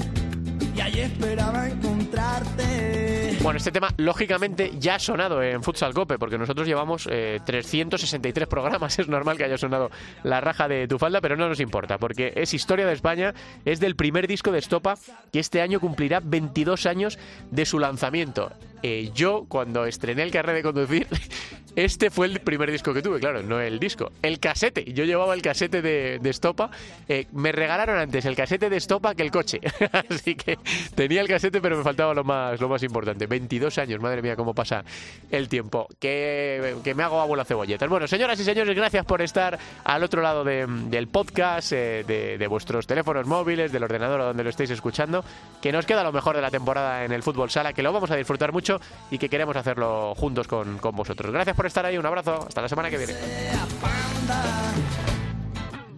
y 0.75 0.81
allí 0.81 1.01
esperaba 1.01 1.69
encontrarte. 1.69 3.37
Bueno, 3.43 3.59
este 3.59 3.71
tema 3.71 3.91
lógicamente 3.99 4.73
ya 4.79 4.95
ha 4.95 4.99
sonado 4.99 5.43
en 5.43 5.63
Futsal 5.63 5.93
Cope, 5.93 6.19
porque 6.19 6.39
nosotros 6.39 6.67
llevamos 6.67 7.07
eh, 7.11 7.41
363 7.45 8.49
programas. 8.49 8.99
Es 9.05 9.09
normal 9.09 9.37
que 9.37 9.45
haya 9.45 9.59
sonado 9.59 9.91
la 10.23 10.41
raja 10.41 10.67
de 10.67 10.89
tu 10.89 10.99
falda, 10.99 11.21
pero 11.21 11.37
no 11.37 11.49
nos 11.49 11.61
importa, 11.61 11.99
porque 11.99 12.33
es 12.37 12.55
historia 12.55 12.87
de 12.87 12.93
España, 12.93 13.35
es 13.65 13.81
del 13.81 13.97
primer 13.97 14.27
disco 14.27 14.51
de 14.51 14.61
Estopa, 14.61 14.97
que 15.33 15.41
este 15.41 15.61
año 15.61 15.79
cumplirá 15.79 16.21
22 16.21 16.87
años 16.87 17.19
de 17.51 17.67
su 17.67 17.79
lanzamiento. 17.79 18.51
Eh, 18.87 19.11
yo, 19.15 19.47
cuando 19.49 19.87
estrené 19.87 20.23
el 20.25 20.31
carnet 20.31 20.57
de 20.57 20.63
conducir, 20.63 21.07
este 21.75 22.11
fue 22.11 22.27
el 22.27 22.41
primer 22.41 22.71
disco 22.71 22.93
que 22.93 23.01
tuve, 23.01 23.19
claro, 23.19 23.43
no 23.43 23.59
el 23.59 23.79
disco. 23.81 24.13
El 24.21 24.39
casete, 24.39 24.85
yo 24.93 25.05
llevaba 25.07 25.33
el 25.33 25.41
casete 25.41 25.81
de, 25.81 26.19
de 26.19 26.29
Estopa. 26.31 26.71
Eh, 27.09 27.27
me 27.33 27.51
regalaron 27.51 27.97
antes 27.99 28.27
el 28.27 28.37
casete 28.37 28.69
de 28.69 28.77
Estopa 28.77 29.15
que 29.15 29.23
el 29.23 29.31
coche. 29.31 29.59
Así 30.11 30.35
que 30.35 30.59
tenía 30.95 31.23
el 31.23 31.29
casete, 31.29 31.63
pero 31.63 31.79
me 31.79 31.83
faltaba 31.83 32.13
lo 32.13 32.25
más, 32.25 32.61
lo 32.61 32.69
más 32.69 32.83
importante. 32.83 33.27
22 33.27 33.79
años, 33.79 34.01
madre 34.03 34.21
mía, 34.21 34.37
cómo 34.37 34.53
pasa 34.55 34.85
el 35.31 35.49
tiempo. 35.49 35.89
Que, 35.99 36.77
que 36.85 36.95
me 36.95 37.05
hago 37.05 37.23
abuela 37.23 37.47
cebolletas. 37.47 37.89
Bueno, 37.89 38.07
señoras 38.07 38.39
y 38.39 38.45
señores, 38.45 38.77
gracias 38.77 39.07
por 39.07 39.23
estar 39.23 39.59
al 39.85 40.03
otro 40.05 40.21
lado 40.21 40.45
de- 40.45 40.67
del 40.67 41.09
podcast, 41.09 41.73
eh, 41.73 42.05
de, 42.07 42.37
de 42.37 42.47
vuestros 42.49 42.87
teléfonos 42.87 43.27
móviles, 43.27 43.73
del 43.73 43.85
ordenador 43.85 44.21
o 44.21 44.25
donde 44.27 44.45
lo 44.45 44.51
estéis 44.51 44.69
escuchando. 44.71 45.25
Que 45.63 45.73
nos 45.73 45.87
queda 45.87 46.03
lo 46.05 46.13
mejor 46.13 46.37
de 46.37 46.43
la 46.43 46.51
temporada 46.51 47.07
en 47.07 47.13
el 47.13 47.23
fútbol 47.23 47.49
sala, 47.51 47.73
que 47.73 47.83
lo 47.83 47.91
vamos 47.91 48.11
a 48.11 48.17
disfrutar 48.17 48.53
mucho 48.53 48.74
y 49.11 49.19
que 49.19 49.29
queremos 49.29 49.57
hacerlo 49.57 50.15
juntos 50.15 50.49
con, 50.49 50.79
con 50.79 50.95
vosotros. 50.95 51.33
Gracias 51.33 51.57
por 51.57 51.67
estar 51.67 51.85
ahí, 51.85 51.99
un 51.99 52.07
abrazo, 52.07 52.45
hasta 52.47 52.63
la 52.63 52.69
semana 52.69 52.91
que 52.91 52.99
viene. 52.99 53.15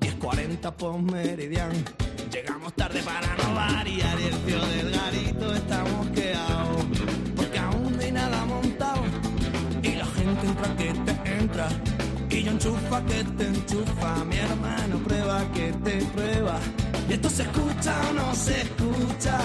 10.40 0.00 0.72
por 0.72 1.00
meridian. 1.00 1.70
Llegamos 2.30 2.72
tarde 2.74 3.02
para 3.02 3.26
montado. 8.46 9.02
Y 9.82 9.94
la 9.94 10.06
gente 10.06 10.46
entra 10.46 10.76
que 10.76 10.92
te 10.92 11.38
entra. 11.38 11.68
Que 12.28 12.42
te 13.24 13.46
enchufa. 13.46 14.24
Mi 14.24 14.36
hermano 14.36 14.98
prueba 15.04 15.44
que 15.52 15.72
te 15.72 16.04
prueba. 16.06 16.58
Y 17.08 17.12
esto 17.12 17.30
se 17.30 17.42
escucha 17.42 18.00
o 18.10 18.12
no 18.12 18.34
se 18.34 18.62
escucha. 18.62 19.38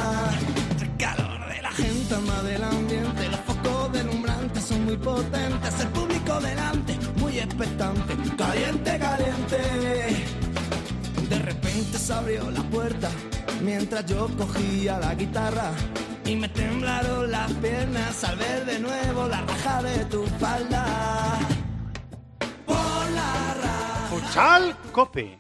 La 1.78 1.84
gente 1.84 2.16
ama 2.16 2.42
del 2.44 2.64
ambiente. 2.64 3.30
Los 3.30 3.40
focos 3.42 3.92
deslumbrantes 3.94 4.64
son 4.64 4.86
muy 4.86 4.98
potentes. 4.98 5.80
El 5.80 5.88
público 5.90 6.40
delante, 6.40 6.98
muy 7.18 7.40
expectante. 7.40 8.14
Caliente, 8.38 8.98
caliente. 9.00 9.58
De 11.30 11.40
repente 11.40 11.98
se 11.98 12.14
abrió 12.14 12.50
la 12.52 12.62
puerta 12.64 13.10
mientras 13.64 14.06
yo 14.06 14.28
cogía 14.38 15.00
la 15.00 15.16
guitarra 15.16 15.72
y 16.26 16.36
me 16.36 16.50
temblaron 16.50 17.32
las 17.32 17.52
piernas 17.54 18.24
al 18.24 18.38
ver 18.38 18.66
de 18.66 18.80
nuevo 18.80 19.28
la 19.28 19.42
raja 19.42 19.82
de 19.84 20.06
tu 20.06 20.26
falda. 20.40 20.86
Por 22.66 22.76
la 23.16 23.54
ra- 23.62 24.08
Futsal 24.10 24.76
Cope. 24.92 25.40